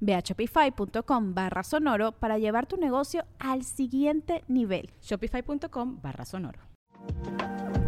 Ve 0.00 0.14
a 0.14 0.20
shopify.com 0.20 1.34
barra 1.34 1.62
sonoro 1.62 2.12
para 2.12 2.38
llevar 2.38 2.66
tu 2.66 2.76
negocio 2.76 3.24
al 3.38 3.64
siguiente 3.64 4.44
nivel. 4.48 4.90
Shopify.com 5.00 6.00
barra 6.00 6.24
sonoro. 6.24 6.60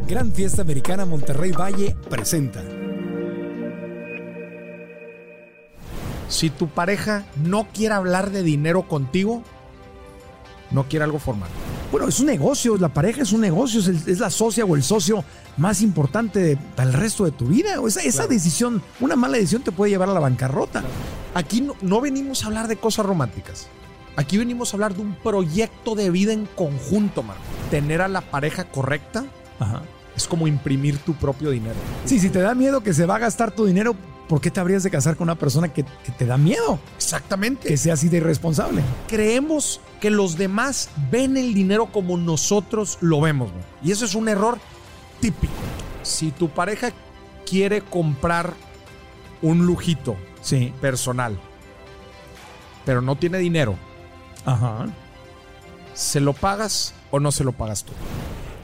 Gran 0.07 0.33
Fiesta 0.33 0.63
Americana 0.63 1.05
Monterrey 1.05 1.53
Valle 1.53 1.95
presenta. 2.09 2.63
Si 6.29 6.49
tu 6.51 6.69
pareja 6.69 7.27
no 7.45 7.67
quiere 7.73 7.95
hablar 7.95 8.31
de 8.31 8.43
dinero 8.43 8.89
contigo, 8.89 9.43
no 10.71 10.85
quiere 10.85 11.05
algo 11.05 11.19
formal. 11.19 11.51
Bueno, 11.91 12.07
es 12.07 12.21
un 12.21 12.27
negocio, 12.27 12.77
la 12.77 12.89
pareja 12.89 13.23
es 13.23 13.33
un 13.33 13.41
negocio, 13.41 13.81
es, 13.81 14.21
la 14.21 14.31
socia 14.31 14.65
o 14.65 14.77
el 14.77 14.83
socio 14.85 15.25
más 15.57 15.83
importante 15.83 16.57
para 16.77 16.89
el 16.89 16.95
resto 16.95 17.25
de 17.25 17.33
tu 17.33 17.47
vida. 17.47 17.81
esa, 17.85 18.01
esa 18.01 18.29
decisión, 18.29 18.81
una 19.01 19.17
mala 19.17 19.39
decisión 19.39 19.63
te 19.63 19.73
puede 19.73 19.91
llevar 19.91 20.09
a 20.09 20.15
la 20.15 20.21
bancarrota. 20.21 20.85
Aquí 21.35 21.67
no, 21.83 22.01
venimos 22.01 22.45
a 22.45 22.47
hablar 22.47 22.69
de 22.69 22.77
cosas 22.77 23.07
románticas. 23.07 23.67
Aquí 24.15 24.39
venimos 24.39 24.73
a 24.73 24.77
hablar 24.77 24.95
de 24.95 25.03
un 25.03 25.15
proyecto 25.17 25.97
de 25.97 26.11
vida 26.11 26.33
en 26.33 26.47
conjunto, 26.47 27.25
man. 27.25 27.37
Tener 27.71 28.03
a 28.03 28.09
la 28.09 28.21
pareja 28.21 28.65
correcta 28.65 29.25
es 30.17 30.29
como 30.29 30.47
imprimir 30.47 30.99
tu 30.99 31.15
propio 31.15 31.51
dinero. 31.51 31.77
Sí, 32.05 32.21
si 32.21 32.31
te 32.31 32.41
da 32.41 32.55
miedo 32.55 32.83
que 32.83 32.95
se 32.95 33.05
va 33.05 33.17
a 33.17 33.19
gastar 33.19 33.51
tu 33.51 33.67
dinero, 33.67 33.97
¿por 34.31 34.41
qué 34.41 34.53
te 34.53 34.61
habrías 34.61 34.85
de 34.85 34.91
casar 34.93 35.17
con 35.17 35.25
una 35.25 35.35
persona 35.35 35.73
que, 35.73 35.83
te 35.83 36.25
da 36.25 36.37
miedo? 36.39 36.79
Exactamente. 36.95 37.67
Que 37.67 37.77
sea 37.77 37.95
así 37.95 38.09
de 38.09 38.19
irresponsable. 38.19 38.81
Creemos 39.09 39.81
que 40.01 40.09
los 40.09 40.39
demás 40.39 40.89
ven 41.11 41.37
el 41.37 41.53
dinero 41.53 41.87
como 41.87 42.17
nosotros 42.17 42.97
lo 43.01 43.21
vemos, 43.21 43.51
Y 43.83 43.91
eso 43.91 44.05
es 44.05 44.15
un 44.15 44.29
error 44.29 44.61
típico. 45.19 45.53
Si 46.05 46.31
tu 46.31 46.49
pareja 46.49 46.93
quiere 47.45 47.81
comprar 47.81 48.55
un 49.43 49.67
lujito 49.67 50.15
sí. 50.43 50.73
personal, 50.81 51.37
pero 52.85 53.03
no 53.03 53.17
tiene 53.17 53.39
dinero, 53.39 53.75
Ajá. 54.45 54.87
¿se 55.93 56.21
lo 56.21 56.35
pagas 56.35 56.95
o 57.11 57.19
no 57.19 57.33
se 57.33 57.43
lo 57.43 57.51
pagas 57.51 57.83
tú? 57.83 57.93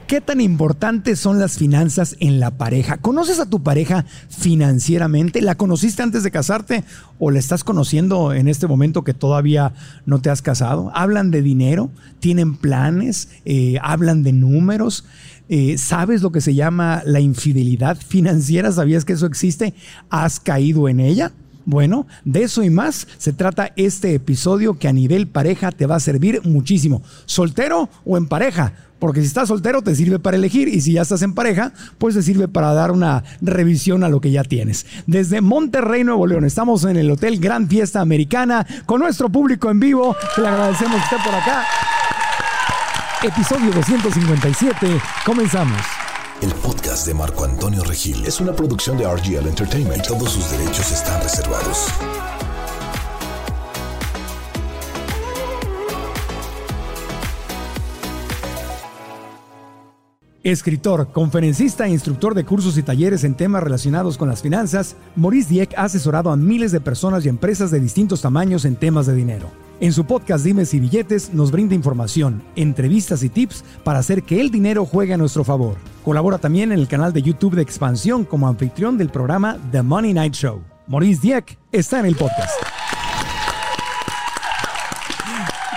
¿Qué 0.07 0.21
tan 0.21 0.39
importantes 0.39 1.19
son 1.19 1.37
las 1.37 1.57
finanzas 1.57 2.15
en 2.21 2.39
la 2.39 2.51
pareja? 2.51 2.95
¿Conoces 2.95 3.41
a 3.41 3.45
tu 3.45 3.61
pareja 3.61 4.05
financieramente? 4.29 5.41
¿La 5.41 5.55
conociste 5.55 6.01
antes 6.01 6.23
de 6.23 6.31
casarte 6.31 6.85
o 7.19 7.29
la 7.29 7.39
estás 7.39 7.65
conociendo 7.65 8.31
en 8.31 8.47
este 8.47 8.67
momento 8.67 9.03
que 9.03 9.13
todavía 9.13 9.73
no 10.05 10.21
te 10.21 10.29
has 10.29 10.41
casado? 10.41 10.91
¿Hablan 10.95 11.29
de 11.29 11.41
dinero? 11.41 11.91
¿Tienen 12.21 12.55
planes? 12.55 13.27
Eh, 13.43 13.79
¿Hablan 13.81 14.23
de 14.23 14.31
números? 14.31 15.03
Eh, 15.49 15.77
¿Sabes 15.77 16.21
lo 16.21 16.31
que 16.31 16.39
se 16.39 16.55
llama 16.55 17.01
la 17.05 17.19
infidelidad 17.19 17.97
financiera? 17.97 18.71
¿Sabías 18.71 19.03
que 19.03 19.11
eso 19.11 19.25
existe? 19.25 19.73
¿Has 20.09 20.39
caído 20.39 20.87
en 20.87 21.01
ella? 21.01 21.33
Bueno, 21.65 22.07
de 22.23 22.43
eso 22.43 22.63
y 22.63 22.69
más 22.69 23.09
se 23.17 23.33
trata 23.33 23.73
este 23.75 24.13
episodio 24.13 24.79
que 24.79 24.87
a 24.87 24.93
nivel 24.93 25.27
pareja 25.27 25.73
te 25.73 25.85
va 25.85 25.97
a 25.97 25.99
servir 25.99 26.39
muchísimo. 26.45 27.01
¿Soltero 27.25 27.89
o 28.05 28.15
en 28.15 28.27
pareja? 28.27 28.86
Porque 28.99 29.21
si 29.21 29.27
estás 29.27 29.47
soltero 29.49 29.81
te 29.81 29.95
sirve 29.95 30.19
para 30.19 30.37
elegir 30.37 30.67
y 30.67 30.81
si 30.81 30.93
ya 30.93 31.01
estás 31.01 31.21
en 31.21 31.33
pareja, 31.33 31.71
pues 31.97 32.15
te 32.15 32.21
sirve 32.21 32.47
para 32.47 32.73
dar 32.73 32.91
una 32.91 33.23
revisión 33.41 34.03
a 34.03 34.09
lo 34.09 34.21
que 34.21 34.31
ya 34.31 34.43
tienes. 34.43 34.85
Desde 35.05 35.41
Monterrey, 35.41 36.03
Nuevo 36.03 36.27
León, 36.27 36.45
estamos 36.45 36.83
en 36.83 36.97
el 36.97 37.11
Hotel 37.11 37.39
Gran 37.39 37.67
Fiesta 37.67 38.01
Americana 38.01 38.65
con 38.85 38.99
nuestro 38.99 39.29
público 39.29 39.69
en 39.69 39.79
vivo. 39.79 40.15
Le 40.37 40.47
agradecemos 40.47 40.97
que 40.97 41.15
esté 41.15 41.17
por 41.23 41.35
acá. 41.35 41.65
Episodio 43.23 43.71
257. 43.71 45.01
Comenzamos. 45.25 45.81
El 46.41 46.53
podcast 46.53 47.07
de 47.07 47.15
Marco 47.15 47.45
Antonio 47.45 47.83
Regil 47.83 48.23
es 48.25 48.39
una 48.39 48.53
producción 48.53 48.95
de 48.97 49.05
RGL 49.05 49.47
Entertainment. 49.47 50.05
Todos 50.05 50.33
sus 50.33 50.51
derechos 50.51 50.91
están 50.91 51.19
reservados. 51.23 51.87
Escritor, 60.47 61.11
conferencista 61.11 61.87
e 61.87 61.89
instructor 61.89 62.33
de 62.33 62.45
cursos 62.45 62.77
y 62.77 62.81
talleres 62.81 63.25
en 63.25 63.35
temas 63.35 63.61
relacionados 63.61 64.17
con 64.17 64.29
las 64.29 64.41
finanzas, 64.41 64.95
Maurice 65.17 65.49
Dieck 65.49 65.73
ha 65.77 65.83
asesorado 65.83 66.31
a 66.31 66.37
miles 66.37 66.71
de 66.71 66.79
personas 66.79 67.25
y 67.25 67.27
empresas 67.27 67.69
de 67.69 67.81
distintos 67.81 68.21
tamaños 68.21 68.63
en 68.63 68.77
temas 68.77 69.07
de 69.07 69.13
dinero. 69.13 69.51
En 69.81 69.91
su 69.91 70.05
podcast 70.05 70.45
Dimes 70.45 70.73
y 70.73 70.79
Billetes 70.79 71.33
nos 71.33 71.51
brinda 71.51 71.75
información, 71.75 72.41
entrevistas 72.55 73.23
y 73.23 73.29
tips 73.29 73.65
para 73.83 73.99
hacer 73.99 74.23
que 74.23 74.39
el 74.39 74.49
dinero 74.49 74.85
juegue 74.85 75.13
a 75.13 75.17
nuestro 75.17 75.43
favor. 75.43 75.75
Colabora 76.05 76.37
también 76.37 76.71
en 76.71 76.79
el 76.79 76.87
canal 76.87 77.11
de 77.11 77.23
YouTube 77.23 77.55
de 77.55 77.61
Expansión 77.61 78.23
como 78.23 78.47
anfitrión 78.47 78.97
del 78.97 79.09
programa 79.09 79.57
The 79.73 79.81
Money 79.81 80.13
Night 80.13 80.33
Show. 80.33 80.61
Maurice 80.87 81.19
Dieck 81.21 81.57
está 81.73 81.99
en 81.99 82.05
el 82.05 82.15
podcast. 82.15 82.57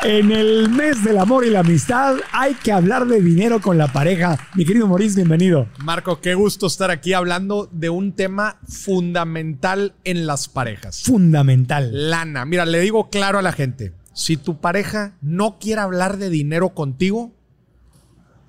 En 0.03 0.33
el 0.33 0.71
mes 0.71 1.05
del 1.05 1.19
amor 1.19 1.45
y 1.45 1.51
la 1.51 1.61
amistad 1.61 2.17
hay 2.33 2.55
que 2.55 2.73
hablar 2.73 3.07
de 3.07 3.21
dinero 3.21 3.61
con 3.61 3.77
la 3.77 3.93
pareja. 3.93 4.39
Mi 4.55 4.65
querido 4.65 4.87
Maurice, 4.87 5.17
bienvenido. 5.17 5.69
Marco, 5.85 6.23
qué 6.23 6.35
gusto 6.35 6.69
estar 6.69 6.91
aquí 6.91 7.13
hablando 7.13 7.69
de 7.71 7.91
un 7.91 8.15
tema 8.15 8.59
fundamental 8.67 9.95
en 10.05 10.27
las 10.27 10.49
parejas. 10.49 11.03
Fundamental. 11.03 12.09
Lana. 12.09 12.47
Mira, 12.47 12.65
le 12.65 12.81
digo 12.81 13.11
claro 13.11 13.39
a 13.39 13.43
la 13.43 13.53
gente, 13.53 13.93
si 14.15 14.39
tu 14.39 14.59
pareja 14.59 15.19
no 15.21 15.59
quiere 15.59 15.83
hablar 15.83 16.17
de 16.17 16.31
dinero 16.31 16.71
contigo, 16.71 17.35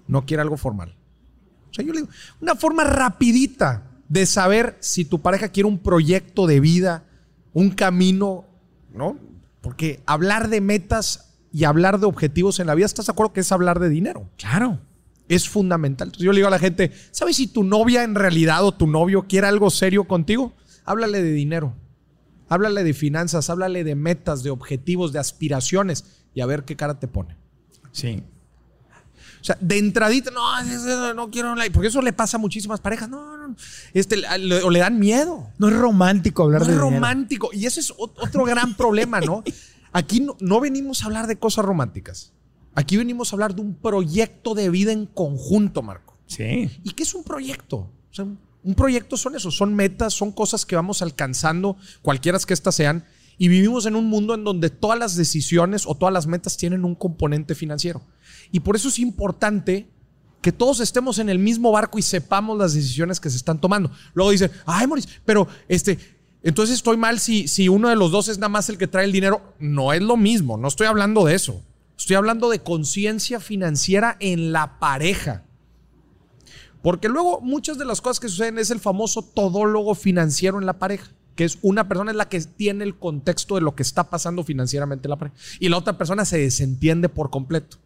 no 0.07 0.25
quiere 0.25 0.43
algo 0.43 0.55
formal. 0.55 0.95
O 1.69 1.73
sea, 1.73 1.83
yo 1.83 1.91
le 1.91 2.01
digo, 2.01 2.13
una 2.39 2.55
forma 2.55 2.85
rapidita 2.85 3.91
de 4.07 4.25
saber 4.25 4.77
si 4.79 5.03
tu 5.03 5.21
pareja 5.21 5.49
quiere 5.49 5.67
un 5.67 5.79
proyecto 5.79 6.47
de 6.47 6.61
vida, 6.61 7.03
un 7.51 7.71
camino, 7.71 8.45
¿no? 8.93 9.19
Porque 9.59 10.01
hablar 10.05 10.47
de 10.47 10.61
metas 10.61 11.27
y 11.53 11.65
hablar 11.65 11.99
de 11.99 12.05
objetivos 12.05 12.59
en 12.59 12.67
la 12.67 12.75
vida, 12.75 12.85
¿estás 12.85 13.07
de 13.07 13.11
acuerdo 13.11 13.33
que 13.33 13.41
es 13.41 13.51
hablar 13.51 13.79
de 13.79 13.89
dinero? 13.89 14.29
Claro. 14.37 14.79
Es 15.27 15.47
fundamental. 15.47 16.07
Entonces 16.07 16.25
yo 16.25 16.31
le 16.31 16.37
digo 16.37 16.47
a 16.47 16.51
la 16.51 16.59
gente, 16.59 16.91
¿sabes 17.11 17.35
si 17.37 17.47
tu 17.47 17.63
novia 17.63 18.03
en 18.03 18.15
realidad 18.15 18.65
o 18.65 18.73
tu 18.73 18.87
novio 18.87 19.27
quiere 19.27 19.47
algo 19.47 19.69
serio 19.69 20.05
contigo? 20.05 20.53
Háblale 20.85 21.21
de 21.21 21.31
dinero. 21.31 21.75
Háblale 22.49 22.83
de 22.83 22.93
finanzas, 22.93 23.49
háblale 23.49 23.83
de 23.83 23.95
metas, 23.95 24.43
de 24.43 24.49
objetivos, 24.49 25.13
de 25.13 25.19
aspiraciones 25.19 26.05
y 26.33 26.41
a 26.41 26.45
ver 26.45 26.63
qué 26.63 26.75
cara 26.75 26.99
te 26.99 27.07
pone. 27.07 27.37
Sí. 27.91 28.23
O 29.41 29.43
sea, 29.43 29.57
de 29.59 29.77
entradita, 29.77 30.31
no, 30.31 31.13
no 31.13 31.31
quiero 31.31 31.55
porque 31.73 31.87
eso 31.87 32.01
le 32.01 32.13
pasa 32.13 32.37
a 32.37 32.39
muchísimas 32.39 32.79
parejas. 32.79 33.09
No, 33.09 33.37
no, 33.37 33.55
este, 33.93 34.21
o 34.63 34.69
le 34.69 34.79
dan 34.79 34.99
miedo. 34.99 35.49
No 35.57 35.69
es 35.69 35.75
romántico 35.75 36.43
hablar 36.43 36.61
de 36.61 36.67
dinero. 36.67 36.89
No 36.89 36.89
es 36.89 36.93
romántico. 36.93 37.49
Y 37.51 37.65
ese 37.65 37.79
es 37.79 37.91
otro 37.97 38.45
gran 38.45 38.75
problema, 38.75 39.19
¿no? 39.19 39.43
Aquí 39.93 40.25
no, 40.39 40.59
venimos 40.59 41.01
a 41.01 41.05
hablar 41.05 41.27
de 41.27 41.37
cosas 41.37 41.65
románticas. 41.65 42.33
Aquí 42.73 42.97
venimos 42.97 43.31
a 43.31 43.35
hablar 43.35 43.55
de 43.55 43.61
un 43.61 43.75
proyecto 43.75 44.55
de 44.55 44.69
vida 44.69 44.91
en 44.91 45.05
conjunto, 45.05 45.81
Marco. 45.81 46.17
Sí. 46.25 46.69
¿Y 46.83 46.91
qué 46.91 47.03
es 47.03 47.13
un 47.13 47.23
proyecto? 47.23 47.89
un 48.63 48.75
proyecto 48.75 49.17
son 49.17 49.35
eso, 49.35 49.49
son 49.49 49.73
metas, 49.73 50.13
son 50.13 50.31
cosas 50.31 50.65
que 50.65 50.75
vamos 50.75 51.01
alcanzando, 51.01 51.77
cualquiera 52.01 52.37
que 52.39 52.53
éstas 52.53 52.75
sean, 52.75 53.05
y 53.37 53.47
vivimos 53.47 53.85
en 53.85 53.95
un 53.95 54.05
mundo 54.05 54.35
en 54.35 54.43
donde 54.43 54.69
todas 54.69 54.99
las 54.99 55.15
decisiones 55.15 55.87
o 55.87 55.95
todas 55.95 56.13
las 56.13 56.27
metas 56.27 56.57
tienen 56.57 56.85
un 56.85 56.93
componente 56.93 57.55
financiero. 57.55 58.01
Y 58.51 58.59
por 58.59 58.75
eso 58.75 58.89
es 58.89 58.99
importante 58.99 59.89
que 60.41 60.51
todos 60.51 60.79
estemos 60.79 61.19
en 61.19 61.29
el 61.29 61.39
mismo 61.39 61.71
barco 61.71 61.97
y 61.99 62.01
sepamos 62.01 62.57
las 62.57 62.73
decisiones 62.73 63.19
que 63.19 63.29
se 63.29 63.37
están 63.37 63.59
tomando. 63.61 63.91
Luego 64.13 64.31
dicen, 64.31 64.51
ay, 64.65 64.87
Maurice, 64.87 65.09
pero 65.25 65.47
este, 65.67 65.97
entonces 66.43 66.75
estoy 66.75 66.97
mal 66.97 67.19
si, 67.19 67.47
si 67.47 67.69
uno 67.69 67.89
de 67.89 67.95
los 67.95 68.11
dos 68.11 68.27
es 68.27 68.37
nada 68.37 68.49
más 68.49 68.69
el 68.69 68.77
que 68.77 68.87
trae 68.87 69.05
el 69.05 69.11
dinero. 69.11 69.53
No 69.59 69.93
es 69.93 70.01
lo 70.01 70.17
mismo, 70.17 70.57
no 70.57 70.67
estoy 70.67 70.87
hablando 70.87 71.25
de 71.25 71.35
eso. 71.35 71.61
Estoy 71.97 72.15
hablando 72.15 72.49
de 72.49 72.59
conciencia 72.59 73.39
financiera 73.39 74.17
en 74.19 74.51
la 74.51 74.79
pareja. 74.79 75.43
Porque 76.81 77.09
luego 77.09 77.41
muchas 77.41 77.77
de 77.77 77.85
las 77.85 78.01
cosas 78.01 78.19
que 78.19 78.27
suceden 78.27 78.57
es 78.57 78.71
el 78.71 78.79
famoso 78.79 79.21
todólogo 79.21 79.93
financiero 79.93 80.57
en 80.57 80.65
la 80.65 80.79
pareja, 80.79 81.11
que 81.35 81.43
es 81.43 81.59
una 81.61 81.87
persona 81.87 82.09
es 82.09 82.17
la 82.17 82.27
que 82.27 82.41
tiene 82.41 82.83
el 82.83 82.97
contexto 82.97 83.53
de 83.53 83.61
lo 83.61 83.75
que 83.75 83.83
está 83.83 84.09
pasando 84.09 84.43
financieramente 84.43 85.07
en 85.07 85.11
la 85.11 85.17
pareja. 85.17 85.35
Y 85.59 85.69
la 85.69 85.77
otra 85.77 85.95
persona 85.95 86.25
se 86.25 86.39
desentiende 86.39 87.07
por 87.07 87.29
completo. 87.29 87.77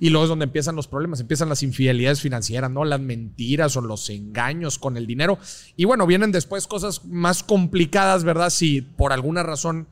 Y 0.00 0.10
luego 0.10 0.24
es 0.24 0.28
donde 0.28 0.44
empiezan 0.44 0.76
los 0.76 0.88
problemas, 0.88 1.20
empiezan 1.20 1.48
las 1.48 1.62
infidelidades 1.62 2.20
financieras, 2.20 2.70
¿no? 2.70 2.84
Las 2.84 3.00
mentiras 3.00 3.76
o 3.76 3.80
los 3.80 4.08
engaños 4.10 4.78
con 4.78 4.96
el 4.96 5.06
dinero. 5.06 5.38
Y 5.76 5.84
bueno, 5.84 6.06
vienen 6.06 6.32
después 6.32 6.66
cosas 6.66 7.04
más 7.04 7.42
complicadas, 7.42 8.24
¿verdad? 8.24 8.50
Si 8.50 8.82
por 8.82 9.12
alguna 9.12 9.42
razón 9.42 9.88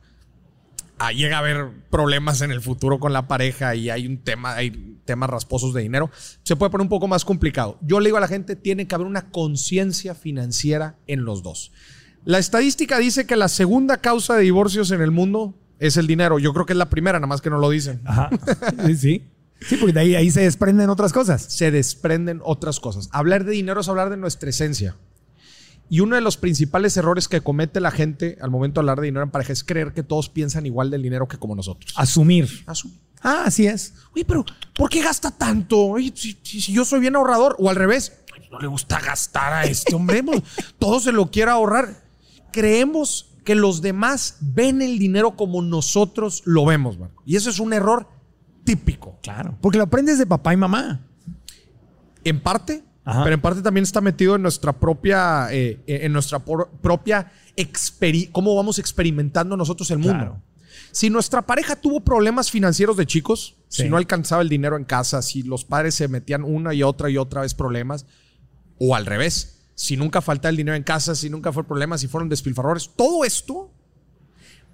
ah, 0.99 1.11
llega 1.11 1.37
a 1.37 1.39
haber 1.39 1.69
problemas 1.89 2.41
en 2.41 2.51
el 2.51 2.61
futuro 2.61 2.99
con 2.99 3.13
la 3.13 3.27
pareja 3.27 3.75
y 3.75 3.89
hay 3.89 4.07
un 4.07 4.17
tema, 4.17 4.55
hay 4.55 4.99
temas 5.05 5.29
rasposos 5.29 5.73
de 5.73 5.81
dinero, 5.81 6.09
se 6.43 6.55
puede 6.55 6.71
poner 6.71 6.83
un 6.83 6.89
poco 6.89 7.07
más 7.07 7.25
complicado. 7.25 7.77
Yo 7.81 7.99
le 7.99 8.07
digo 8.07 8.17
a 8.17 8.21
la 8.21 8.27
gente, 8.27 8.55
tiene 8.55 8.87
que 8.87 8.95
haber 8.95 9.07
una 9.07 9.31
conciencia 9.31 10.15
financiera 10.15 10.97
en 11.07 11.25
los 11.25 11.43
dos. 11.43 11.71
La 12.25 12.37
estadística 12.37 12.99
dice 12.99 13.27
que 13.27 13.35
la 13.35 13.49
segunda 13.49 13.97
causa 13.97 14.35
de 14.35 14.43
divorcios 14.43 14.91
en 14.91 15.01
el 15.01 15.11
mundo 15.11 15.55
es 15.79 15.97
el 15.97 16.07
dinero. 16.07 16.39
Yo 16.39 16.53
creo 16.53 16.65
que 16.65 16.73
es 16.73 16.77
la 16.77 16.89
primera, 16.89 17.19
nada 17.19 17.27
más 17.27 17.41
que 17.41 17.49
no 17.49 17.57
lo 17.57 17.69
dicen. 17.69 18.01
Ajá. 18.05 18.29
Sí, 18.97 19.23
sí. 19.67 19.77
Porque 19.77 19.93
de 19.93 19.99
ahí, 19.99 20.15
ahí 20.15 20.31
se 20.31 20.41
desprenden 20.41 20.89
otras 20.89 21.13
cosas. 21.13 21.41
Se 21.43 21.71
desprenden 21.71 22.41
otras 22.43 22.79
cosas. 22.79 23.09
Hablar 23.11 23.43
de 23.45 23.51
dinero 23.51 23.81
es 23.81 23.87
hablar 23.89 24.09
de 24.09 24.17
nuestra 24.17 24.49
esencia. 24.49 24.95
Y 25.89 25.99
uno 25.99 26.15
de 26.15 26.21
los 26.21 26.37
principales 26.37 26.95
errores 26.97 27.27
que 27.27 27.41
comete 27.41 27.79
la 27.79 27.91
gente 27.91 28.37
al 28.41 28.49
momento 28.49 28.79
de 28.79 28.83
hablar 28.83 28.99
de 28.99 29.05
dinero 29.05 29.23
en 29.23 29.31
pareja 29.31 29.53
es 29.53 29.63
creer 29.63 29.93
que 29.93 30.01
todos 30.01 30.29
piensan 30.29 30.65
igual 30.65 30.89
del 30.89 31.03
dinero 31.03 31.27
que 31.27 31.37
como 31.37 31.55
nosotros. 31.55 31.93
Asumir. 31.95 32.63
Asumir. 32.65 32.97
Ah, 33.21 33.43
así 33.45 33.67
es. 33.67 33.93
Oye, 34.15 34.25
pero 34.25 34.43
¿por 34.75 34.89
qué 34.89 35.01
gasta 35.01 35.31
tanto? 35.31 35.77
Oye, 35.79 36.11
si, 36.15 36.37
si- 36.43 36.61
si 36.61 36.73
yo 36.73 36.83
soy 36.83 36.99
bien 36.99 37.15
ahorrador. 37.15 37.55
O 37.59 37.69
al 37.69 37.75
revés, 37.75 38.13
"Ay, 38.35 38.47
no 38.51 38.59
le 38.59 38.67
gusta 38.67 38.99
gastar 38.99 39.53
a 39.53 39.63
este 39.65 39.93
hombre. 39.95 40.23
pues, 40.23 40.41
todo 40.79 40.99
se 40.99 41.11
lo 41.11 41.29
quiere 41.31 41.51
ahorrar. 41.51 42.03
Creemos 42.51 43.29
que 43.45 43.55
los 43.55 43.81
demás 43.81 44.37
ven 44.41 44.81
el 44.81 44.97
dinero 44.99 45.35
como 45.35 45.61
nosotros 45.61 46.41
lo 46.45 46.65
vemos, 46.65 46.97
Marco. 46.97 47.21
Y 47.25 47.35
eso 47.35 47.49
es 47.49 47.59
un 47.59 47.73
error 47.73 48.07
típico. 48.63 49.19
Claro. 49.21 49.57
Porque 49.61 49.77
lo 49.77 49.83
aprendes 49.85 50.17
de 50.17 50.25
papá 50.25 50.53
y 50.53 50.57
mamá. 50.57 51.05
En 52.23 52.39
parte, 52.41 52.83
Ajá. 53.03 53.23
pero 53.23 53.35
en 53.35 53.41
parte 53.41 53.61
también 53.61 53.83
está 53.83 53.99
metido 54.01 54.35
en 54.35 54.41
nuestra 54.41 54.73
propia, 54.73 55.47
eh, 55.51 55.81
en 55.87 56.13
nuestra 56.13 56.39
por- 56.39 56.69
propia 56.81 57.31
experi- 57.57 58.29
cómo 58.31 58.55
vamos 58.55 58.79
experimentando 58.79 59.57
nosotros 59.57 59.91
el 59.91 59.99
mundo. 59.99 60.17
Claro. 60.19 60.41
Si 60.91 61.09
nuestra 61.09 61.41
pareja 61.41 61.75
tuvo 61.75 62.01
problemas 62.01 62.49
financieros 62.51 62.95
de 62.97 63.05
chicos, 63.05 63.57
Sí. 63.67 63.83
si 63.83 63.89
no 63.89 63.97
alcanzaba 63.97 64.41
el 64.41 64.49
dinero 64.49 64.77
en 64.77 64.85
casa, 64.85 65.21
si 65.21 65.41
los 65.43 65.65
padres 65.65 65.95
se 65.95 66.07
metían 66.07 66.43
una 66.43 66.73
y 66.73 66.83
otra 66.83 67.09
y 67.09 67.17
otra 67.17 67.41
vez 67.41 67.53
problemas, 67.55 68.05
o 68.79 68.95
al 68.95 69.05
revés, 69.05 69.61
si 69.75 69.97
nunca 69.97 70.21
faltaba 70.21 70.51
el 70.51 70.57
dinero 70.57 70.77
en 70.77 70.83
casa, 70.83 71.15
si 71.15 71.29
nunca 71.29 71.51
fue 71.51 71.63
problema, 71.65 71.97
si 71.97 72.07
fueron 72.07 72.29
despilfarradores, 72.29 72.91
todo 72.95 73.25
esto 73.25 73.71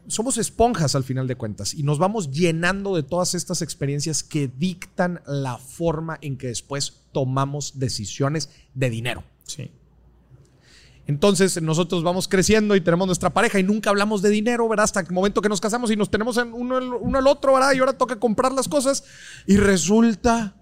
somos 0.10 0.38
esponjas 0.38 0.96
al 0.96 1.04
final 1.04 1.28
de 1.28 1.36
cuentas 1.36 1.74
y 1.74 1.84
nos 1.84 2.00
vamos 2.00 2.32
llenando 2.32 2.96
de 2.96 3.04
todas 3.04 3.36
estas 3.36 3.62
experiencias 3.62 4.24
que 4.24 4.48
dictan 4.48 5.22
la 5.26 5.58
forma 5.58 6.18
en 6.22 6.38
que 6.38 6.48
después 6.48 7.04
tomamos 7.12 7.80
decisiones 7.80 8.50
de 8.74 8.90
dinero. 8.90 9.24
Sí. 9.44 9.72
Entonces 11.06 11.62
nosotros 11.62 12.04
vamos 12.04 12.28
creciendo 12.28 12.76
y 12.76 12.82
tenemos 12.82 13.08
nuestra 13.08 13.32
pareja 13.32 13.60
y 13.60 13.64
nunca 13.64 13.90
hablamos 13.90 14.22
de 14.22 14.30
dinero, 14.30 14.68
¿verdad? 14.68 14.84
Hasta 14.84 15.00
el 15.00 15.12
momento 15.12 15.42
que 15.42 15.50
nos 15.50 15.62
casamos 15.62 15.90
y 15.92 15.96
nos 15.96 16.10
tenemos 16.10 16.38
en 16.38 16.54
uno, 16.54 16.78
al 17.18 17.28
otro, 17.28 17.54
¿verdad? 17.54 17.74
Y 17.74 17.80
ahora 17.80 17.94
toca 17.94 18.20
comprar 18.20 18.52
las 18.52 18.68
cosas 18.68 19.04
y 19.46 19.58
resulta... 19.58 20.56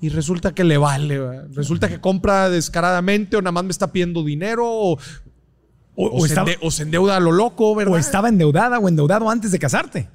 Y 0.00 0.10
resulta 0.10 0.54
que 0.54 0.64
le 0.64 0.76
vale, 0.76 1.18
¿verdad? 1.18 1.48
Resulta 1.52 1.88
que 1.88 1.98
compra 1.98 2.50
descaradamente 2.50 3.36
o 3.36 3.42
nada 3.42 3.52
más 3.52 3.64
me 3.64 3.70
está 3.70 3.90
pidiendo 3.90 4.22
dinero 4.22 4.66
o, 4.66 4.98
O, 5.96 6.06
o 6.06 6.16
o 6.16 6.20
se, 6.22 6.26
estaba, 6.28 6.50
ende- 6.50 6.58
o 6.62 6.70
se 6.70 6.82
endeuda 6.82 7.16
a 7.16 7.20
lo 7.20 7.30
loco, 7.32 7.74
¿verdad? 7.74 7.94
o 7.94 7.96
estaba 7.98 8.28
endeudada 8.28 8.78
o 8.78 8.88
endeudado 8.88 9.30
antes 9.30 9.52
de 9.52 9.58
casarte. 9.58 10.08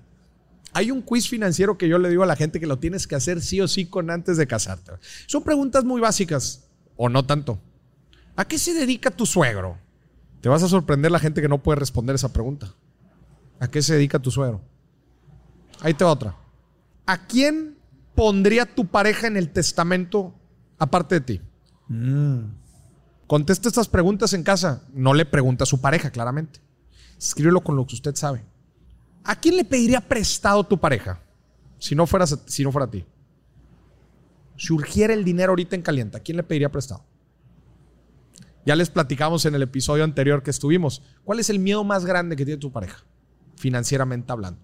Hay 0.73 0.91
un 0.91 1.01
quiz 1.01 1.27
financiero 1.27 1.77
que 1.77 1.87
yo 1.87 1.97
le 1.97 2.09
digo 2.09 2.21
a 2.23 2.27
la 2.27 2.35
gente 2.35 2.59
que 2.59 2.67
lo 2.67 2.77
tienes 2.77 3.07
que 3.07 3.15
hacer 3.15 3.41
sí 3.41 3.59
o 3.61 3.67
sí 3.67 3.85
con 3.87 4.11
antes 4.11 4.37
de 4.37 4.45
casarte. 4.45 4.91
Son 5.25 5.41
preguntas 5.43 5.83
muy 5.83 5.99
básicas, 6.01 6.65
o 6.95 7.09
no 7.09 7.25
tanto. 7.25 7.59
¿A 8.35 8.45
qué 8.45 8.57
se 8.59 8.73
dedica 8.73 9.09
tu 9.09 9.25
suegro? 9.25 9.77
Te 10.41 10.47
vas 10.49 10.61
a 10.63 10.67
sorprender 10.69 11.11
la 11.11 11.19
gente 11.19 11.41
que 11.41 11.47
no 11.49 11.57
puede 11.63 11.79
responder 11.79 12.15
esa 12.15 12.31
pregunta. 12.31 12.73
¿A 13.59 13.67
qué 13.67 13.81
se 13.81 13.93
dedica 13.95 14.19
tu 14.19 14.31
suegro? 14.31 14.61
Ahí 15.81 15.93
te 15.93 16.03
va 16.03 16.11
otra. 16.11 16.35
¿A 17.05 17.25
quién 17.25 17.77
pondría 18.15 18.65
tu 18.65 18.85
pareja 18.85 19.27
en 19.27 19.37
el 19.37 19.49
testamento 19.49 20.33
aparte 20.77 21.15
de 21.15 21.21
ti? 21.21 21.41
Contesta 23.29 23.67
estas 23.67 23.87
preguntas 23.87 24.33
en 24.33 24.41
casa. 24.41 24.81
No 24.91 25.13
le 25.13 25.23
pregunta 25.23 25.63
a 25.63 25.67
su 25.67 25.79
pareja, 25.79 26.09
claramente. 26.09 26.61
Escríbelo 27.15 27.61
con 27.61 27.75
lo 27.75 27.85
que 27.85 27.93
usted 27.93 28.15
sabe. 28.15 28.43
¿A 29.23 29.39
quién 29.39 29.55
le 29.55 29.63
pediría 29.63 30.01
prestado 30.01 30.63
tu 30.63 30.79
pareja? 30.79 31.21
Si 31.77 31.93
no, 31.93 32.07
fueras, 32.07 32.39
si 32.47 32.63
no 32.63 32.71
fuera 32.71 32.87
a 32.87 32.89
ti. 32.89 33.05
Si 34.57 34.73
urgiera 34.73 35.13
el 35.13 35.23
dinero 35.23 35.51
ahorita 35.51 35.75
en 35.75 35.83
caliente, 35.83 36.17
¿a 36.17 36.21
quién 36.21 36.37
le 36.37 36.43
pediría 36.43 36.71
prestado? 36.71 37.05
Ya 38.65 38.75
les 38.75 38.89
platicamos 38.89 39.45
en 39.45 39.53
el 39.53 39.61
episodio 39.61 40.03
anterior 40.03 40.41
que 40.41 40.49
estuvimos. 40.49 41.03
¿Cuál 41.23 41.39
es 41.39 41.51
el 41.51 41.59
miedo 41.59 41.83
más 41.83 42.05
grande 42.05 42.35
que 42.35 42.45
tiene 42.45 42.59
tu 42.59 42.71
pareja? 42.71 43.03
Financieramente 43.57 44.31
hablando. 44.31 44.59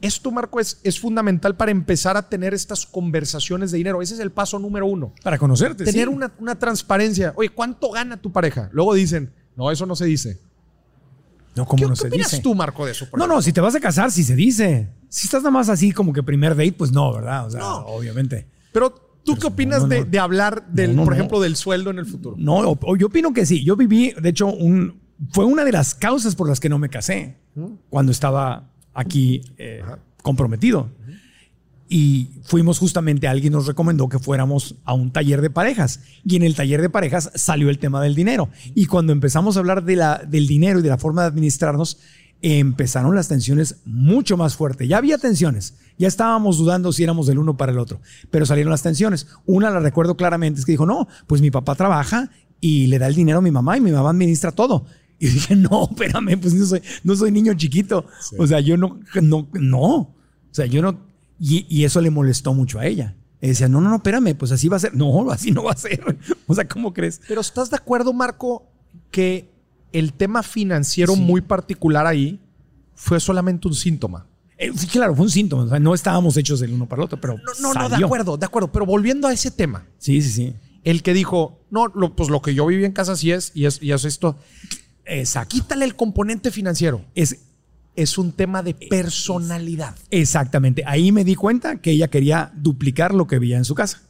Esto, 0.00 0.30
Marco, 0.30 0.60
es, 0.60 0.80
es 0.82 0.98
fundamental 0.98 1.56
para 1.56 1.70
empezar 1.70 2.16
a 2.16 2.28
tener 2.28 2.54
estas 2.54 2.86
conversaciones 2.86 3.70
de 3.70 3.78
dinero. 3.78 4.00
Ese 4.00 4.14
es 4.14 4.20
el 4.20 4.32
paso 4.32 4.58
número 4.58 4.86
uno. 4.86 5.12
Para 5.22 5.38
conocerte. 5.38 5.84
Tener 5.84 6.08
sí. 6.08 6.14
una, 6.14 6.32
una 6.38 6.58
transparencia. 6.58 7.32
Oye, 7.36 7.50
¿cuánto 7.50 7.90
gana 7.90 8.16
tu 8.16 8.32
pareja? 8.32 8.70
Luego 8.72 8.94
dicen, 8.94 9.32
no, 9.56 9.70
eso 9.70 9.84
no 9.86 9.94
se 9.94 10.06
dice. 10.06 10.40
No, 11.54 11.66
¿cómo 11.66 11.76
¿Qué, 11.76 11.84
no 11.88 11.90
qué 11.94 12.00
se 12.00 12.08
opinas 12.08 12.30
dice? 12.30 12.42
tú, 12.42 12.54
Marco, 12.54 12.86
de 12.86 12.92
eso? 12.92 13.06
No, 13.16 13.26
no, 13.26 13.42
si 13.42 13.52
te 13.52 13.60
vas 13.60 13.74
a 13.74 13.80
casar, 13.80 14.10
si 14.10 14.22
se 14.24 14.34
dice. 14.36 14.88
Si 15.08 15.26
estás 15.26 15.42
nada 15.42 15.50
más 15.50 15.68
así 15.68 15.92
como 15.92 16.12
que 16.12 16.22
primer 16.22 16.54
date, 16.56 16.72
pues 16.72 16.92
no, 16.92 17.12
¿verdad? 17.12 17.46
O 17.46 17.50
sea, 17.50 17.60
No. 17.60 17.78
obviamente. 17.86 18.46
Pero 18.72 18.90
tú 18.90 19.32
Pero 19.34 19.40
qué 19.40 19.46
opinas 19.48 19.82
no, 19.82 19.88
no, 19.88 20.04
de, 20.04 20.18
hablar 20.18 20.66
del, 20.68 20.94
por 20.94 21.08
no. 21.08 21.12
ejemplo, 21.12 21.40
del 21.40 21.56
sueldo 21.56 21.90
en 21.90 21.98
el 21.98 22.06
futuro? 22.06 22.36
No, 22.38 22.78
yo 22.96 23.08
opino 23.08 23.32
que 23.34 23.44
sí. 23.44 23.64
Yo 23.64 23.76
viví, 23.76 24.14
de 24.18 24.28
hecho, 24.28 24.46
un, 24.46 25.00
fue 25.32 25.44
una 25.44 25.64
de 25.64 25.72
las 25.72 25.94
causas 25.94 26.36
por 26.36 26.48
las 26.48 26.60
que 26.60 26.68
no 26.68 26.78
me 26.78 26.88
casé 26.88 27.36
cuando 27.90 28.12
estaba 28.12 28.69
aquí 28.94 29.42
eh, 29.58 29.82
comprometido. 30.22 30.88
Y 31.92 32.28
fuimos 32.44 32.78
justamente, 32.78 33.26
alguien 33.26 33.52
nos 33.52 33.66
recomendó 33.66 34.08
que 34.08 34.20
fuéramos 34.20 34.76
a 34.84 34.94
un 34.94 35.10
taller 35.10 35.40
de 35.40 35.50
parejas. 35.50 36.00
Y 36.24 36.36
en 36.36 36.44
el 36.44 36.54
taller 36.54 36.80
de 36.82 36.88
parejas 36.88 37.32
salió 37.34 37.68
el 37.68 37.80
tema 37.80 38.00
del 38.00 38.14
dinero. 38.14 38.48
Y 38.76 38.86
cuando 38.86 39.12
empezamos 39.12 39.56
a 39.56 39.60
hablar 39.60 39.84
de 39.84 39.96
la, 39.96 40.18
del 40.18 40.46
dinero 40.46 40.78
y 40.78 40.82
de 40.82 40.88
la 40.88 40.98
forma 40.98 41.22
de 41.22 41.28
administrarnos, 41.28 41.98
empezaron 42.42 43.14
las 43.14 43.28
tensiones 43.28 43.80
mucho 43.84 44.36
más 44.36 44.56
fuertes. 44.56 44.88
Ya 44.88 44.98
había 44.98 45.18
tensiones, 45.18 45.74
ya 45.98 46.08
estábamos 46.08 46.58
dudando 46.58 46.92
si 46.92 47.02
éramos 47.02 47.26
del 47.26 47.38
uno 47.38 47.56
para 47.56 47.72
el 47.72 47.78
otro, 47.78 48.00
pero 48.30 48.46
salieron 48.46 48.70
las 48.70 48.82
tensiones. 48.82 49.26
Una 49.46 49.70
la 49.70 49.80
recuerdo 49.80 50.16
claramente, 50.16 50.60
es 50.60 50.66
que 50.66 50.72
dijo, 50.72 50.86
no, 50.86 51.08
pues 51.26 51.40
mi 51.40 51.50
papá 51.50 51.74
trabaja 51.74 52.30
y 52.60 52.86
le 52.86 52.98
da 52.98 53.06
el 53.06 53.14
dinero 53.14 53.38
a 53.38 53.42
mi 53.42 53.50
mamá 53.50 53.76
y 53.76 53.80
mi 53.80 53.90
mamá 53.90 54.10
administra 54.10 54.52
todo. 54.52 54.86
Y 55.22 55.28
dije, 55.28 55.54
no, 55.54 55.86
espérame, 55.90 56.40
pues 56.40 56.54
no 56.54 56.64
soy, 56.66 56.80
no 57.04 57.14
soy 57.14 57.30
niño 57.30 57.52
chiquito. 57.54 58.06
O 58.38 58.46
sea, 58.46 58.58
yo 58.60 58.76
no, 58.78 58.98
no, 59.20 59.46
no. 59.52 59.86
O 59.86 60.14
sea, 60.50 60.64
yo 60.66 60.80
no. 60.82 60.98
Y, 61.38 61.66
y 61.68 61.84
eso 61.84 62.00
le 62.00 62.10
molestó 62.10 62.54
mucho 62.54 62.78
a 62.80 62.86
ella. 62.86 63.16
Y 63.42 63.48
decía, 63.48 63.68
no, 63.68 63.80
no, 63.80 63.90
no, 63.90 63.96
espérame, 63.96 64.34
pues 64.36 64.50
así 64.50 64.68
va 64.68 64.76
a 64.78 64.80
ser. 64.80 64.94
No, 64.96 65.30
así 65.30 65.50
no 65.52 65.64
va 65.64 65.72
a 65.72 65.76
ser. 65.76 66.16
O 66.46 66.54
sea, 66.54 66.66
¿cómo 66.66 66.92
crees? 66.94 67.20
Pero 67.28 67.40
¿estás 67.42 67.70
de 67.70 67.76
acuerdo, 67.76 68.12
Marco, 68.12 68.66
que 69.10 69.50
el 69.92 70.12
tema 70.14 70.42
financiero 70.42 71.14
muy 71.16 71.40
particular 71.42 72.06
ahí 72.06 72.40
fue 72.94 73.20
solamente 73.20 73.68
un 73.68 73.74
síntoma? 73.74 74.26
Eh, 74.58 74.70
sí, 74.74 74.86
claro, 74.86 75.14
fue 75.14 75.24
un 75.24 75.30
síntoma. 75.30 75.62
O 75.64 75.68
sea, 75.68 75.78
no 75.80 75.94
estábamos 75.94 76.36
hechos 76.36 76.60
del 76.60 76.72
uno 76.72 76.88
para 76.88 77.00
el 77.02 77.04
otro, 77.04 77.20
pero. 77.20 77.34
No, 77.60 77.72
no, 77.74 77.88
no, 77.88 77.88
de 77.96 78.04
acuerdo, 78.04 78.36
de 78.36 78.46
acuerdo. 78.46 78.72
Pero 78.72 78.84
volviendo 78.86 79.28
a 79.28 79.32
ese 79.32 79.50
tema, 79.50 79.86
Sí, 79.98 80.20
sí, 80.22 80.30
sí. 80.30 80.54
el 80.84 81.02
que 81.02 81.12
dijo, 81.14 81.60
no, 81.70 81.86
lo- 81.88 82.14
pues 82.16 82.28
lo 82.30 82.42
que 82.42 82.54
yo 82.54 82.66
viví 82.66 82.84
en 82.84 82.92
casa 82.92 83.16
sí 83.16 83.30
es, 83.32 83.52
y 83.54 83.64
es, 83.66 83.82
y 83.82 83.92
es 83.92 84.04
esto. 84.04 84.36
Exacto. 85.10 85.56
Quítale 85.56 85.84
el 85.84 85.96
componente 85.96 86.50
financiero. 86.50 87.04
Es 87.14 87.36
Es 87.96 88.16
un 88.18 88.32
tema 88.32 88.62
de 88.62 88.72
personalidad. 88.74 89.94
exactamente. 90.10 90.82
Ahí 90.86 91.10
me 91.12 91.24
di 91.24 91.34
cuenta 91.34 91.76
que 91.80 91.90
ella 91.90 92.08
quería 92.08 92.52
duplicar 92.54 93.12
lo 93.14 93.26
que 93.26 93.38
veía 93.38 93.56
en 93.58 93.64
su 93.64 93.74
casa. 93.74 94.00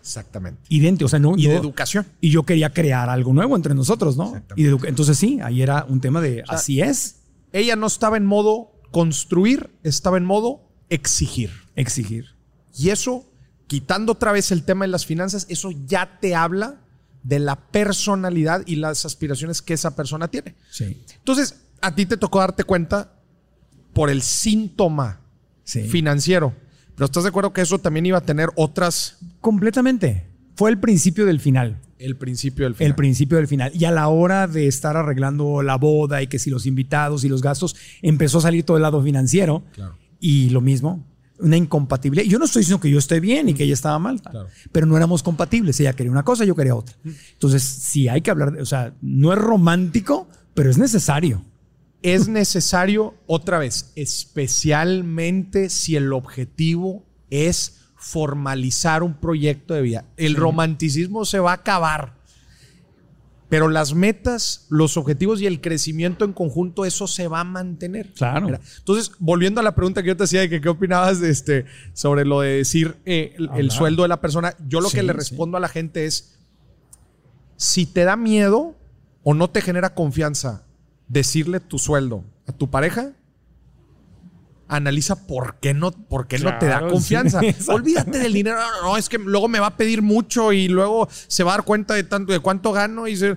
Exactamente. 0.00 0.60
Idéntico. 0.68 1.06
O 1.06 1.08
sea, 1.08 1.18
no. 1.18 1.34
Y 1.36 1.46
de 1.46 1.54
no- 1.54 1.60
educación. 1.60 2.06
Y 2.20 2.30
yo 2.30 2.42
quería 2.44 2.70
crear 2.72 3.08
algo 3.08 3.32
nuevo 3.32 3.56
entre 3.56 3.74
nosotros, 3.74 4.16
¿no? 4.16 4.40
Y 4.56 4.64
de 4.64 4.76
entonces 4.88 5.16
sí, 5.16 5.38
ahí 5.42 5.62
era 5.62 5.86
un 5.88 6.00
tema 6.00 6.20
de 6.20 6.42
sea, 6.46 6.56
así 6.56 6.80
es, 6.80 7.16
Ella 7.52 7.76
no 7.76 7.86
estaba 7.86 8.16
en 8.16 8.26
modo 8.26 8.72
construir, 8.90 9.70
estaba 9.82 10.16
en 10.18 10.24
modo 10.24 10.60
exigir. 10.90 11.50
exigir. 11.76 12.26
Y 12.76 12.90
eso, 12.90 13.24
quitando 13.68 14.12
otra 14.12 14.32
vez 14.32 14.50
el 14.52 14.64
tema 14.64 14.84
de 14.84 14.88
las 14.90 15.06
finanzas, 15.06 15.46
eso 15.48 15.70
ya 15.86 16.18
te 16.20 16.34
habla 16.34 16.80
de 17.22 17.38
la 17.38 17.56
personalidad 17.70 18.62
y 18.66 18.76
las 18.76 19.04
aspiraciones 19.04 19.62
que 19.62 19.74
esa 19.74 19.94
persona 19.96 20.28
tiene. 20.28 20.54
Sí. 20.70 21.02
Entonces, 21.16 21.62
a 21.80 21.94
ti 21.94 22.06
te 22.06 22.16
tocó 22.16 22.40
darte 22.40 22.64
cuenta 22.64 23.12
por 23.92 24.10
el 24.10 24.22
síntoma 24.22 25.20
Sí. 25.64 25.82
financiero. 25.82 26.54
Pero 26.94 27.06
¿estás 27.06 27.22
de 27.22 27.28
acuerdo 27.30 27.52
que 27.52 27.60
eso 27.60 27.78
también 27.78 28.04
iba 28.06 28.18
a 28.18 28.22
tener 28.22 28.50
otras, 28.56 29.18
Completamente. 29.40 30.26
Fue 30.56 30.70
el 30.70 30.78
principio 30.78 31.24
del 31.26 31.40
final. 31.40 31.78
el 31.98 32.16
principio 32.16 32.64
del 32.66 32.74
final? 32.74 32.90
El 32.90 32.94
principio 32.96 33.36
del 33.38 33.46
final. 33.46 33.70
Y 33.74 33.84
a 33.84 33.92
la 33.92 34.08
hora 34.08 34.48
de 34.48 34.66
estar 34.66 34.96
arreglando 34.96 35.62
la 35.62 35.76
boda 35.76 36.20
y 36.20 36.26
que 36.26 36.38
si 36.40 36.50
los 36.50 36.66
invitados 36.66 37.22
y 37.24 37.28
los 37.28 37.40
gastos, 37.42 37.76
empezó 38.02 38.38
a 38.38 38.42
salir 38.42 38.64
todo 38.64 38.76
el 38.76 38.82
lado 38.82 39.00
financiero. 39.02 39.62
Claro. 39.72 39.96
Y 40.18 40.50
lo 40.50 40.60
mismo, 40.60 41.06
una 41.42 41.56
incompatibilidad. 41.56 42.26
Yo 42.28 42.38
no 42.38 42.44
estoy 42.46 42.60
diciendo 42.60 42.80
que 42.80 42.90
yo 42.90 42.98
esté 42.98 43.20
bien 43.20 43.48
y 43.48 43.54
que 43.54 43.64
ella 43.64 43.74
estaba 43.74 43.98
mal, 43.98 44.20
Claro. 44.22 44.48
pero 44.72 44.86
no 44.86 44.96
éramos 44.96 45.22
compatibles. 45.22 45.78
Ella 45.80 45.92
quería 45.94 46.10
una 46.12 46.22
cosa, 46.24 46.44
yo 46.44 46.54
quería 46.54 46.74
otra. 46.74 46.96
Entonces, 47.04 47.62
sí 47.62 48.08
hay 48.08 48.20
que 48.22 48.30
hablar, 48.30 48.52
de- 48.52 48.62
o 48.62 48.66
sea, 48.66 48.94
no 49.02 49.32
es 49.32 49.38
romántico, 49.38 50.28
pero 50.54 50.70
es 50.70 50.78
necesario. 50.78 51.44
es 52.04 52.26
necesario, 52.26 53.14
otra 53.28 53.60
vez, 53.60 53.92
especialmente 53.94 55.70
si 55.70 55.94
el 55.96 56.12
objetivo 56.12 57.04
es 57.30 57.78
formalizar 57.96 59.02
un 59.04 59.14
proyecto 59.14 59.74
de 59.74 59.82
vida. 59.82 60.04
El 60.16 60.34
romanticismo 60.34 61.24
se 61.24 61.38
va 61.38 61.52
a 61.52 61.54
acabar, 61.54 62.18
pero 63.52 63.68
las 63.68 63.92
metas, 63.92 64.66
los 64.70 64.96
objetivos 64.96 65.42
y 65.42 65.46
el 65.46 65.60
crecimiento 65.60 66.24
en 66.24 66.32
conjunto, 66.32 66.86
eso 66.86 67.06
se 67.06 67.28
va 67.28 67.40
a 67.40 67.44
mantener. 67.44 68.10
Claro. 68.14 68.48
Entonces, 68.78 69.12
volviendo 69.18 69.60
a 69.60 69.62
la 69.62 69.74
pregunta 69.74 70.02
que 70.02 70.08
yo 70.08 70.16
te 70.16 70.24
hacía 70.24 70.40
de 70.40 70.48
que 70.48 70.62
qué 70.62 70.70
opinabas 70.70 71.20
de 71.20 71.28
este, 71.28 71.66
sobre 71.92 72.24
lo 72.24 72.40
de 72.40 72.56
decir 72.56 72.96
eh, 73.04 73.36
el, 73.54 73.70
sueldo 73.70 74.04
de 74.04 74.08
la 74.08 74.22
persona, 74.22 74.56
yo 74.66 74.80
lo 74.80 74.88
que 74.88 75.02
le 75.02 75.12
sí. 75.12 75.18
respondo 75.18 75.58
a 75.58 75.60
la 75.60 75.68
gente 75.68 76.06
es, 76.06 76.38
si 77.58 77.84
te 77.84 78.04
da 78.04 78.16
miedo 78.16 78.74
o 79.22 79.34
no 79.34 79.50
te 79.50 79.60
genera 79.60 79.92
confianza 79.92 80.64
decirle 81.08 81.60
tu 81.60 81.78
sueldo 81.78 82.24
a 82.46 82.52
tu 82.52 82.70
pareja, 82.70 83.12
analiza 84.76 85.26
por 85.26 85.56
qué 85.60 85.74
no, 85.74 85.90
por 85.92 86.26
qué 86.26 86.38
no 86.38 86.58
te 86.58 86.66
da 86.66 86.86
confianza. 86.88 87.40
sí. 87.40 87.54
Olvídate 87.68 88.18
del 88.18 88.32
dinero. 88.32 88.56
No, 88.56 88.88
no, 88.90 88.96
es 88.96 89.08
que 89.08 89.18
luego 89.18 89.48
me 89.48 89.60
va 89.60 89.66
a 89.68 89.76
pedir 89.76 90.02
mucho 90.02 90.52
y 90.52 90.68
luego 90.68 91.08
se 91.10 91.44
va 91.44 91.52
a 91.54 91.56
dar 91.58 91.64
cuenta 91.64 91.94
de 91.94 92.04
tanto 92.04 92.32
de 92.32 92.40
cuánto 92.40 92.72
gano 92.72 93.06
y 93.08 93.16
se- 93.16 93.36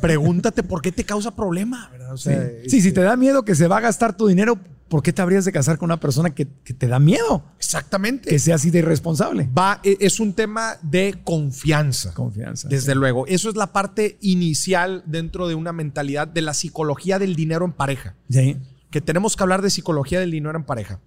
pregúntate 0.00 0.62
por 0.62 0.80
qué 0.82 0.92
te 0.92 1.04
causa 1.04 1.34
problema, 1.34 1.88
¿verdad? 1.92 2.12
O 2.14 2.16
Sí. 2.16 2.30
Sí, 2.66 2.80
si 2.80 2.92
te 2.92 3.02
da 3.02 3.16
miedo 3.16 3.44
que 3.44 3.54
se 3.54 3.66
va 3.68 3.76
a 3.78 3.80
gastar 3.80 4.16
tu 4.16 4.26
dinero, 4.26 4.58
¿por 4.88 5.02
qué 5.02 5.12
te 5.12 5.22
habrías 5.22 5.44
de 5.44 5.52
casar 5.52 5.78
con 5.78 5.86
una 5.88 6.00
persona 6.00 6.30
que, 6.30 6.48
que 6.64 6.72
te 6.74 6.86
da 6.88 6.98
miedo? 6.98 7.44
exactamente. 7.58 8.28
Que 8.30 8.38
sea 8.40 8.56
así 8.56 8.70
de 8.70 8.80
irresponsable. 8.80 9.48
Va, 9.56 9.80
e- 9.84 9.96
es 10.00 10.18
un 10.18 10.32
tema 10.32 10.76
de 10.82 11.20
confianza. 11.22 12.12
Confianza. 12.14 12.68
Desde 12.68 12.94
luego. 12.96 13.26
Eso 13.28 13.48
es 13.48 13.54
la 13.56 13.68
parte 13.72 14.16
inicial 14.22 15.02
dentro 15.06 15.46
de 15.46 15.54
una 15.54 15.72
mentalidad 15.72 16.26
de 16.26 16.42
la 16.42 16.52
psicología 16.54 17.18
del 17.20 17.36
dinero 17.36 17.64
en 17.64 17.72
pareja. 17.72 18.14
Sí. 18.28 18.56
Que 18.90 19.00
tenemos 19.00 19.36
que 19.36 19.42
hablar 19.42 19.62
de 19.62 19.70
psicología 19.70 20.20
del 20.20 20.30
dinero 20.30 20.56
en 20.58 20.64
pareja. 20.64 21.00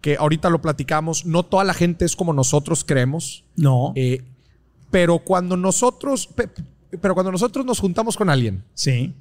Que 0.00 0.16
ahorita 0.16 0.50
lo 0.50 0.60
platicamos. 0.60 1.24
No 1.26 1.42
toda 1.44 1.64
la 1.64 1.74
gente 1.74 2.04
es 2.04 2.16
como 2.16 2.32
nosotros 2.32 2.84
creemos. 2.84 3.44
No. 3.56 3.92
Eh, 3.96 4.22
pero 4.90 5.18
cuando 5.20 5.56
nosotros. 5.56 6.26
pe- 6.26 6.50
Pero 7.00 7.14
cuando 7.14 7.30
nosotros 7.32 7.64
nos 7.64 7.78
juntamos 7.80 8.16
con 8.16 8.28
alguien, 8.30 8.64
sí. 8.74 9.14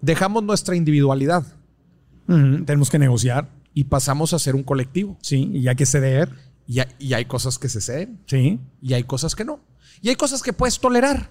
dejamos 0.00 0.42
nuestra 0.42 0.74
individualidad 0.76 1.44
Tenemos 2.26 2.88
que 2.90 2.98
negociar. 2.98 3.48
y 3.74 3.84
pasamos 3.84 4.32
a 4.32 4.38
ser 4.38 4.54
un 4.54 4.62
colectivo. 4.62 5.18
Sí. 5.20 5.50
Y 5.52 5.68
hay 5.68 5.76
que 5.76 5.84
ceder. 5.86 6.30
Y 6.66 6.78
hay, 6.80 6.86
y 6.98 7.12
hay 7.12 7.24
cosas 7.26 7.58
que 7.58 7.68
se 7.68 7.80
ceden 7.82 8.20
Sí. 8.26 8.58
y 8.80 8.94
hay 8.94 9.04
cosas 9.04 9.34
que 9.34 9.44
no. 9.44 9.60
Y 10.00 10.08
hay 10.08 10.16
cosas 10.16 10.42
que 10.42 10.52
puedes 10.54 10.78
tolerar 10.80 11.30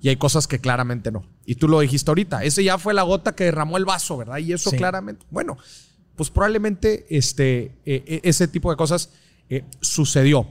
y 0.00 0.08
hay 0.08 0.16
cosas 0.16 0.46
que 0.46 0.60
claramente 0.60 1.10
no. 1.10 1.24
Y 1.44 1.56
tú 1.56 1.68
lo 1.68 1.80
dijiste 1.80 2.10
ahorita, 2.10 2.44
ese 2.44 2.62
ya 2.64 2.78
fue 2.78 2.94
la 2.94 3.02
gota 3.02 3.34
que 3.34 3.44
derramó 3.44 3.76
el 3.76 3.84
vaso, 3.84 4.16
¿verdad? 4.16 4.38
Y 4.38 4.52
eso 4.52 4.70
Sí. 4.70 4.76
claramente, 4.76 5.24
bueno, 5.30 5.56
pues 6.16 6.30
probablemente 6.30 7.06
este, 7.10 7.76
eh, 7.84 8.04
eh, 8.06 8.20
ese 8.24 8.48
tipo 8.48 8.70
de 8.70 8.76
cosas 8.76 9.10
eh, 9.50 9.64
sucedió. 9.80 10.46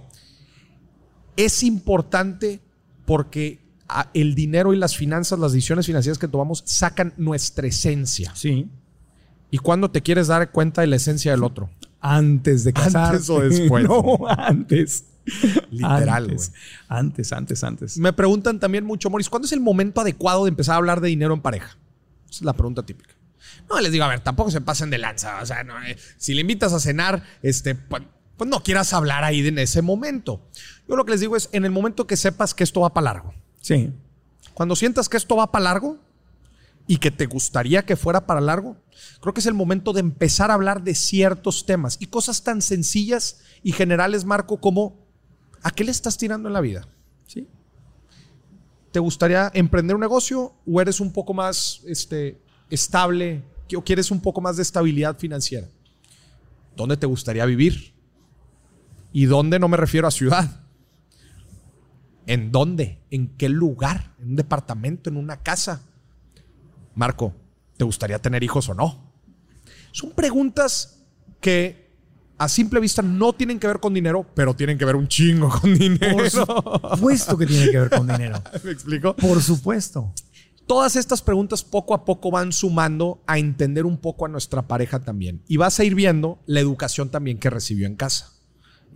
Es 1.35 1.63
importante 1.63 2.59
porque 3.05 3.59
el 4.13 4.35
dinero 4.35 4.73
y 4.73 4.77
las 4.77 4.97
finanzas, 4.97 5.39
las 5.39 5.51
decisiones 5.53 5.85
financieras 5.85 6.17
que 6.17 6.27
tomamos 6.27 6.63
sacan 6.65 7.13
nuestra 7.17 7.67
esencia. 7.67 8.33
Sí. 8.35 8.67
¿Y 9.51 9.59
cuando 9.59 9.91
te 9.91 10.01
quieres 10.01 10.27
dar 10.27 10.51
cuenta 10.51 10.81
de 10.81 10.87
la 10.87 10.97
esencia 10.97 11.31
del 11.31 11.43
otro? 11.43 11.69
Antes 12.01 12.63
de 12.63 12.73
casar. 12.73 13.13
¿Antes 13.13 13.29
o 13.29 13.39
después? 13.47 13.85
no, 13.85 14.17
antes. 14.27 15.05
Literal, 15.71 16.23
Antes, 16.29 16.51
antes, 16.87 17.33
antes, 17.33 17.63
antes. 17.63 17.97
Me 17.97 18.13
preguntan 18.13 18.59
también 18.59 18.85
mucho, 18.85 19.09
Moris, 19.09 19.29
¿cuándo 19.29 19.45
es 19.45 19.51
el 19.51 19.59
momento 19.59 20.01
adecuado 20.01 20.45
de 20.45 20.49
empezar 20.49 20.73
a 20.73 20.77
hablar 20.77 21.01
de 21.01 21.09
dinero 21.09 21.33
en 21.33 21.41
pareja? 21.41 21.77
Esa 22.29 22.39
es 22.39 22.41
la 22.43 22.53
pregunta 22.53 22.83
típica. 22.83 23.13
No, 23.69 23.79
les 23.79 23.91
digo, 23.91 24.05
a 24.05 24.07
ver, 24.07 24.21
tampoco 24.21 24.51
se 24.51 24.61
pasen 24.61 24.89
de 24.89 24.97
lanza. 24.97 25.41
O 25.41 25.45
sea, 25.45 25.63
no, 25.63 25.81
eh, 25.83 25.97
si 26.17 26.33
le 26.33 26.41
invitas 26.41 26.73
a 26.73 26.79
cenar, 26.79 27.23
este, 27.41 27.75
pues, 27.75 28.03
pues 28.37 28.49
no 28.49 28.63
quieras 28.63 28.93
hablar 28.93 29.23
ahí 29.23 29.45
en 29.45 29.59
ese 29.59 29.81
momento. 29.81 30.41
Yo 30.87 30.95
lo 30.95 31.05
que 31.05 31.11
les 31.11 31.19
digo 31.21 31.35
es, 31.35 31.49
en 31.51 31.65
el 31.65 31.71
momento 31.71 32.07
que 32.07 32.15
sepas 32.17 32.53
que 32.53 32.63
esto 32.63 32.81
va 32.81 32.93
para 32.93 33.05
largo, 33.13 33.33
Sí. 33.61 33.91
cuando 34.53 34.75
sientas 34.75 35.09
que 35.09 35.17
esto 35.17 35.35
va 35.35 35.51
para 35.51 35.63
largo 35.65 35.97
y 36.87 36.97
que 36.97 37.11
te 37.11 37.25
gustaría 37.25 37.85
que 37.85 37.97
fuera 37.97 38.25
para 38.25 38.39
largo, 38.39 38.77
creo 39.21 39.33
que 39.33 39.41
es 39.41 39.45
el 39.45 39.53
momento 39.53 39.91
de 39.91 39.99
empezar 39.99 40.51
a 40.51 40.53
hablar 40.53 40.83
de 40.83 40.95
ciertos 40.95 41.65
temas 41.65 41.97
y 41.99 42.07
cosas 42.07 42.43
tan 42.43 42.61
sencillas 42.61 43.41
y 43.63 43.73
generales, 43.73 44.23
Marco, 44.23 44.61
como 44.61 45.06
¿a 45.67 45.71
qué 45.71 45.83
le 45.83 45.91
estás 45.91 46.17
tirando 46.17 46.47
en 46.47 46.53
la 46.53 46.61
vida? 46.61 46.87
Sí. 47.27 47.45
¿Te 48.93 48.99
gustaría 48.99 49.51
emprender 49.53 49.97
un 49.97 49.99
negocio 49.99 50.53
o 50.65 50.79
eres 50.79 51.01
un 51.01 51.11
poco 51.11 51.33
más 51.33 51.81
este, 51.85 52.39
estable 52.69 53.43
o 53.75 53.83
quieres 53.83 54.09
un 54.09 54.21
poco 54.21 54.39
más 54.39 54.55
de 54.55 54.61
estabilidad 54.61 55.17
financiera? 55.17 55.67
¿Dónde 56.77 56.95
te 56.95 57.05
gustaría 57.05 57.45
vivir? 57.45 57.93
¿Y 59.11 59.25
dónde 59.25 59.59
no 59.59 59.67
me 59.67 59.75
refiero 59.75 60.07
a 60.07 60.11
ciudad? 60.11 60.63
¿En 62.27 62.53
dónde? 62.53 63.01
¿En 63.11 63.35
qué 63.35 63.49
lugar? 63.49 64.15
¿En 64.19 64.29
un 64.29 64.35
departamento? 64.37 65.09
¿En 65.09 65.17
una 65.17 65.43
casa? 65.43 65.81
Marco, 66.95 67.33
¿te 67.75 67.83
gustaría 67.83 68.19
tener 68.19 68.41
hijos 68.41 68.69
o 68.69 68.73
no? 68.73 69.11
Son 69.91 70.11
preguntas 70.11 71.03
que 71.41 71.86
a 72.37 72.47
simple 72.47 72.79
vista 72.79 73.01
no 73.01 73.33
tienen 73.33 73.59
que 73.59 73.67
ver 73.67 73.79
con 73.79 73.93
dinero, 73.93 74.25
pero 74.35 74.55
tienen 74.55 74.77
que 74.77 74.85
ver 74.85 74.95
un 74.95 75.07
chingo 75.07 75.49
con 75.49 75.73
dinero. 75.73 76.17
Por 76.17 76.29
supuesto 76.91 77.37
que 77.37 77.45
tiene 77.45 77.71
que 77.71 77.79
ver 77.79 77.89
con 77.89 78.07
dinero. 78.07 78.41
¿Me 78.63 78.71
explico? 78.71 79.15
Por 79.15 79.41
supuesto. 79.41 80.13
Todas 80.67 80.97
estas 80.97 81.21
preguntas 81.21 81.63
poco 81.63 81.93
a 81.93 82.03
poco 82.03 82.29
van 82.29 82.51
sumando 82.51 83.23
a 83.25 83.39
entender 83.39 83.85
un 83.85 83.97
poco 83.97 84.25
a 84.25 84.29
nuestra 84.29 84.67
pareja 84.67 84.99
también. 84.99 85.41
Y 85.47 85.57
vas 85.57 85.79
a 85.79 85.85
ir 85.85 85.95
viendo 85.95 86.39
la 86.45 86.59
educación 86.59 87.09
también 87.09 87.39
que 87.39 87.49
recibió 87.49 87.87
en 87.87 87.95
casa. 87.95 88.33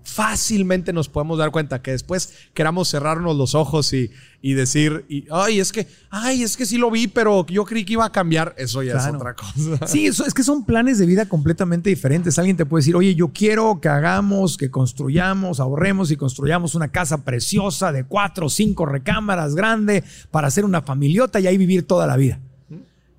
Fácilmente 0.03 0.93
nos 0.93 1.09
podemos 1.09 1.37
dar 1.37 1.51
cuenta 1.51 1.81
que 1.81 1.91
después 1.91 2.33
queramos 2.53 2.89
cerrarnos 2.89 3.35
los 3.37 3.55
ojos 3.55 3.93
y, 3.93 4.11
y 4.41 4.53
decir, 4.53 5.05
y, 5.07 5.25
ay, 5.31 5.59
es 5.59 5.71
que, 5.71 5.87
ay, 6.09 6.43
es 6.43 6.57
que 6.57 6.65
sí 6.65 6.77
lo 6.77 6.89
vi, 6.89 7.07
pero 7.07 7.45
yo 7.45 7.65
creí 7.65 7.85
que 7.85 7.93
iba 7.93 8.05
a 8.05 8.11
cambiar. 8.11 8.55
Eso 8.57 8.81
ya 8.83 8.97
es 8.97 9.13
otra 9.13 9.35
cosa. 9.35 9.87
Sí, 9.87 10.07
eso, 10.07 10.25
es 10.25 10.33
que 10.33 10.43
son 10.43 10.65
planes 10.65 10.97
de 10.97 11.05
vida 11.05 11.27
completamente 11.27 11.89
diferentes. 11.89 12.37
Alguien 12.39 12.57
te 12.57 12.65
puede 12.65 12.81
decir, 12.81 12.95
oye, 12.95 13.13
yo 13.15 13.29
quiero 13.29 13.79
que 13.79 13.89
hagamos, 13.89 14.57
que 14.57 14.71
construyamos, 14.71 15.59
ahorremos 15.59 16.11
y 16.11 16.17
construyamos 16.17 16.75
una 16.75 16.89
casa 16.89 17.23
preciosa 17.23 17.91
de 17.91 18.03
cuatro 18.03 18.47
o 18.47 18.49
cinco 18.49 18.85
recámaras 18.85 19.55
grande 19.55 20.03
para 20.31 20.47
hacer 20.47 20.65
una 20.65 20.81
familiota 20.81 21.39
y 21.39 21.47
ahí 21.47 21.57
vivir 21.57 21.85
toda 21.85 22.07
la 22.07 22.17
vida. 22.17 22.39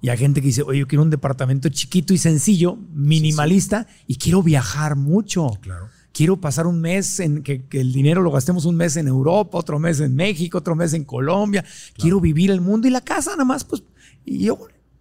Y 0.03 0.09
hay 0.09 0.19
gente 0.19 0.41
que 0.41 0.49
dice, 0.49 0.63
oye, 0.63 0.81
yo 0.81 0.89
quiero 0.89 1.05
un 1.05 1.11
departamento 1.11 1.69
chiquito 1.69 2.13
y 2.13 2.19
sencillo, 2.19 2.77
minimalista, 2.93 3.87
y 4.09 4.17
quiero 4.17 4.43
viajar 4.43 4.97
mucho. 4.97 5.47
Claro. 5.61 5.89
Quiero 6.13 6.41
pasar 6.41 6.67
un 6.67 6.81
mes 6.81 7.21
en 7.21 7.43
que, 7.43 7.65
que 7.67 7.81
el 7.81 7.93
dinero 7.93 8.21
lo 8.23 8.31
gastemos 8.31 8.65
un 8.67 8.77
mes 8.77 8.97
en 8.97 9.09
Europa, 9.09 9.57
otro 9.59 9.79
mes 9.79 9.99
en 10.01 10.15
México, 10.15 10.59
otro 10.59 10.75
mes 10.77 10.93
en 10.93 11.05
Colombia. 11.05 11.65
Quiero 11.97 12.21
vivir 12.21 12.51
el 12.51 12.61
mundo 12.61 12.87
y 12.87 12.91
la 12.91 13.01
casa 13.01 13.31
nada 13.33 13.45
más, 13.45 13.65
pues, 13.65 13.83
y 14.25 14.45
yo, 14.45 14.59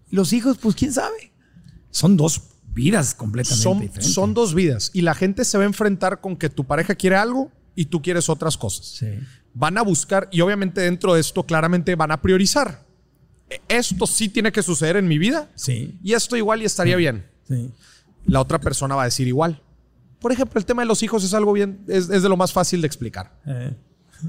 los 0.09 0.31
hijos, 0.33 0.57
pues, 0.57 0.75
quién 0.75 0.93
sabe. 0.93 1.33
Son 1.89 2.15
dos 2.15 2.41
vidas 2.73 3.13
completamente 3.13 3.61
Son, 3.63 3.79
diferentes. 3.81 4.13
son 4.13 4.33
dos 4.33 4.55
vidas 4.55 4.91
y 4.93 5.01
la 5.01 5.13
gente 5.13 5.43
se 5.43 5.57
va 5.57 5.65
a 5.65 5.67
enfrentar 5.67 6.21
con 6.21 6.37
que 6.37 6.49
tu 6.49 6.63
pareja 6.65 6.95
quiere 6.95 7.17
algo 7.17 7.51
y 7.75 7.85
tú 7.85 8.01
quieres 8.01 8.29
otras 8.29 8.55
cosas. 8.57 8.85
Sí. 8.85 9.07
van 9.53 9.77
a 9.77 9.81
buscar 9.81 10.29
y 10.31 10.39
obviamente 10.39 10.79
dentro 10.79 11.13
de 11.13 11.19
esto 11.19 11.45
claramente 11.45 11.93
van 11.95 12.11
a 12.11 12.21
priorizar. 12.21 12.85
Esto 13.67 14.07
sí 14.07 14.29
tiene 14.29 14.53
que 14.53 14.63
suceder 14.63 14.95
en 14.95 15.09
mi 15.09 15.17
vida 15.17 15.49
Sí, 15.55 15.99
y 16.01 16.13
esto 16.13 16.37
igual 16.37 16.61
y 16.61 16.65
estaría 16.65 16.95
bien. 16.95 17.25
sí. 17.47 17.69
La 18.25 18.39
otra 18.39 18.59
persona 18.61 18.95
va 18.95 19.01
a 19.01 19.05
decir 19.05 19.27
igual. 19.27 19.61
Por 20.21 20.31
ejemplo, 20.31 20.59
el 20.59 20.65
tema 20.65 20.83
de 20.83 20.85
los 20.85 21.01
hijos 21.03 21.23
es 21.23 21.33
algo 21.33 21.51
bien, 21.51 21.83
es, 21.87 22.09
es 22.09 22.23
de 22.23 22.29
lo 22.29 22.37
más 22.37 22.53
fácil 22.53 22.79
de 22.81 22.87
explicar. 22.87 23.37
Eh, 23.45 23.75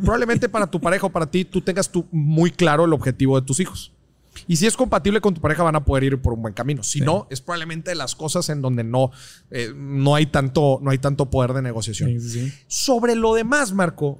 Probablemente 0.00 0.49
para 0.49 0.66
tu 0.66 0.80
pareja 0.80 1.06
o 1.06 1.11
para 1.11 1.30
ti, 1.30 1.44
tú 1.44 1.61
tengas 1.61 1.90
tú 1.90 2.06
muy 2.11 2.50
claro 2.50 2.87
el 2.87 2.92
objetivo 2.94 3.38
de 3.38 3.46
tus 3.46 3.61
hijos. 3.61 3.92
Y 4.49 4.56
si 4.56 4.66
es 4.66 4.76
compatible 4.76 5.20
con 5.20 5.34
tu 5.34 5.42
pareja, 5.42 5.62
van 5.62 5.76
a 5.76 5.84
poder 5.84 6.04
ir 6.04 6.22
por 6.22 6.32
un 6.32 6.40
buen 6.40 6.54
camino. 6.54 6.82
Si 6.82 7.02
no, 7.02 7.26
es 7.28 7.42
probablemente 7.42 7.90
de 7.90 7.96
las 7.96 8.14
cosas 8.16 8.49
en 8.49 8.62
donde 8.62 8.82
no, 8.82 9.11
eh, 9.50 9.72
no, 9.76 10.14
hay 10.14 10.26
tanto, 10.26 10.78
no 10.82 10.90
hay 10.90 10.96
tanto 10.96 11.28
poder 11.28 11.52
de 11.52 11.61
negociación. 11.61 12.08
sí, 12.18 12.20
sí, 12.20 12.49
sí. 12.49 12.52
Sobre 12.66 13.14
lo 13.14 13.34
demás, 13.34 13.75
Marco, 13.75 14.18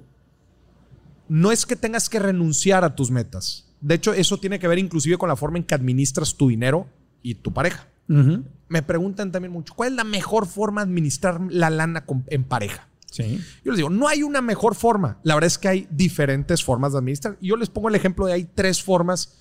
no 1.27 1.51
es 1.51 1.65
que 1.65 1.75
tengas 1.75 2.09
que 2.09 2.19
renunciar 2.19 2.83
a 2.83 2.95
tus 2.95 3.09
metas. 3.09 3.65
De 3.81 3.95
hecho, 3.95 4.13
eso 4.13 4.37
tiene 4.37 4.59
que 4.59 4.67
ver 4.67 4.77
inclusive 4.77 5.17
con 5.17 5.29
la 5.29 5.35
forma 5.35 5.57
en 5.57 5.63
que 5.63 5.73
administras 5.73 6.35
tu 6.35 6.49
dinero 6.49 6.87
y 7.23 7.35
tu 7.35 7.51
pareja. 7.51 7.87
Me 8.73 8.81
preguntan 8.81 9.31
también 9.31 9.51
mucho, 9.51 9.75
¿cuál 9.75 9.91
es 9.91 9.95
la 9.95 10.03
mejor 10.03 10.47
forma 10.47 10.81
de 10.81 10.89
administrar 10.89 11.39
la 11.47 11.69
lana 11.69 12.05
en 12.25 12.43
pareja? 12.43 12.89
Sí. 13.11 13.39
Yo 13.63 13.71
les 13.71 13.77
digo, 13.77 13.91
no 13.91 14.07
hay 14.07 14.23
una 14.23 14.41
mejor 14.41 14.73
forma. 14.73 15.19
La 15.21 15.35
verdad 15.35 15.45
es 15.45 15.59
que 15.59 15.67
hay 15.67 15.87
diferentes 15.91 16.63
formas 16.63 16.93
de 16.93 16.97
administrar. 16.97 17.37
Y 17.39 17.49
yo 17.49 17.55
les 17.55 17.69
pongo 17.69 17.89
el 17.89 17.93
ejemplo 17.93 18.25
de 18.25 18.33
hay 18.33 18.45
tres 18.45 18.81
formas, 18.81 19.35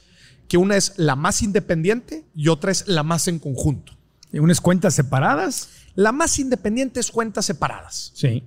que 0.48 0.58
una 0.58 0.76
es 0.76 0.92
la 0.98 1.16
más 1.16 1.40
independiente 1.40 2.26
y 2.34 2.48
otra 2.48 2.72
es 2.72 2.86
la 2.86 3.04
más 3.04 3.26
en 3.26 3.38
conjunto. 3.38 3.96
¿Y 4.30 4.38
unas 4.38 4.60
cuentas 4.60 4.92
separadas? 4.92 5.70
La 5.94 6.12
más 6.12 6.38
independiente 6.38 7.00
es 7.00 7.10
cuentas 7.10 7.46
separadas. 7.46 8.12
Sí. 8.14 8.44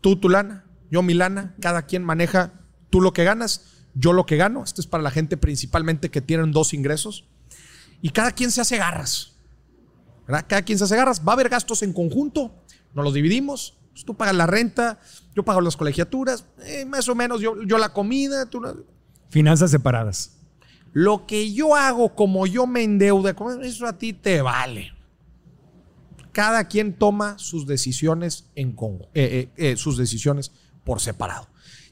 Tú 0.00 0.16
tu 0.16 0.28
lana, 0.28 0.64
yo 0.90 1.04
mi 1.04 1.14
lana, 1.14 1.54
cada 1.60 1.82
quien 1.82 2.02
maneja 2.02 2.54
tú 2.90 3.00
lo 3.00 3.12
que 3.12 3.22
ganas, 3.22 3.84
yo 3.94 4.12
lo 4.12 4.26
que 4.26 4.36
gano. 4.36 4.64
Esto 4.64 4.80
es 4.80 4.88
para 4.88 5.04
la 5.04 5.12
gente 5.12 5.36
principalmente 5.36 6.10
que 6.10 6.20
tienen 6.20 6.50
dos 6.50 6.74
ingresos. 6.74 7.24
Y 8.02 8.10
cada 8.10 8.32
quien 8.32 8.50
se 8.50 8.62
hace 8.62 8.78
garras. 8.78 9.33
¿Verdad? 10.26 10.44
Cada 10.48 10.62
quien 10.62 10.78
se 10.78 10.84
hace 10.84 10.96
garras. 10.96 11.20
Va 11.26 11.32
a 11.32 11.34
haber 11.34 11.48
gastos 11.48 11.82
en 11.82 11.92
conjunto, 11.92 12.54
nos 12.94 13.04
los 13.04 13.14
dividimos. 13.14 13.76
Pues 13.92 14.04
tú 14.04 14.14
pagas 14.16 14.34
la 14.34 14.46
renta, 14.46 14.98
yo 15.36 15.44
pago 15.44 15.60
las 15.60 15.76
colegiaturas, 15.76 16.46
eh, 16.64 16.84
más 16.84 17.08
o 17.08 17.14
menos 17.14 17.40
yo, 17.40 17.62
yo 17.62 17.78
la 17.78 17.92
comida. 17.92 18.46
Tú 18.46 18.60
no- 18.60 18.74
Finanzas 19.30 19.70
separadas. 19.70 20.32
Lo 20.92 21.26
que 21.26 21.52
yo 21.52 21.74
hago 21.76 22.14
como 22.14 22.46
yo 22.46 22.66
me 22.66 22.82
endeude, 22.82 23.34
como 23.34 23.50
eso 23.52 23.86
a 23.86 23.92
ti 23.98 24.12
te 24.12 24.42
vale. 24.42 24.92
Cada 26.32 26.64
quien 26.66 26.92
toma 26.94 27.38
sus 27.38 27.66
decisiones 27.66 28.46
en 28.56 28.72
con- 28.72 29.06
eh, 29.14 29.50
eh, 29.56 29.76
sus 29.76 29.96
decisiones 29.96 30.50
por 30.84 31.00
separado. 31.00 31.46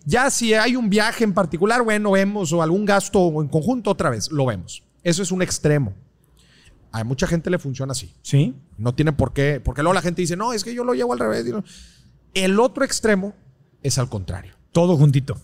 Ya 0.04 0.30
si 0.30 0.52
hay 0.54 0.74
un 0.74 0.90
viaje 0.90 1.22
en 1.22 1.32
particular, 1.32 1.82
bueno, 1.82 2.10
vemos, 2.12 2.52
o 2.52 2.60
algún 2.62 2.84
gasto 2.84 3.40
en 3.40 3.48
conjunto, 3.48 3.90
otra 3.92 4.10
vez, 4.10 4.32
lo 4.32 4.46
vemos. 4.46 4.82
Eso 5.04 5.22
es 5.22 5.30
un 5.30 5.42
extremo. 5.42 5.94
A 6.92 7.04
mucha 7.04 7.26
gente 7.26 7.48
le 7.50 7.58
funciona 7.58 7.92
así. 7.92 8.12
Sí. 8.22 8.54
No 8.78 8.94
tiene 8.94 9.12
por 9.12 9.32
qué, 9.32 9.60
porque 9.64 9.82
luego 9.82 9.94
la 9.94 10.02
gente 10.02 10.20
dice, 10.22 10.36
no, 10.36 10.52
es 10.52 10.62
que 10.62 10.74
yo 10.74 10.84
lo 10.84 10.94
llevo 10.94 11.12
al 11.14 11.18
revés. 11.18 11.46
El 12.34 12.60
otro 12.60 12.84
extremo 12.84 13.34
es 13.82 13.98
al 13.98 14.08
contrario. 14.08 14.54
Todo 14.72 14.96
juntito. 14.96 15.36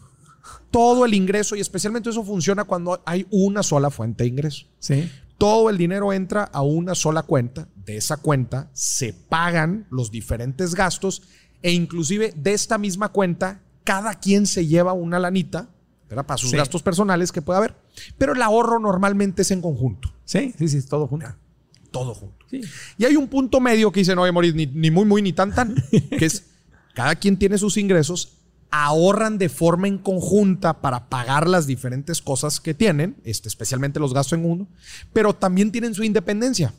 Todo 0.70 1.04
el 1.06 1.14
ingreso, 1.14 1.56
y 1.56 1.60
especialmente 1.60 2.10
eso 2.10 2.22
funciona 2.24 2.64
cuando 2.64 3.00
hay 3.06 3.26
una 3.30 3.62
sola 3.62 3.90
fuente 3.90 4.24
de 4.24 4.28
ingreso. 4.30 4.66
Sí. 4.78 5.10
Todo 5.38 5.70
el 5.70 5.78
dinero 5.78 6.12
entra 6.12 6.44
a 6.44 6.62
una 6.62 6.94
sola 6.94 7.22
cuenta. 7.22 7.68
De 7.76 7.96
esa 7.96 8.18
cuenta 8.18 8.68
se 8.74 9.12
pagan 9.14 9.86
los 9.90 10.10
diferentes 10.10 10.74
gastos 10.74 11.22
e 11.62 11.72
inclusive 11.72 12.34
de 12.36 12.52
esta 12.52 12.76
misma 12.76 13.08
cuenta 13.10 13.62
cada 13.84 14.14
quien 14.14 14.46
se 14.46 14.66
lleva 14.66 14.92
una 14.92 15.18
lanita 15.18 15.68
¿verdad? 16.08 16.26
para 16.26 16.36
sus 16.38 16.50
Sí. 16.50 16.56
gastos 16.56 16.82
personales 16.82 17.32
que 17.32 17.40
pueda 17.40 17.58
haber. 17.58 17.74
Pero 18.18 18.34
el 18.34 18.42
ahorro 18.42 18.78
normalmente 18.78 19.42
es 19.42 19.50
en 19.50 19.62
conjunto, 19.62 20.10
Sí, 20.28 20.54
sí, 20.58 20.68
sí, 20.68 20.82
todo 20.87 21.06
junto. 21.06 21.26
todo 21.90 22.14
junto. 22.14 22.44
Sí. 22.50 22.61
Y 22.99 23.06
hay 23.06 23.16
un 23.16 23.28
punto 23.28 23.61
medio 23.61 23.90
que 23.90 24.00
dice, 24.00 24.14
no, 24.14 24.23
oye, 24.23 24.32
Moris, 24.32 24.54
ni, 24.54 24.66
ni 24.66 24.90
muy, 24.90 25.06
muy, 25.06 25.23
ni 25.23 25.32
tan, 25.32 25.54
tan, 25.54 25.75
que 26.18 26.26
es 26.26 26.44
cada 26.94 27.14
quien 27.14 27.38
tiene 27.38 27.56
sus 27.56 27.78
ingresos, 27.78 28.35
ahorran 28.70 29.38
de 29.38 29.49
forma 29.49 29.88
en 29.88 29.97
conjunta 29.97 30.82
para 30.82 31.08
pagar 31.08 31.49
las 31.49 31.66
diferentes 31.66 32.20
cosas 32.20 32.61
que 32.61 32.75
tienen, 32.75 33.16
este, 33.25 33.49
especialmente 33.49 33.99
los 34.00 34.12
gastos 34.12 34.38
en 34.38 34.44
uno, 34.44 34.68
pero 35.14 35.35
también 35.35 35.73
tienen 35.73 35.94
su 35.94 36.04
independencia. 36.04 36.75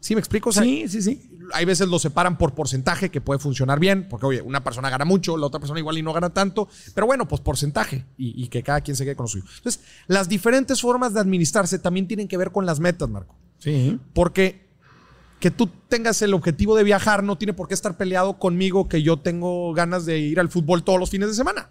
¿Sí 0.00 0.14
me 0.14 0.18
explico? 0.18 0.50
O 0.50 0.52
sea, 0.52 0.62
Sí, 0.62 0.84
sí, 0.88 1.00
sí. 1.00 1.31
Hay 1.52 1.64
veces 1.64 1.88
lo 1.88 1.98
separan 1.98 2.38
por 2.38 2.54
porcentaje, 2.54 3.10
que 3.10 3.20
puede 3.20 3.38
funcionar 3.40 3.78
bien, 3.80 4.06
porque 4.08 4.26
oye, 4.26 4.42
una 4.42 4.62
persona 4.64 4.90
gana 4.90 5.04
mucho, 5.04 5.36
la 5.36 5.46
otra 5.46 5.60
persona 5.60 5.80
igual 5.80 5.98
y 5.98 6.02
no 6.02 6.12
gana 6.12 6.30
tanto, 6.30 6.68
pero 6.94 7.06
bueno, 7.06 7.26
pues 7.28 7.40
porcentaje 7.40 8.04
y, 8.16 8.42
y 8.44 8.48
que 8.48 8.62
cada 8.62 8.80
quien 8.80 8.96
se 8.96 9.04
quede 9.04 9.16
con 9.16 9.24
lo 9.24 9.28
suyo. 9.28 9.44
Entonces, 9.58 9.82
las 10.06 10.28
diferentes 10.28 10.80
formas 10.80 11.14
de 11.14 11.20
administrarse 11.20 11.78
también 11.78 12.06
tienen 12.08 12.28
que 12.28 12.36
ver 12.36 12.50
con 12.52 12.66
las 12.66 12.80
metas, 12.80 13.08
Marco. 13.08 13.34
Sí. 13.58 13.98
Porque 14.14 14.62
que 15.40 15.50
tú 15.50 15.68
tengas 15.88 16.22
el 16.22 16.34
objetivo 16.34 16.76
de 16.76 16.84
viajar 16.84 17.24
no 17.24 17.36
tiene 17.36 17.52
por 17.52 17.66
qué 17.66 17.74
estar 17.74 17.96
peleado 17.96 18.38
conmigo 18.38 18.88
que 18.88 19.02
yo 19.02 19.16
tengo 19.18 19.72
ganas 19.74 20.06
de 20.06 20.18
ir 20.20 20.38
al 20.38 20.48
fútbol 20.48 20.84
todos 20.84 21.00
los 21.00 21.10
fines 21.10 21.28
de 21.28 21.34
semana. 21.34 21.68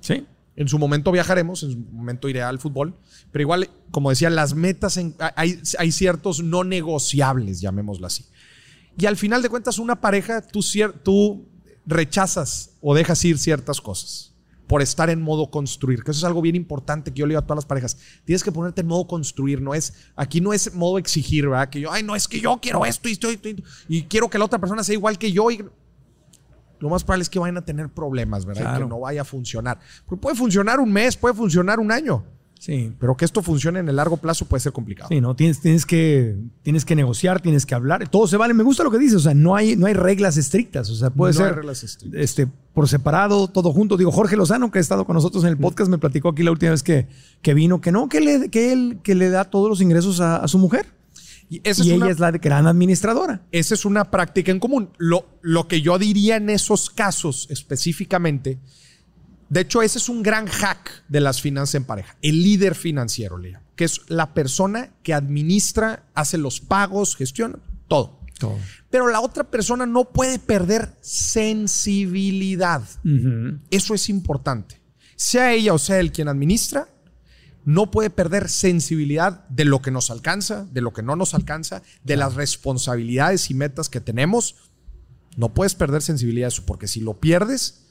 Sí. 0.00 0.26
En 0.56 0.68
su 0.68 0.78
momento 0.78 1.10
viajaremos, 1.12 1.62
en 1.62 1.72
su 1.72 1.78
momento 1.78 2.28
iré 2.28 2.42
al 2.42 2.58
fútbol, 2.58 2.94
pero 3.32 3.42
igual, 3.42 3.70
como 3.90 4.10
decía, 4.10 4.28
las 4.28 4.54
metas, 4.54 4.96
en- 4.98 5.14
hay, 5.36 5.58
hay 5.78 5.92
ciertos 5.92 6.42
no 6.42 6.64
negociables, 6.64 7.60
llamémoslo 7.62 8.06
así. 8.06 8.26
Y 9.00 9.06
al 9.06 9.16
final 9.16 9.40
de 9.40 9.48
cuentas, 9.48 9.78
una 9.78 9.98
pareja, 10.00 10.42
tú, 10.42 10.60
tú 11.02 11.48
rechazas 11.86 12.72
o 12.82 12.94
dejas 12.94 13.24
ir 13.24 13.38
ciertas 13.38 13.80
cosas 13.80 14.34
por 14.66 14.82
estar 14.82 15.10
en 15.10 15.20
modo 15.20 15.50
construir, 15.50 16.04
que 16.04 16.12
eso 16.12 16.18
es 16.18 16.24
algo 16.24 16.40
bien 16.42 16.54
importante 16.54 17.12
que 17.12 17.18
yo 17.18 17.26
le 17.26 17.32
digo 17.32 17.40
a 17.40 17.42
todas 17.42 17.56
las 17.56 17.64
parejas. 17.64 17.96
Tienes 18.24 18.44
que 18.44 18.52
ponerte 18.52 18.82
en 18.82 18.86
modo 18.86 19.08
construir, 19.08 19.60
no 19.60 19.74
es, 19.74 19.94
aquí 20.14 20.40
no 20.40 20.52
es 20.52 20.74
modo 20.74 20.98
exigir, 20.98 21.48
¿verdad? 21.48 21.70
Que 21.70 21.80
yo, 21.80 21.90
ay, 21.90 22.04
no, 22.04 22.14
es 22.14 22.28
que 22.28 22.40
yo 22.40 22.60
quiero 22.62 22.84
esto 22.84 23.08
y, 23.08 23.12
esto, 23.12 23.32
y, 23.32 23.34
esto, 23.34 23.48
y 23.88 24.02
quiero 24.04 24.30
que 24.30 24.38
la 24.38 24.44
otra 24.44 24.60
persona 24.60 24.84
sea 24.84 24.92
igual 24.92 25.18
que 25.18 25.32
yo. 25.32 25.50
Y, 25.50 25.64
lo 26.78 26.88
más 26.88 27.02
probable 27.02 27.22
es 27.22 27.30
que 27.30 27.38
vayan 27.38 27.56
a 27.56 27.64
tener 27.64 27.88
problemas, 27.88 28.44
¿verdad? 28.44 28.76
Y 28.76 28.82
que 28.82 28.88
no 28.88 29.00
vaya 29.00 29.22
a 29.22 29.24
funcionar. 29.24 29.80
Porque 30.06 30.20
puede 30.20 30.36
funcionar 30.36 30.78
un 30.78 30.92
mes, 30.92 31.16
puede 31.16 31.34
funcionar 31.34 31.80
un 31.80 31.90
año, 31.90 32.24
Sí. 32.62 32.92
pero 33.00 33.16
que 33.16 33.24
esto 33.24 33.40
funcione 33.40 33.80
en 33.80 33.88
el 33.88 33.96
largo 33.96 34.18
plazo 34.18 34.44
puede 34.44 34.60
ser 34.60 34.72
complicado. 34.72 35.08
Sí, 35.08 35.18
no, 35.20 35.34
tienes, 35.34 35.60
tienes, 35.60 35.86
que, 35.86 36.36
tienes 36.62 36.84
que 36.84 36.94
negociar, 36.94 37.40
tienes 37.40 37.64
que 37.64 37.74
hablar. 37.74 38.06
Todo 38.10 38.26
se 38.28 38.36
vale. 38.36 38.52
Me 38.52 38.62
gusta 38.62 38.84
lo 38.84 38.90
que 38.90 38.98
dices. 38.98 39.16
O 39.16 39.20
sea, 39.20 39.32
no 39.32 39.56
hay, 39.56 39.76
no 39.76 39.86
hay 39.86 39.94
reglas 39.94 40.36
estrictas. 40.36 40.90
O 40.90 40.94
sea, 40.94 41.08
puede 41.08 41.32
No 41.32 41.40
hay 41.40 41.46
ser 41.46 41.56
reglas 41.56 41.82
estrictas. 41.82 42.20
este, 42.20 42.46
por 42.74 42.86
separado, 42.86 43.48
todo 43.48 43.72
junto. 43.72 43.96
Digo, 43.96 44.12
Jorge 44.12 44.36
Lozano, 44.36 44.70
que 44.70 44.78
ha 44.78 44.82
estado 44.82 45.06
con 45.06 45.14
nosotros 45.14 45.42
en 45.44 45.48
el 45.50 45.56
podcast, 45.56 45.90
me 45.90 45.96
platicó 45.96 46.28
aquí 46.28 46.42
la 46.42 46.50
última 46.50 46.72
vez 46.72 46.82
que, 46.82 47.08
que 47.40 47.54
vino 47.54 47.80
que 47.80 47.92
no, 47.92 48.10
que, 48.10 48.20
le, 48.20 48.50
que 48.50 48.72
él 48.74 48.98
que 49.02 49.14
le 49.14 49.30
da 49.30 49.46
todos 49.46 49.70
los 49.70 49.80
ingresos 49.80 50.20
a, 50.20 50.36
a 50.36 50.46
su 50.46 50.58
mujer. 50.58 50.86
Y 51.48 51.62
esa 51.64 51.82
y 51.82 51.86
es 51.88 51.92
ella 51.94 51.96
una- 52.04 52.10
es 52.10 52.20
la 52.20 52.30
gran 52.30 52.66
administradora. 52.66 53.40
esa 53.50 53.74
es 53.74 53.84
una 53.86 54.10
práctica 54.10 54.52
en 54.52 54.60
común. 54.60 54.90
Lo, 54.98 55.24
lo 55.40 55.66
que 55.66 55.80
yo 55.80 55.98
diría 55.98 56.36
en 56.36 56.50
esos 56.50 56.90
casos 56.90 57.48
específicamente, 57.50 58.58
de 59.50 59.62
hecho, 59.62 59.82
ese 59.82 59.98
es 59.98 60.08
un 60.08 60.22
gran 60.22 60.46
hack 60.46 61.04
de 61.08 61.20
las 61.20 61.42
finanzas 61.42 61.74
en 61.74 61.84
pareja. 61.84 62.16
El 62.22 62.40
líder 62.40 62.76
financiero, 62.76 63.36
le 63.36 63.50
llamo, 63.50 63.66
que 63.74 63.84
es 63.84 64.02
la 64.06 64.32
persona 64.32 64.94
que 65.02 65.12
administra, 65.12 66.08
hace 66.14 66.38
los 66.38 66.60
pagos, 66.60 67.16
gestiona 67.16 67.58
todo. 67.88 68.20
Todo. 68.38 68.56
Pero 68.90 69.08
la 69.08 69.20
otra 69.20 69.44
persona 69.44 69.86
no 69.86 70.12
puede 70.12 70.38
perder 70.38 70.96
sensibilidad. 71.00 72.82
Eso 73.70 73.92
es 73.92 74.08
importante. 74.08 74.80
Sea 75.16 75.52
ella 75.52 75.74
o 75.74 75.78
sea 75.78 75.98
él 75.98 76.12
quien 76.12 76.28
administra, 76.28 76.88
no 77.64 77.90
puede 77.90 78.08
perder 78.08 78.48
sensibilidad 78.48 79.46
de 79.48 79.64
lo 79.64 79.82
que 79.82 79.90
nos 79.90 80.10
alcanza, 80.10 80.64
de 80.70 80.80
lo 80.80 80.92
que 80.92 81.02
no 81.02 81.16
nos 81.16 81.34
alcanza, 81.34 81.82
de 82.04 82.16
las 82.16 82.34
responsabilidades 82.34 83.50
y 83.50 83.54
metas 83.54 83.90
que 83.90 84.00
tenemos. 84.00 84.54
No 85.36 85.52
puedes 85.52 85.74
perder 85.74 86.02
sensibilidad 86.02 86.46
de 86.46 86.54
eso, 86.54 86.64
porque 86.64 86.88
si 86.88 87.00
lo 87.00 87.20
pierdes, 87.20 87.89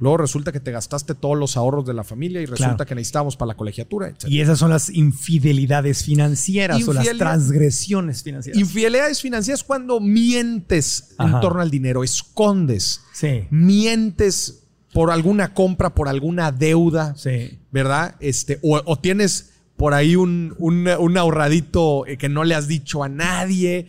luego 0.00 0.16
resulta 0.18 0.52
que 0.52 0.60
te 0.60 0.70
gastaste 0.70 1.14
todos 1.14 1.36
los 1.36 1.56
ahorros 1.56 1.84
de 1.86 1.94
la 1.94 2.04
familia 2.04 2.40
y 2.40 2.46
resulta 2.46 2.76
Claro. 2.76 2.88
que 2.88 2.94
necesitábamos 2.94 3.36
para 3.36 3.48
la 3.48 3.56
colegiatura, 3.56 4.08
etc. 4.08 4.24
Y 4.28 4.40
esas 4.40 4.58
son 4.58 4.70
las 4.70 4.88
infidelidades 4.90 6.04
financieras 6.04 6.86
o 6.86 6.92
las 6.92 7.08
transgresiones 7.16 8.22
financieras. 8.22 8.60
Infidelidades 8.60 9.20
financieras 9.20 9.64
cuando 9.64 10.00
mientes 10.00 11.14
en 11.18 11.40
torno 11.40 11.60
al 11.60 11.70
dinero, 11.70 12.04
escondes, 12.04 13.02
sí, 13.12 13.46
mientes 13.50 14.64
por 14.92 15.10
alguna 15.10 15.52
compra, 15.54 15.94
por 15.94 16.08
alguna 16.08 16.50
deuda, 16.52 17.14
sí. 17.16 17.58
¿verdad? 17.70 18.14
Este, 18.20 18.58
o, 18.62 18.80
o 18.84 18.98
tienes 18.98 19.50
por 19.76 19.94
ahí 19.94 20.16
un, 20.16 20.54
un- 20.58 20.88
un 20.88 21.18
ahorradito 21.18 22.06
eh, 22.06 22.16
que 22.16 22.28
no 22.28 22.42
le 22.44 22.54
has 22.54 22.66
dicho 22.68 23.04
a 23.04 23.08
nadie. 23.08 23.86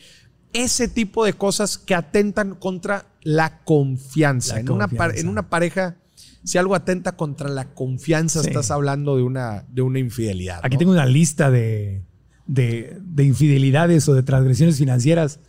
Ese 0.54 0.88
tipo 0.88 1.26
de 1.26 1.34
cosas 1.34 1.78
que 1.78 1.96
atentan 1.96 2.56
contra 2.56 3.06
la 3.22 3.60
confianza. 3.64 4.56
La 4.56 4.60
en, 4.62 4.70
Una, 4.72 4.90
en 5.16 5.28
una 5.28 5.50
pareja, 5.50 5.98
si 6.44 6.58
algo 6.58 6.76
atenta 6.76 7.14
contra 7.18 7.50
la 7.50 7.74
confianza, 7.74 8.42
Sí. 8.42 8.48
estás 8.48 8.72
hablando 8.72 9.18
de 9.18 9.24
una, 9.24 9.66
de 9.70 9.82
una 9.82 10.00
infidelidad. 10.00 10.60
Aquí 10.64 10.76
¿no? 10.76 10.80
tengo 10.80 10.92
una 10.94 11.06
lista 11.06 11.52
de, 11.52 12.04
de, 12.48 12.98
de 13.02 13.24
infidelidades 13.24 14.08
o 14.10 14.14
de 14.14 14.24
transgresiones 14.24 14.78
financieras. 14.78 15.40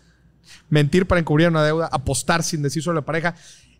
mentir 0.68 1.06
para 1.06 1.20
encubrir 1.20 1.48
una 1.48 1.62
deuda, 1.64 1.88
apostar 1.92 2.42
sin 2.42 2.62
decir 2.62 2.82
sobre 2.82 2.96
la 2.96 3.04
pareja. 3.04 3.34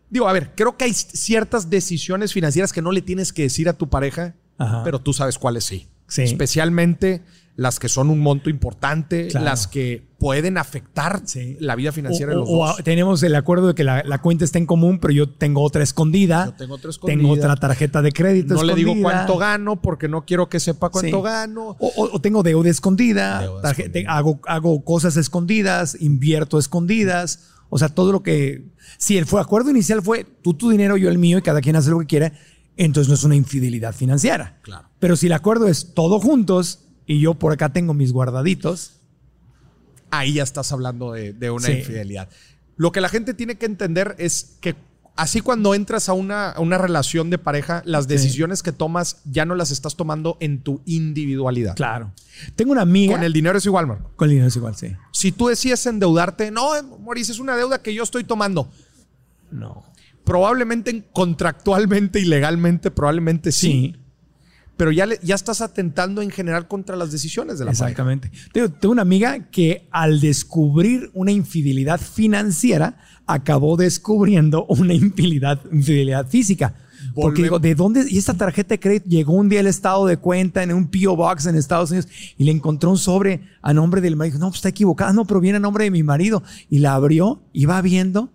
Digo, 0.09 0.29
a 0.29 0.33
ver, 0.33 0.53
creo 0.55 0.77
que 0.77 0.85
hay 0.85 0.93
ciertas 0.95 1.69
decisiones 1.71 2.33
financieras 2.33 2.73
que 2.73 2.83
no 2.83 2.93
le 2.93 3.03
tienes 3.03 3.33
que 3.33 3.43
decir 3.43 3.69
a 3.69 3.73
tu 3.73 3.89
pareja, 3.89 4.35
Ajá. 4.59 4.83
pero 4.85 5.01
tú 5.01 5.13
sabes 5.13 5.39
cuáles 5.39 5.65
sí. 5.65 5.89
Sí. 6.09 6.23
Especialmente 6.23 7.23
las 7.61 7.79
que 7.79 7.91
son 7.91 8.09
un 8.09 8.21
monto 8.21 8.49
importante, 8.49 9.29
Claro. 9.29 9.45
las 9.45 9.67
que 9.67 10.03
pueden 10.19 10.57
afectar 10.57 11.21
Sí. 11.27 11.59
la 11.61 11.77
vida 11.77 11.93
financiera 11.93 12.33
o, 12.33 12.35
de 12.35 12.41
los 12.41 12.49
o- 12.49 12.53
o 12.53 12.67
dos. 12.69 12.77
tenemos 12.85 13.23
el 13.23 13.35
acuerdo 13.35 13.67
de 13.67 13.75
que 13.75 13.85
la, 13.85 14.03
la 14.03 14.23
cuenta 14.23 14.47
está 14.47 14.57
en 14.57 14.65
común, 14.65 14.99
pero 14.99 15.13
yo 15.13 15.29
tengo 15.29 15.61
otra 15.63 15.83
escondida. 15.83 16.47
Yo 16.47 16.55
tengo 16.55 16.75
otra 16.77 16.89
escondida. 16.91 17.19
Tengo 17.21 17.33
otra 17.35 17.57
tarjeta 17.57 18.01
de 18.01 18.13
crédito 18.13 18.55
no 18.55 18.63
le 18.63 18.75
digo 18.75 18.95
cuánto 19.03 19.37
gano 19.37 19.83
porque 19.83 20.09
no 20.09 20.25
quiero 20.25 20.49
que 20.49 20.59
sepa 20.59 20.89
cuánto 20.89 21.19
Sí. 21.19 21.23
gano. 21.23 21.77
O, 21.79 21.89
o- 21.97 22.11
o 22.17 22.21
tengo 22.23 22.43
deuda 22.43 22.71
escondida, 22.71 23.43
Deuda 23.43 23.71
escondida. 23.73 24.11
hago, 24.11 24.41
hago 24.47 24.83
cosas 24.83 25.19
escondidas, 25.19 25.99
invierto 26.01 26.59
escondidas. 26.59 27.51
O 27.69 27.79
sea, 27.79 27.91
todo 27.91 28.11
lo 28.11 28.23
que. 28.23 28.65
Si 28.97 29.19
el 29.19 29.27
fue 29.27 29.39
acuerdo 29.39 29.71
inicial 29.71 30.01
fue 30.01 30.25
tú 30.25 30.55
tu 30.55 30.71
dinero, 30.71 30.97
yo 30.97 31.11
el 31.11 31.19
mío 31.19 31.37
y 31.37 31.43
cada 31.43 31.61
quien 31.61 31.77
hace 31.77 31.91
lo 31.91 31.99
que 32.01 32.07
quiera, 32.07 32.33
entonces 32.79 33.09
no 33.09 33.15
es 33.17 33.25
una 33.25 33.37
infidelidad 33.37 33.95
financiera. 33.95 34.59
Claro. 34.63 34.89
Pero 34.99 35.15
si 35.15 35.27
el 35.27 35.35
acuerdo 35.35 35.69
es 35.69 35.93
todo 35.93 36.19
juntos 36.21 36.87
y 37.11 37.19
yo 37.21 37.35
por 37.35 37.53
acá 37.53 37.73
tengo 37.73 37.93
mis 37.93 38.13
guardaditos, 38.13 38.93
ahí 40.11 40.35
ya 40.35 40.45
estás 40.45 40.71
hablando 40.71 41.13
de, 41.13 41.33
de 41.33 41.51
una 41.51 41.67
Sí. 41.67 41.73
infidelidad. 41.73 42.29
Lo 42.77 42.93
que 42.93 43.01
la 43.01 43.09
gente 43.09 43.35
tiene 43.35 43.57
que 43.57 43.67
entender 43.67 44.15
es 44.19 44.57
que 44.61 44.77
Así 45.17 45.43
cuando 45.43 45.75
entras 45.75 46.09
a 46.09 46.15
una, 46.15 46.51
a 46.51 46.61
una 46.61 46.79
relación 46.79 47.29
de 47.29 47.37
pareja, 47.37 47.83
las 47.85 48.09
decisiones 48.09 48.63
que 48.63 48.73
tomas 48.73 49.21
ya 49.27 49.45
no 49.45 49.55
las 49.55 49.71
estás 49.71 49.95
tomando 49.95 50.39
en 50.41 50.63
tu 50.63 50.81
individualidad. 50.87 51.75
Claro. 51.77 52.13
Tengo 52.57 52.73
una 52.73 52.83
amiga. 52.83 53.17
Con 53.17 53.25
el 53.25 53.33
dinero 53.33 53.59
es 53.59 53.67
igual, 53.67 53.87
Marco. 53.87 54.13
Con 54.17 54.27
el 54.27 54.31
dinero 54.31 54.49
es 54.49 54.57
igual, 54.57 54.77
sí. 54.77 54.97
Si 55.13 55.31
tú 55.33 55.49
decides 55.49 55.85
endeudarte, 55.85 56.51
no, 56.51 56.71
Maurice, 57.05 57.33
es 57.33 57.39
una 57.39 57.55
deuda 57.55 57.83
que 57.83 57.93
yo 57.93 58.03
estoy 58.03 58.25
tomando. 58.25 58.71
No. 59.51 59.85
Probablemente 60.25 61.05
contractualmente 61.13 62.19
y 62.21 62.25
legalmente, 62.25 62.91
probablemente 62.91 63.53
sí. 63.53 63.69
Sí. 63.93 63.97
Pero 64.81 64.93
ya, 64.93 65.05
le- 65.05 65.21
ya 65.23 65.35
estás 65.35 65.61
atentando 65.61 66.23
en 66.23 66.31
general 66.31 66.67
contra 66.67 66.97
las 66.97 67.13
decisiones 67.13 67.59
de 67.59 67.67
la 67.67 67.73
pareja. 67.73 67.85
Exactamente. 67.85 68.31
Tengo, 68.51 68.93
una 68.93 69.03
amiga 69.03 69.51
que 69.51 69.87
al 69.91 70.21
descubrir 70.23 71.11
una 71.13 71.33
infidelidad 71.33 72.01
financiera, 72.01 72.97
acabó 73.27 73.77
descubriendo 73.77 74.65
una 74.71 74.95
infidelidad, 74.95 75.61
infidelidad 75.71 76.27
física. 76.27 76.77
Porque 77.15 77.43
digo, 77.43 77.59
¿de 77.59 77.75
dónde? 77.75 78.07
Y 78.09 78.17
esta 78.17 78.33
tarjeta 78.33 78.71
de 78.71 78.81
crédito 78.81 79.07
llegó 79.11 79.35
un 79.35 79.51
día 79.51 79.61
al 79.61 79.67
estado 79.67 80.07
de 80.07 80.17
cuenta 80.17 80.63
en 80.63 80.73
un 80.73 80.89
P.O. 80.89 81.15
Box 81.15 81.45
en 81.45 81.57
Estados 81.57 81.91
Unidos 81.91 82.09
y 82.39 82.45
le 82.45 82.51
encontró 82.53 82.89
un 82.91 82.97
sobre 82.97 83.43
a 83.61 83.75
nombre 83.75 84.01
del 84.01 84.17
marido. 84.17 84.39
No, 84.39 84.47
pues 84.47 84.61
está 84.61 84.71
equivocada. 84.71 85.13
No, 85.13 85.27
pero 85.27 85.41
viene 85.41 85.57
a 85.57 85.61
nombre 85.61 85.85
de 85.85 85.91
mi 85.91 86.03
marido. 86.03 86.43
Y 86.71 86.79
la 86.79 86.95
abrió 86.95 87.43
va 87.69 87.83
viendo 87.83 88.33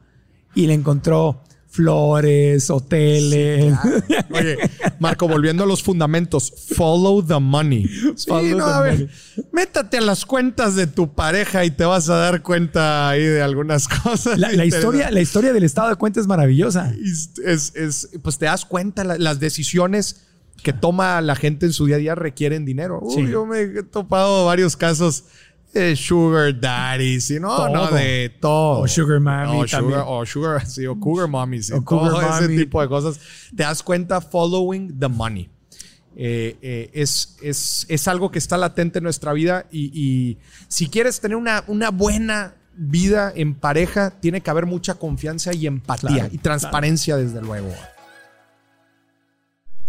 y 0.53 0.67
le 0.67 0.75
encontró 0.75 1.41
flores, 1.75 2.69
hoteles. 2.69 3.73
Oye, 4.31 4.57
Marco, 4.99 5.27
volviendo 5.27 5.63
a 5.63 5.67
los 5.67 5.83
fundamentos, 5.83 6.51
follow 6.75 7.23
the 7.23 7.39
money. 7.39 7.85
Sí, 8.15 8.27
Follow 8.29 8.57
no, 8.57 8.65
the 8.65 8.71
a 8.73 8.79
ver, 8.81 8.93
money. 8.93 9.09
métate 9.51 9.97
a 9.97 10.01
las 10.01 10.25
cuentas 10.25 10.75
de 10.75 10.87
tu 10.87 11.13
pareja 11.13 11.65
y 11.65 11.71
te 11.71 11.85
vas 11.85 12.09
a 12.09 12.15
dar 12.15 12.41
cuenta 12.41 13.09
ahí 13.09 13.23
de 13.23 13.41
algunas 13.41 13.87
cosas. 14.03 14.39
La, 14.39 14.51
la 14.51 14.65
historia, 14.65 15.11
la 15.11 15.21
historia 15.21 15.53
del 15.53 15.63
estado 15.63 15.89
de 15.89 15.95
cuenta 15.95 16.19
es 16.19 16.27
maravillosa. 16.27 16.93
es, 17.03 17.31
es- 17.45 17.73
es- 17.75 18.09
pues 18.23 18.37
te 18.37 18.45
das 18.45 18.65
cuenta, 18.65 19.03
la- 19.03 19.17
las 19.17 19.39
decisiones 19.39 20.21
que 20.63 20.73
toma 20.73 21.21
la 21.21 21.35
gente 21.35 21.67
en 21.67 21.73
su 21.73 21.85
día 21.85 21.97
a 21.97 21.99
día 21.99 22.15
requieren 22.15 22.65
dinero. 22.65 22.99
Uy, 23.01 23.25
Sí. 23.25 23.31
yo 23.31 23.45
me 23.45 23.61
he 23.61 23.83
topado 23.83 24.45
varios 24.45 24.75
casos 24.75 25.25
de 25.79 25.95
sugar 25.95 26.59
daddies, 26.59 27.29
y 27.31 27.39
no, 27.39 27.55
Todo. 27.55 27.69
no, 27.69 27.87
de 27.91 28.29
todo. 28.39 28.79
O 28.81 28.87
sugar 28.87 29.19
mommy 29.19 29.61
O 29.61 29.65
también. 29.65 29.69
sugar, 29.99 30.03
o 30.07 30.25
sugar, 30.25 30.65
sí, 30.65 30.85
o 30.87 30.99
cougar 30.99 31.27
mommies, 31.27 31.69
y 31.69 31.73
O 31.73 31.83
cougar 31.83 32.11
todo 32.11 32.21
ese 32.21 32.41
mommy. 32.43 32.57
tipo 32.57 32.81
de 32.81 32.87
cosas. 32.87 33.19
Te 33.55 33.63
das 33.63 33.83
cuenta 33.83 34.21
following 34.21 34.97
the 34.99 35.07
money. 35.07 35.49
Eh, 36.17 36.57
eh, 36.61 36.89
es, 36.93 37.35
es, 37.41 37.85
es 37.89 38.07
algo 38.07 38.31
que 38.31 38.39
está 38.39 38.57
latente 38.57 38.99
en 38.99 39.03
nuestra 39.03 39.33
vida 39.33 39.65
y, 39.69 39.91
y 39.93 40.37
si 40.69 40.87
quieres 40.87 41.19
tener 41.19 41.35
una, 41.35 41.63
una 41.67 41.91
buena 41.91 42.55
vida 42.77 43.33
en 43.35 43.53
pareja, 43.53 44.11
tiene 44.21 44.39
que 44.41 44.49
haber 44.49 44.65
mucha 44.65 44.93
confianza 44.95 45.53
y 45.53 45.67
empatía 45.67 46.09
Claro, 46.09 46.29
y 46.31 46.37
transparencia, 46.37 47.17
desde 47.17 47.41
luego. 47.41 47.69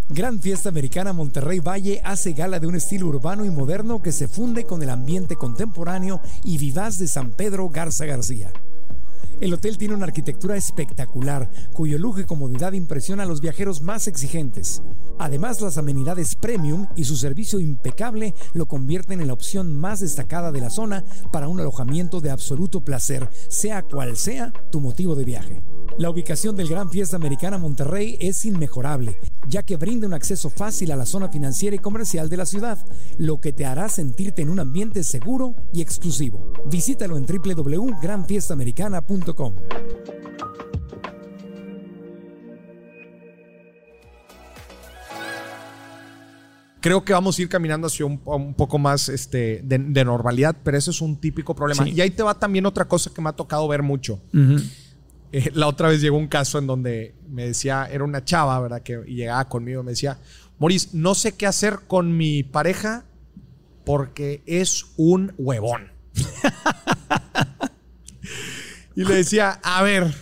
Gran 0.08 0.38
Fiesta 0.38 0.68
Americana 0.68 1.12
Monterrey 1.12 1.58
Valle 1.58 2.00
hace 2.04 2.32
gala 2.32 2.60
de 2.60 2.68
un 2.68 2.76
estilo 2.76 3.08
urbano 3.08 3.44
y 3.44 3.50
moderno 3.50 4.02
que 4.02 4.12
se 4.12 4.28
funde 4.28 4.64
con 4.64 4.80
el 4.84 4.90
ambiente 4.90 5.34
contemporáneo 5.34 6.20
y 6.44 6.58
vivaz 6.58 6.98
de 6.98 7.08
San 7.08 7.32
Pedro 7.32 7.68
Garza 7.70 8.06
García. 8.06 8.52
El 9.40 9.52
hotel 9.52 9.76
tiene 9.76 9.94
una 9.94 10.06
arquitectura 10.06 10.56
espectacular, 10.56 11.50
cuyo 11.72 11.98
lujo 11.98 12.20
y 12.20 12.24
comodidad 12.24 12.72
impresiona 12.72 13.24
a 13.24 13.26
los 13.26 13.40
viajeros 13.40 13.82
más 13.82 14.06
exigentes. 14.06 14.80
Además, 15.18 15.60
las 15.60 15.76
amenidades 15.76 16.36
premium 16.36 16.86
y 16.94 17.02
su 17.02 17.16
servicio 17.16 17.58
impecable 17.58 18.32
lo 18.54 18.66
convierten 18.66 19.20
en 19.20 19.26
la 19.26 19.32
opción 19.32 19.74
más 19.74 19.98
destacada 19.98 20.52
de 20.52 20.60
la 20.60 20.70
zona 20.70 21.04
para 21.32 21.48
un 21.48 21.58
alojamiento 21.58 22.20
de 22.20 22.30
absoluto 22.30 22.80
placer, 22.80 23.28
sea 23.48 23.82
cual 23.82 24.16
sea 24.16 24.52
tu 24.70 24.80
motivo 24.80 25.16
de 25.16 25.24
viaje. 25.24 25.62
La 25.98 26.10
ubicación 26.10 26.56
del 26.56 26.68
Gran 26.68 26.90
Fiesta 26.90 27.16
Americana 27.16 27.56
Monterrey 27.56 28.18
es 28.20 28.44
inmejorable, 28.44 29.18
ya 29.48 29.62
que 29.62 29.76
brinda 29.76 30.06
un 30.06 30.12
acceso 30.12 30.50
fácil 30.50 30.92
a 30.92 30.96
la 30.96 31.06
zona 31.06 31.30
financiera 31.30 31.74
y 31.74 31.78
comercial 31.78 32.28
de 32.28 32.36
la 32.36 32.44
ciudad, 32.44 32.78
lo 33.16 33.40
que 33.40 33.54
te 33.54 33.64
hará 33.64 33.88
sentirte 33.88 34.42
en 34.42 34.50
un 34.50 34.60
ambiente 34.60 35.02
seguro 35.02 35.54
y 35.72 35.80
exclusivo. 35.80 36.52
Visítalo 36.70 37.16
en 37.16 37.24
www.granfiestamericana.com. 37.24 39.54
Creo 46.80 47.04
que 47.04 47.12
vamos 47.12 47.38
a 47.38 47.42
ir 47.42 47.48
caminando 47.48 47.88
hacia 47.88 48.06
un, 48.06 48.20
un 48.24 48.54
poco 48.54 48.78
más 48.78 49.08
este, 49.08 49.60
de, 49.64 49.78
de 49.78 50.04
normalidad, 50.04 50.54
pero 50.62 50.78
eso 50.78 50.92
es 50.92 51.00
un 51.00 51.16
típico 51.16 51.52
problema. 51.52 51.82
Sí. 51.82 51.94
Y 51.96 52.00
ahí 52.00 52.10
te 52.10 52.22
va 52.22 52.38
también 52.38 52.64
otra 52.64 52.86
cosa 52.86 53.10
que 53.12 53.20
me 53.20 53.28
ha 53.28 53.32
tocado 53.32 53.66
ver 53.66 53.82
mucho. 53.82 54.20
Eh, 55.32 55.50
la 55.54 55.66
otra 55.66 55.88
vez 55.88 56.00
llegó 56.00 56.16
un 56.16 56.28
caso 56.28 56.58
en 56.58 56.66
donde 56.66 57.14
me 57.28 57.46
decía, 57.46 57.88
era 57.90 58.04
una 58.04 58.24
chava, 58.24 58.58
¿verdad? 58.60 58.82
Que 58.82 58.98
llegaba 59.06 59.48
conmigo 59.48 59.82
y 59.82 59.84
me 59.84 59.90
decía, 59.90 60.18
Maurice, 60.58 60.90
no 60.92 61.14
sé 61.14 61.36
qué 61.36 61.46
hacer 61.46 61.80
con 61.86 62.16
mi 62.16 62.42
pareja 62.42 63.04
porque 63.84 64.42
es 64.46 64.86
un 64.96 65.32
huevón. 65.38 65.90
y 68.96 69.04
le 69.04 69.14
decía, 69.14 69.60
a 69.62 69.82
ver, 69.82 70.12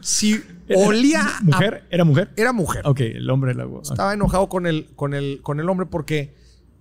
si 0.00 0.40
olía 0.74 1.22
a- 1.22 1.40
¿Mujer? 1.42 1.84
¿Era 1.90 2.04
mujer? 2.04 2.30
Era 2.36 2.52
mujer. 2.52 2.82
Ok, 2.86 3.00
el 3.00 3.28
hombre 3.30 3.54
la 3.54 3.66
Estaba 3.82 4.14
enojado 4.14 4.48
con 4.48 4.66
el, 4.66 4.86
con 4.94 5.14
el, 5.14 5.40
con 5.42 5.60
el 5.60 5.68
hombre 5.68 5.86
porque 5.86 6.34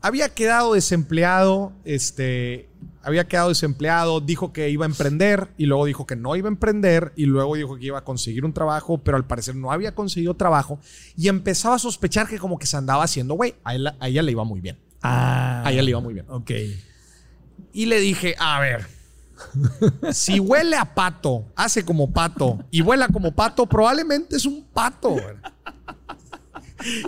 había 0.08 0.30
quedado 0.30 0.74
desempleado, 0.74 1.74
este, 1.84 2.70
había 3.04 3.28
quedado 3.28 3.50
desempleado, 3.50 4.22
dijo 4.22 4.54
que 4.54 4.70
iba 4.70 4.86
a 4.86 4.90
emprender 4.90 5.50
y 5.58 5.66
luego 5.66 5.86
dijo 5.86 6.06
que 6.06 6.16
no 6.16 6.36
iba 6.36 6.48
a 6.48 6.52
emprender 6.52 7.12
y 7.16 7.26
luego 7.26 7.56
dijo 7.56 7.76
que 7.78 7.86
iba 7.86 8.00
a 8.00 8.04
conseguir 8.04 8.46
un 8.46 8.54
trabajo, 8.54 9.00
pero 9.00 9.18
al 9.18 9.26
parecer 9.26 9.56
no 9.56 9.72
había 9.72 9.94
conseguido 9.94 10.36
trabajo 10.36 10.80
y 11.18 11.28
empezaba 11.28 11.76
a 11.76 11.80
sospechar 11.80 12.28
que 12.28 12.40
como 12.40 12.58
que 12.58 12.68
se 12.68 12.78
andaba 12.78 13.04
haciendo, 13.04 13.34
güey, 13.34 13.56
a, 13.64 13.76
ella 14.08 14.24
le 14.24 14.32
iba 14.32 14.44
muy 14.46 14.62
bien. 14.62 14.78
Ah. 15.02 15.64
A 15.66 15.72
ella 15.72 15.82
le 15.82 15.90
iba 15.92 16.00
muy 16.00 16.14
bien. 16.14 16.26
Ok. 16.30 16.52
Y 17.74 17.86
le 17.86 18.00
dije, 18.00 18.36
a 18.40 18.60
ver, 18.62 18.88
si 20.14 20.40
huele 20.40 20.78
a 20.78 20.96
pato, 20.96 21.46
hace 21.56 21.84
como 21.84 22.12
pato 22.12 22.60
y 22.72 22.82
vuela 22.82 23.10
como 23.10 23.34
pato, 23.34 23.66
probablemente 23.66 24.38
es 24.38 24.46
un 24.46 24.64
pato. 24.74 25.10
güey. 25.10 25.36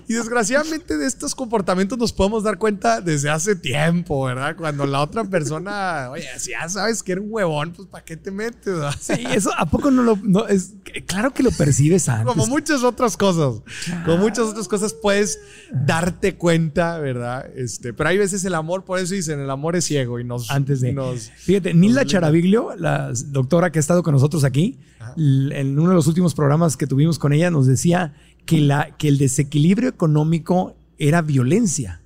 Y 0.08 0.14
desgraciadamente 0.14 0.98
de 0.98 1.06
estos 1.06 1.36
comportamientos 1.36 1.98
nos 1.98 2.12
podemos 2.14 2.44
dar 2.44 2.58
cuenta 2.58 3.02
desde 3.02 3.30
hace 3.30 3.56
tiempo, 3.56 4.26
¿verdad? 4.26 4.56
Cuando 4.56 4.86
la 4.86 5.02
otra 5.02 5.24
persona, 5.24 6.10
oye, 6.12 6.26
si 6.38 6.52
ya 6.52 6.68
sabes 6.70 7.04
que 7.04 7.14
eres 7.14 7.24
un 7.24 7.30
huevón, 7.32 7.74
pues 7.74 7.88
¿para 7.88 8.04
qué 8.04 8.18
te 8.18 8.32
metes? 8.32 8.66
verdad? 8.66 8.96
Sí, 9.00 9.14
eso 9.34 9.52
¿a 9.58 9.66
poco 9.70 9.92
no 9.92 10.04
lo 10.04 10.18
no, 10.24 10.48
es 10.48 10.74
claro 11.06 11.32
que 11.34 11.44
lo 11.44 11.52
percibes 11.52 12.10
antes. 12.10 12.28
Como 12.28 12.48
muchas 12.48 12.84
otras 12.84 13.16
cosas. 13.18 13.62
Como 14.06 14.18
muchas 14.18 14.46
otras 14.48 14.68
cosas 14.68 14.94
puedes 14.94 15.40
darte 15.72 16.36
cuenta, 16.36 16.98
¿verdad? 17.00 17.46
Este, 17.56 17.94
pero 17.94 18.10
hay 18.10 18.18
veces 18.18 18.44
el 18.46 18.56
amor, 18.56 18.86
por 18.86 19.00
eso 19.00 19.14
dicen, 19.14 19.40
el 19.40 19.50
amor 19.50 19.76
es 19.76 19.86
ciego 19.86 20.20
y 20.20 20.24
nos... 20.24 20.50
antes 20.52 20.82
de. 20.82 20.94
nos- 20.94 21.30
Fíjate, 21.38 21.74
Nilda 21.74 22.06
Charaviglio, 22.06 22.76
la 22.76 23.12
doctora 23.28 23.72
que 23.72 23.80
ha 23.80 23.82
estado 23.82 24.04
con 24.04 24.14
nosotros 24.14 24.44
aquí, 24.44 24.80
en 25.18 25.78
uno 25.80 25.90
de 25.90 25.96
los 25.96 26.08
últimos 26.08 26.34
programas 26.36 26.78
que 26.78 26.88
tuvimos 26.88 27.20
con 27.20 27.34
ella, 27.34 27.50
nos 27.52 27.68
decía 27.68 28.14
que, 28.50 28.62
la, 28.62 28.98
que 28.98 29.08
el 29.08 29.18
desequilibrio 29.18 29.90
económico 29.90 30.76
era 30.98 31.22
violencia. 31.22 32.02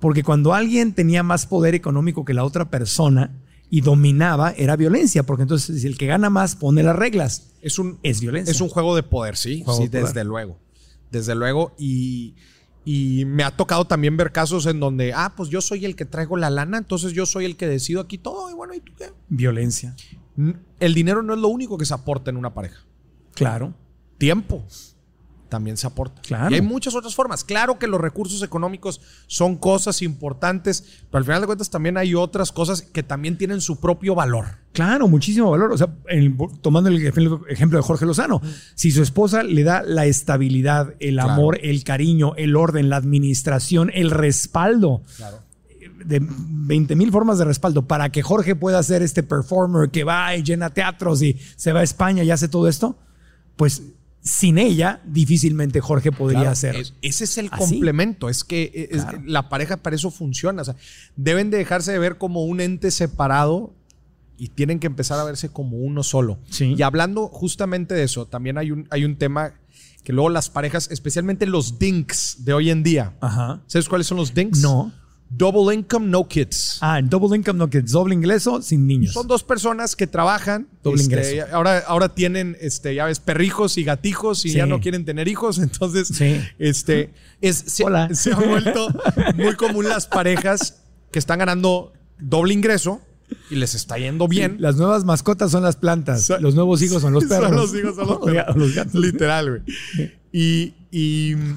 Porque 0.00 0.22
cuando 0.22 0.52
alguien 0.52 0.92
tenía 0.92 1.22
más 1.22 1.46
poder 1.46 1.74
económico 1.74 2.24
que 2.24 2.34
la 2.34 2.44
otra 2.44 2.68
persona 2.70 3.30
y 3.70 3.80
dominaba, 3.80 4.50
era 4.50 4.76
violencia. 4.76 5.22
Porque 5.22 5.42
entonces, 5.42 5.80
si 5.80 5.86
el 5.86 5.96
que 5.96 6.06
gana 6.06 6.28
más 6.28 6.56
pone 6.56 6.82
las 6.82 6.96
reglas, 6.96 7.52
Es 7.62 7.78
un, 7.78 7.98
es 8.02 8.20
violencia. 8.20 8.52
Es 8.52 8.60
un 8.60 8.68
juego 8.68 8.94
de 8.96 9.02
poder, 9.02 9.36
sí. 9.36 9.58
Sí, 9.58 9.60
de 9.60 9.64
poder. 9.64 9.90
desde 9.90 10.24
luego. 10.24 10.58
Desde 11.10 11.34
luego. 11.34 11.74
Y, 11.78 12.34
y 12.84 13.24
me 13.24 13.44
ha 13.44 13.56
tocado 13.56 13.86
también 13.86 14.16
ver 14.16 14.32
casos 14.32 14.66
en 14.66 14.80
donde, 14.80 15.12
ah, 15.14 15.32
pues 15.36 15.48
yo 15.48 15.60
soy 15.60 15.84
el 15.84 15.96
que 15.96 16.04
traigo 16.04 16.36
la 16.36 16.50
lana, 16.50 16.78
entonces 16.78 17.12
yo 17.12 17.24
soy 17.24 17.44
el 17.44 17.56
que 17.56 17.66
decido 17.66 18.00
aquí 18.00 18.18
todo. 18.18 18.50
Y 18.50 18.54
bueno, 18.54 18.74
¿y 18.74 18.80
tú 18.80 18.92
qué? 18.98 19.12
violencia. 19.28 19.94
El 20.80 20.94
dinero 20.94 21.22
no 21.22 21.32
es 21.32 21.40
lo 21.40 21.48
único 21.48 21.78
que 21.78 21.86
se 21.86 21.94
aporta 21.94 22.30
en 22.30 22.36
una 22.36 22.52
pareja. 22.52 22.84
Claro. 23.34 23.72
Tiempo 24.18 24.64
también 25.54 25.76
se 25.76 25.86
aporta. 25.86 26.20
Claro. 26.22 26.50
Y 26.50 26.54
hay 26.56 26.60
muchas 26.62 26.96
otras 26.96 27.14
formas. 27.14 27.44
Claro 27.44 27.78
que 27.78 27.86
los 27.86 28.00
recursos 28.00 28.42
económicos 28.42 29.00
son 29.28 29.54
cosas 29.54 30.02
importantes, 30.02 30.82
pero 31.12 31.18
al 31.18 31.24
final 31.24 31.42
de 31.42 31.46
cuentas 31.46 31.70
también 31.70 31.96
hay 31.96 32.16
otras 32.16 32.50
cosas 32.50 32.82
que 32.82 33.04
también 33.04 33.38
tienen 33.38 33.60
su 33.60 33.78
propio 33.78 34.16
valor. 34.16 34.46
Claro, 34.72 35.06
muchísimo 35.06 35.48
valor. 35.52 35.70
O 35.70 35.78
sea, 35.78 35.94
el- 36.08 36.36
tomando 36.60 36.90
el 36.90 37.06
ejemplo 37.06 37.78
de 37.78 37.82
Jorge 37.84 38.04
Lozano, 38.04 38.42
si 38.74 38.90
su 38.90 39.00
esposa 39.00 39.44
le 39.44 39.62
da 39.62 39.84
la 39.84 40.06
estabilidad, 40.06 40.94
el 40.98 41.14
Claro. 41.14 41.30
amor, 41.30 41.58
el 41.62 41.84
cariño, 41.84 42.34
el 42.34 42.56
orden, 42.56 42.88
la 42.88 42.96
administración, 42.96 43.92
el 43.94 44.10
respaldo, 44.10 45.02
de 46.04 46.20
20 46.20 46.96
mil 46.96 47.10
formas 47.12 47.38
de 47.38 47.44
respaldo 47.44 47.86
para 47.86 48.10
que 48.10 48.22
Jorge 48.22 48.56
pueda 48.56 48.82
ser 48.82 49.02
este 49.02 49.22
performer 49.22 49.90
que 49.90 50.02
va 50.04 50.34
y 50.36 50.42
llena 50.42 50.68
teatros 50.70 51.22
y 51.22 51.38
se 51.56 51.72
va 51.72 51.80
a 51.80 51.82
España 51.84 52.22
y 52.24 52.30
hace 52.30 52.48
todo 52.48 52.68
esto, 52.68 52.98
pues 53.56 53.82
sin 54.24 54.56
ella 54.58 55.02
difícilmente 55.04 55.80
Jorge 55.80 56.10
podría 56.10 56.40
Claro, 56.40 56.52
hacer. 56.52 56.76
es- 56.76 56.94
ese 57.02 57.24
es 57.24 57.36
el 57.38 57.48
así. 57.52 57.58
complemento. 57.74 58.28
Es 58.30 58.42
que 58.42 58.62
eh, 58.74 58.88
es- 58.90 59.02
Claro. 59.04 59.22
la 59.26 59.48
pareja 59.50 59.76
para 59.76 59.94
eso 59.94 60.10
funciona. 60.10 60.62
O 60.62 60.64
sea, 60.64 60.76
deben 61.14 61.50
de 61.50 61.58
dejarse 61.58 61.92
de 61.92 61.98
ver 61.98 62.16
como 62.18 62.44
un 62.44 62.60
ente 62.62 62.90
separado 62.90 63.74
y 64.38 64.48
tienen 64.48 64.80
que 64.80 64.86
empezar 64.86 65.20
a 65.20 65.24
verse 65.24 65.50
como 65.50 65.76
uno 65.76 66.02
solo. 66.02 66.38
Sí. 66.50 66.74
Y 66.76 66.82
hablando 66.82 67.28
justamente 67.28 67.94
de 67.94 68.02
eso, 68.04 68.26
también 68.26 68.56
hay 68.58 68.70
un, 68.70 68.88
hay 68.90 69.04
un 69.04 69.16
tema 69.16 69.52
que 70.02 70.12
luego 70.12 70.28
las 70.30 70.48
parejas, 70.50 70.88
especialmente 70.90 71.46
los 71.46 71.78
dinks 71.78 72.44
de 72.44 72.52
hoy 72.54 72.70
en 72.70 72.82
día. 72.82 73.14
Ajá. 73.20 73.62
¿Sabes 73.66 73.88
cuáles 73.88 74.06
son 74.06 74.16
los 74.16 74.32
dinks? 74.34 74.60
No. 74.60 74.90
Double 75.36 75.74
income, 75.74 76.06
no 76.06 76.28
kids. 76.28 76.78
Ah, 76.80 77.00
double 77.02 77.36
income, 77.36 77.58
no 77.58 77.68
es 77.72 77.90
doble 77.90 78.14
ingreso 78.14 78.62
sin 78.62 78.86
niños. 78.86 79.12
Son 79.14 79.26
dos 79.26 79.42
personas 79.42 79.96
que 79.96 80.06
trabajan. 80.06 80.68
Doble 80.82 81.02
este, 81.02 81.14
ingreso. 81.14 81.46
Ahora, 81.56 81.82
ahora 81.86 82.14
tienen, 82.14 82.56
este, 82.60 82.94
ya 82.94 83.06
ves, 83.06 83.18
perrijos 83.20 83.76
y 83.78 83.84
gatijos 83.84 84.44
y 84.44 84.50
Sí. 84.50 84.56
ya 84.58 84.66
no 84.66 84.80
quieren 84.80 85.04
tener 85.04 85.26
hijos. 85.26 85.58
Entonces, 85.58 86.08
Sí. 86.08 86.40
este, 86.58 87.12
es, 87.40 87.56
se, 87.66 87.84
Hola. 87.84 88.14
se 88.14 88.32
ha 88.32 88.36
vuelto 88.36 88.88
muy 89.36 89.54
común 89.56 89.88
las 89.88 90.06
parejas 90.06 90.82
que 91.10 91.18
están 91.18 91.38
ganando 91.40 91.92
doble 92.18 92.54
ingreso 92.54 93.00
y 93.50 93.56
les 93.56 93.74
está 93.74 93.98
yendo 93.98 94.28
bien. 94.28 94.56
Las 94.60 94.76
nuevas 94.76 95.04
mascotas 95.04 95.50
son 95.50 95.62
las 95.64 95.76
plantas. 95.76 96.30
Los 96.40 96.54
nuevos 96.54 96.80
hijos 96.82 97.02
son 97.02 97.12
los 97.12 97.24
perros. 97.24 97.48
Son 97.48 97.56
los 97.56 97.74
hijos, 97.74 97.96
son 97.96 98.06
los 98.08 98.18
perros. 98.20 98.56
los 98.56 98.74
gatos. 98.74 98.94
Literal, 98.94 99.50
güey. 99.50 100.12
Y, 100.32 100.74
y, 100.90 101.34
mm, 101.34 101.56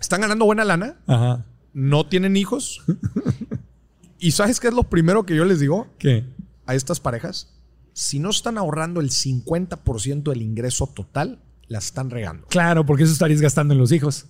están 0.00 0.20
ganando 0.20 0.44
buena 0.44 0.64
lana, 0.64 0.96
Ajá. 1.06 1.44
No 1.78 2.08
tienen 2.08 2.36
hijos. 2.38 2.82
¿Y 4.18 4.30
sabes 4.30 4.60
qué 4.60 4.68
es 4.68 4.74
lo 4.74 4.84
primero 4.84 5.26
que 5.26 5.36
yo 5.36 5.44
les 5.44 5.60
digo 5.60 5.88
¿Qué? 5.98 6.24
a 6.64 6.74
estas 6.74 7.00
parejas? 7.00 7.52
Si 7.92 8.18
no 8.18 8.30
están 8.30 8.56
ahorrando 8.56 9.00
el 9.00 9.10
50% 9.10 10.22
del 10.30 10.40
ingreso 10.40 10.86
total, 10.86 11.42
la 11.68 11.78
están 11.78 12.08
regando. 12.08 12.46
Claro, 12.48 12.86
porque 12.86 13.02
eso 13.02 13.12
estarías 13.12 13.42
gastando 13.42 13.74
en 13.74 13.78
los 13.80 13.92
hijos. 13.92 14.24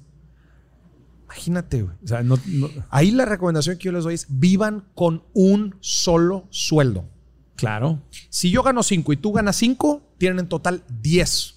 Imagínate, 1.27 1.83
güey. 1.83 1.95
O 2.03 2.07
sea, 2.09 2.23
no, 2.25 2.37
no- 2.47 2.69
Ahí 2.91 3.11
la 3.13 3.25
recomendación 3.27 3.79
que 3.79 3.85
yo 3.85 3.93
les 3.93 4.03
doy 4.05 4.15
es 4.15 4.27
vivan 4.29 4.85
con 4.95 5.23
un 5.33 5.77
solo 5.81 6.47
sueldo. 6.51 7.09
Claro. 7.55 8.03
Si 8.29 8.51
yo 8.51 8.63
gano 8.65 8.83
5 8.83 9.13
y 9.13 9.17
tú 9.17 9.33
ganas 9.33 9.55
5, 9.57 10.15
tienen 10.19 10.41
en 10.41 10.49
total 10.49 10.83
10. 11.01 11.55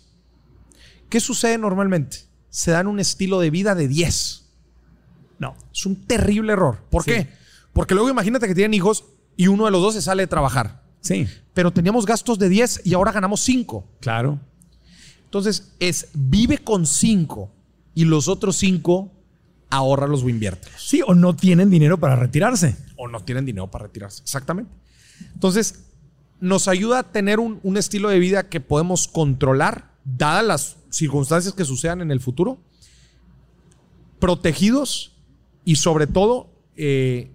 ¿Qué 1.09 1.19
sucede 1.19 1.57
normalmente? 1.57 2.17
Se 2.49 2.71
dan 2.71 2.87
un 2.87 2.99
estilo 2.99 3.39
de 3.39 3.49
vida 3.49 3.73
de 3.75 3.87
10. 3.87 4.48
No. 5.39 5.55
Es 5.73 5.85
un 5.85 5.95
terrible 6.05 6.53
error. 6.53 6.79
¿Por 6.89 7.03
Sí. 7.03 7.11
qué? 7.11 7.29
Porque 7.73 7.93
luego 7.95 8.09
imagínate 8.09 8.47
que 8.47 8.53
tienen 8.55 8.73
hijos 8.73 9.05
y 9.37 9.47
uno 9.47 9.65
de 9.65 9.71
los 9.71 9.81
dos 9.81 9.93
se 9.93 10.01
sale 10.01 10.23
de 10.23 10.27
trabajar. 10.27 10.83
Sí. 11.01 11.27
Pero 11.53 11.71
teníamos 11.71 12.05
gastos 12.05 12.37
de 12.39 12.49
10 12.49 12.81
y 12.85 12.93
ahora 12.93 13.11
ganamos 13.11 13.39
5. 13.41 13.87
Claro. 14.01 14.39
Entonces 15.23 15.73
es 15.79 16.09
vive 16.13 16.57
con 16.57 16.85
5 16.85 17.51
y 17.95 18.05
los 18.05 18.27
otros 18.27 18.57
5 18.57 19.11
ahorralos 19.69 20.23
o 20.23 20.29
inviértelos. 20.29 20.81
Sí, 20.83 21.01
o 21.05 21.13
no 21.13 21.35
tienen 21.35 21.69
dinero 21.69 21.99
para 21.99 22.15
retirarse. 22.15 22.75
o 22.97 23.07
no 23.07 23.21
tienen 23.23 23.45
dinero 23.45 23.69
para 23.71 23.85
retirarse. 23.85 24.21
Exactamente. 24.23 24.71
Entonces, 25.33 25.85
nos 26.41 26.67
ayuda 26.67 26.99
a 26.99 27.03
tener 27.03 27.39
un, 27.39 27.59
un 27.63 27.77
estilo 27.77 28.09
de 28.09 28.19
vida 28.19 28.49
que 28.49 28.59
podemos 28.59 29.07
controlar, 29.07 29.91
dadas 30.03 30.43
las 30.45 30.77
circunstancias 30.89 31.53
que 31.53 31.63
sucedan 31.65 32.01
en 32.01 32.11
el 32.11 32.19
futuro, 32.19 32.57
protegidos 34.19 35.13
y 35.71 35.75
sobre 35.75 36.07
todo 36.07 36.49
eh, 36.75 37.29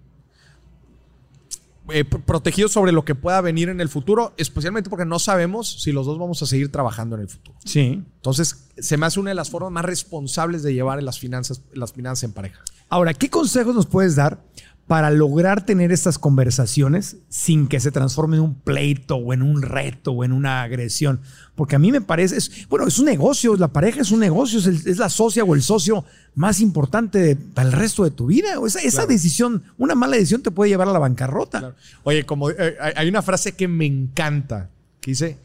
eh, 1.91 2.05
pr- 2.05 2.23
protegidos 2.25 2.73
sobre 2.73 2.91
lo 2.91 3.05
que 3.05 3.15
pueda 3.15 3.41
venir 3.41 3.69
en 3.69 3.81
el 3.81 3.89
futuro, 3.89 4.33
especialmente 4.39 4.91
porque 4.91 5.05
no 5.05 5.19
sabemos 5.19 5.83
si 5.83 5.93
los 5.93 6.05
dos 6.07 6.19
vamos 6.19 6.43
a 6.43 6.47
seguir 6.47 6.73
trabajando 6.73 7.15
en 7.15 7.23
el 7.23 7.29
futuro. 7.29 7.57
Sí. 7.65 8.03
Entonces, 8.17 8.69
se 8.77 8.97
me 8.97 9.07
hace 9.07 9.21
una 9.21 9.31
de 9.31 9.37
las 9.37 9.51
formas 9.51 9.71
más 9.71 9.85
responsables 9.85 10.63
de 10.65 10.75
llevar 10.75 11.01
las 11.03 11.19
finanzas, 11.19 11.61
las 11.75 11.93
finanzas 11.93 12.25
en 12.25 12.33
pareja. 12.33 12.61
Ahora, 12.89 13.15
¿qué 13.15 13.31
consejos 13.31 13.75
nos 13.75 13.87
puedes 13.87 14.17
dar 14.17 14.43
para 14.87 15.11
lograr 15.11 15.65
tener 15.65 15.93
estas 15.93 16.19
conversaciones 16.19 17.17
sin 17.29 17.69
que 17.69 17.81
se 17.81 17.91
transforme 17.91 18.37
en 18.37 18.43
un 18.43 18.55
pleito 18.55 19.17
o 19.17 19.33
en 19.33 19.41
un 19.43 19.63
reto 19.63 20.13
o 20.13 20.25
en 20.25 20.33
una 20.33 20.63
agresión? 20.63 21.21
Porque 21.55 21.77
a 21.77 21.79
mí 21.79 21.91
me 21.91 22.01
parece, 22.01 22.37
es, 22.37 22.69
bueno, 22.69 22.87
es 22.87 22.99
un 22.99 23.07
negocio, 23.07 23.57
la 23.57 23.69
pareja 23.73 24.01
es 24.03 24.11
un 24.11 24.21
negocio, 24.21 24.59
es, 24.59 24.67
el- 24.67 24.87
es 24.87 24.99
la 24.99 25.09
socia 25.09 25.43
o 25.45 25.55
el 25.55 25.63
socio 25.63 26.05
más 26.35 26.61
importante 26.61 27.19
de- 27.19 27.37
para 27.37 27.69
el 27.69 27.73
resto 27.73 28.05
de 28.05 28.11
tu 28.11 28.27
vida. 28.27 28.59
O 28.61 28.67
esa, 28.67 28.81
esa 28.81 28.99
Claro. 28.99 29.09
decisión, 29.09 29.63
una 29.79 29.95
mala 29.95 30.17
decisión 30.17 30.43
te 30.43 30.51
puede 30.51 30.71
llevar 30.71 30.89
a 30.89 30.93
la 30.93 30.99
bancarrota. 30.99 31.75
Oye, 32.03 32.25
como 32.25 32.51
eh, 32.51 32.77
hay- 32.81 32.93
hay 32.97 33.09
una 33.09 33.23
frase 33.23 33.53
que 33.53 33.69
me 33.69 33.87
encanta, 33.87 34.69
que 35.01 35.13
dice, 35.13 35.39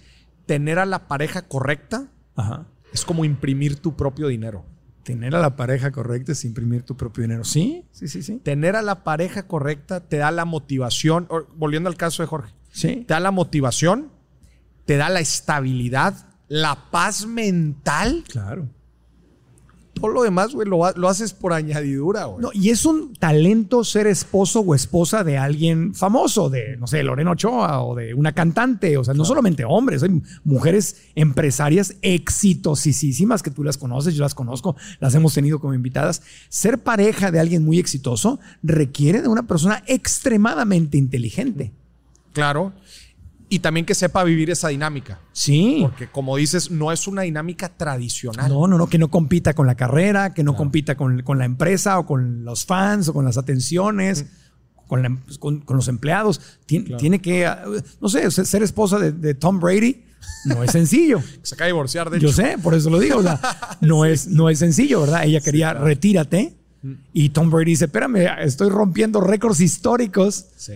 tener 0.45 0.80
a 0.80 0.86
la 0.86 1.08
pareja 1.08 1.43
correcta 1.43 2.08
Ajá. 2.36 2.65
es 2.91 3.06
como 3.06 3.23
imprimir 3.23 3.75
tu 3.78 3.95
propio 3.95 4.28
dinero. 4.28 4.65
Tener 5.13 5.36
a 5.36 5.39
la 5.39 5.56
pareja 5.56 5.91
correcta 5.91 6.34
es 6.34 6.45
imprimir 6.45 6.84
tu 6.84 6.95
propio 6.95 7.24
dinero. 7.24 7.43
Sí, 7.43 7.84
sí, 7.91 8.08
sí, 8.08 8.22
sí. 8.22 8.39
Tener 8.43 8.76
a 8.76 8.82
la 8.84 9.04
pareja 9.04 9.48
correcta 9.48 10.02
te 10.02 10.17
da 10.17 10.30
la 10.30 10.45
motivación, 10.45 11.28
volviendo 11.56 11.89
al 11.89 11.98
caso 11.98 12.22
de 12.22 12.28
Jorge, 12.28 12.54
Sí. 12.72 13.06
te 13.08 13.13
da 13.15 13.19
la 13.19 13.32
motivación, 13.32 14.12
te 14.86 14.98
da 14.98 15.10
la 15.10 15.19
estabilidad, 15.19 16.28
la 16.48 16.89
paz 16.91 17.26
mental. 17.26 18.24
Claro. 18.28 18.69
Todo 20.00 20.12
lo 20.12 20.24
demás, 20.24 20.54
güey, 20.54 20.68
lo, 20.68 20.92
lo 20.96 21.10
haces 21.10 21.34
por 21.34 21.54
añadidura, 21.54 22.26
güey. 22.26 22.42
No, 22.42 22.50
y 22.54 22.70
es 22.70 22.86
un 22.86 23.14
talento 23.14 23.84
ser 23.84 24.08
esposo 24.08 24.62
o 24.62 24.76
esposa 24.76 25.24
de 25.24 25.38
alguien 25.38 25.94
famoso, 25.94 26.50
de, 26.50 26.78
no 26.78 26.88
sé, 26.88 27.04
Lorena 27.04 27.32
Ochoa 27.32 27.84
o 27.84 27.96
de 27.96 28.14
una 28.14 28.32
cantante. 28.32 28.98
O 28.98 29.04
sea, 29.04 29.14
no 29.14 29.26
solamente 29.26 29.66
hombres, 29.66 30.04
hay 30.04 30.22
mujeres 30.44 31.04
empresarias 31.16 31.96
exitosísimas 32.02 33.44
que 33.44 33.52
tú 33.52 33.64
las 33.64 33.78
conoces, 33.78 34.16
yo 34.16 34.24
las 34.24 34.36
conozco, 34.36 34.76
las 35.00 35.16
hemos 35.16 35.34
tenido 35.34 35.60
como 35.60 35.74
invitadas. 35.74 36.22
Ser 36.50 36.80
pareja 36.80 37.32
de 37.32 37.40
alguien 37.40 37.66
muy 37.66 37.80
exitoso 37.80 38.40
requiere 38.64 39.22
de 39.22 39.28
una 39.28 39.44
persona 39.44 39.84
extremadamente 39.88 40.98
inteligente. 40.98 41.72
Claro. 42.34 42.74
Y 43.52 43.60
también 43.60 43.86
que 43.86 43.96
sepa 43.96 44.24
vivir 44.24 44.52
esa 44.52 44.68
dinámica. 44.68 45.20
Sí. 45.32 45.80
Porque 45.82 46.08
como 46.08 46.38
dices, 46.38 46.70
no 46.70 46.92
es 46.92 47.08
una 47.08 47.24
dinámica 47.24 47.70
tradicional. 47.70 48.48
No, 48.50 48.68
no, 48.68 48.78
no, 48.78 48.88
que 48.88 49.00
no 49.00 49.10
compita 49.10 49.54
con 49.56 49.66
la 49.66 49.76
carrera, 49.76 50.34
que 50.36 50.44
no 50.44 50.56
compita 50.56 50.96
con, 50.96 51.24
con 51.24 51.40
la 51.40 51.46
empresa 51.46 51.98
o 51.98 52.06
con 52.06 52.46
los 52.46 52.66
fans 52.66 53.08
o 53.08 53.14
con 53.14 53.26
las 53.26 53.38
atenciones, 53.38 54.26
con, 54.88 55.02
la- 55.02 55.18
con- 55.40 55.62
con 55.62 55.78
los 55.78 55.88
empleados. 55.88 56.40
Tien- 56.68 56.96
Tiene 56.98 57.20
que, 57.22 57.48
ah, 57.48 57.64
no 58.00 58.08
sé, 58.10 58.30
ser 58.30 58.62
esposa 58.62 59.00
de, 59.00 59.12
de 59.14 59.34
Tom 59.34 59.60
Brady 59.60 60.04
no 60.46 60.64
es 60.64 60.72
sencillo. 60.72 61.20
Se 61.42 61.56
acaba 61.56 61.66
de 61.66 61.72
divorciar, 61.74 62.10
de 62.12 62.20
Yo 62.20 62.28
hecho. 62.30 62.36
sé, 62.36 62.58
por 62.62 62.76
eso 62.76 62.90
lo 62.92 63.00
digo. 63.00 63.18
o 63.18 63.24
sea, 63.24 63.40
no, 63.82 64.06
es, 64.06 64.28
no 64.28 64.50
es 64.50 64.60
sencillo, 64.60 65.02
¿verdad? 65.02 65.24
Ella 65.26 65.42
quería 65.42 65.74
retírate 65.74 66.56
y 67.14 67.30
Tom 67.30 67.50
Brady 67.50 67.72
dice, 67.72 67.86
espérame, 67.86 68.28
estoy 68.42 68.70
rompiendo 68.70 69.20
récords 69.22 69.60
históricos, 69.60 70.46
Sí. 70.56 70.74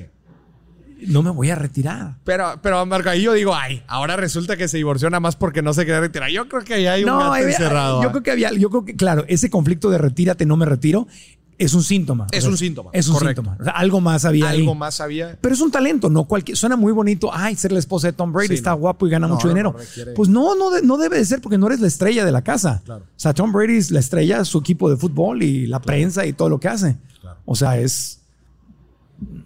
No 1.07 1.21
me 1.23 1.29
voy 1.29 1.49
a 1.49 1.55
retirar. 1.55 2.15
Pero, 2.23 2.59
pero 2.61 2.85
Marco, 2.85 3.09
ahí 3.09 3.21
yo 3.21 3.33
digo, 3.33 3.53
ay, 3.55 3.83
ahora 3.87 4.15
resulta 4.15 4.57
que 4.57 4.67
se 4.67 4.77
divorció 4.77 5.09
nada 5.09 5.19
más 5.19 5.35
porque 5.35 5.61
no 5.61 5.73
se 5.73 5.85
quería 5.85 5.99
retirar. 6.01 6.29
Yo 6.29 6.47
creo 6.49 6.63
que 6.63 6.73
ahí 6.75 6.87
hay 6.87 7.03
un 7.03 7.11
gato 7.11 7.33
había- 7.33 7.47
encerrado. 7.47 8.01
yo 8.01 8.09
¿ah? 8.09 8.11
creo 8.11 8.23
que 8.23 8.31
había, 8.31 8.51
yo 8.53 8.69
creo 8.69 8.85
que, 8.85 8.95
claro, 8.95 9.25
ese 9.27 9.49
conflicto 9.49 9.89
de 9.89 9.97
retírate, 9.97 10.45
no 10.45 10.57
me 10.57 10.65
retiro, 10.65 11.07
es 11.59 11.75
un 11.75 11.83
síntoma. 11.83 12.25
Es 12.31 12.39
O 12.39 12.41
sea, 12.41 12.49
un 12.49 12.57
síntoma, 12.57 12.89
Es 12.93 13.07
un 13.07 13.13
correcto. 13.13 13.41
síntoma. 13.43 13.57
O 13.61 13.63
sea, 13.63 13.73
algo 13.73 14.01
más 14.01 14.25
había 14.25 14.49
ahí. 14.49 14.61
Algo 14.61 14.73
más 14.75 14.99
había. 14.99 15.37
Pero 15.39 15.53
es 15.53 15.61
un 15.61 15.69
talento, 15.71 16.09
no 16.09 16.25
cualquier. 16.25 16.57
Suena 16.57 16.75
muy 16.75 16.91
bonito. 16.91 17.29
Ay, 17.31 17.55
ser 17.55 17.71
la 17.71 17.77
esposa 17.79 18.07
de 18.07 18.13
Tom 18.13 18.33
Brady 18.33 18.47
Sí, 18.49 18.53
está 18.55 18.71
no. 18.71 18.77
guapo 18.77 19.05
y 19.07 19.11
gana 19.11 19.27
No, 19.27 19.35
mucho 19.35 19.47
no, 19.47 19.53
dinero. 19.53 19.75
Pues 20.15 20.29
no, 20.29 20.55
no, 20.55 20.71
de- 20.71 20.81
no 20.81 20.97
debe 20.97 21.17
de 21.19 21.25
ser 21.25 21.41
porque 21.41 21.59
no 21.59 21.67
eres 21.67 21.79
la 21.79 21.87
estrella 21.87 22.25
de 22.25 22.31
la 22.31 22.41
casa. 22.41 22.81
Claro. 22.83 23.03
O 23.05 23.19
sea, 23.19 23.33
Tom 23.35 23.51
Brady 23.53 23.77
es 23.77 23.91
la 23.91 23.99
estrella, 23.99 24.43
su 24.45 24.57
equipo 24.57 24.89
de 24.89 24.97
fútbol 24.97 25.43
y 25.43 25.67
la 25.67 25.79
prensa 25.79 26.25
y 26.25 26.33
todo 26.33 26.49
lo 26.49 26.59
que 26.59 26.67
hace. 26.69 26.97
Claro. 27.21 27.37
O 27.45 27.55
sea, 27.55 27.77
es. 27.77 28.19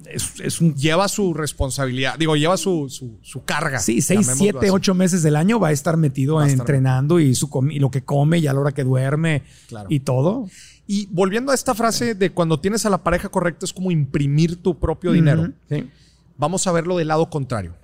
Es, 0.06 0.40
es 0.40 0.62
un. 0.62 0.74
Lleva 0.76 1.08
su 1.08 1.34
responsabilidad. 1.34 2.18
Digo, 2.18 2.36
lleva 2.36 2.58
su, 2.58 2.88
su, 2.90 3.18
su 3.22 3.44
carga. 3.44 3.80
Sí, 3.80 4.02
seis, 4.02 4.28
siete, 4.36 4.72
ocho 4.72 4.94
meses 4.96 5.22
del 5.24 5.36
año 5.36 5.60
va 5.60 5.68
a 5.68 5.72
estar 5.72 5.98
metido 5.98 6.36
Va 6.36 6.44
a 6.44 6.48
estar- 6.48 6.62
entrenando 6.62 7.20
y, 7.20 7.36
su 7.36 7.50
y 7.70 7.80
lo 7.80 7.92
que 7.92 8.04
come 8.04 8.40
y 8.40 8.48
a 8.48 8.54
la 8.54 8.60
hora 8.62 8.72
que 8.72 8.84
duerme 8.84 9.44
Claro. 9.68 9.88
y 9.92 10.00
todo. 10.00 10.50
Y 10.88 11.08
volviendo 11.12 11.52
a 11.52 11.56
esta 11.56 11.76
frase 11.76 12.16
de 12.16 12.32
cuando 12.32 12.60
tienes 12.60 12.86
a 12.86 12.90
la 12.90 13.04
pareja 13.04 13.30
correcta 13.30 13.66
es 13.66 13.74
como 13.74 13.92
imprimir 13.92 14.56
tu 14.64 14.80
propio 14.80 15.12
dinero. 15.12 15.52
Sí. 15.70 15.90
Vamos 16.38 16.66
a 16.66 16.72
verlo 16.72 16.98
del 16.98 17.10
lado 17.10 17.30
contrario. 17.30 17.76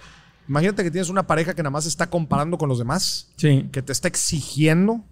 Imagínate 0.48 0.84
que 0.84 0.91
tienes 0.91 1.10
una 1.10 1.28
pareja 1.28 1.54
que 1.54 1.62
nada 1.63 1.72
más 1.72 1.86
está 1.86 2.10
comparando 2.10 2.58
con 2.58 2.69
los 2.69 2.78
demás, 2.80 3.30
Sí. 3.36 3.67
que 3.72 3.82
te 3.82 3.91
está 3.91 4.08
exigiendo, 4.08 5.04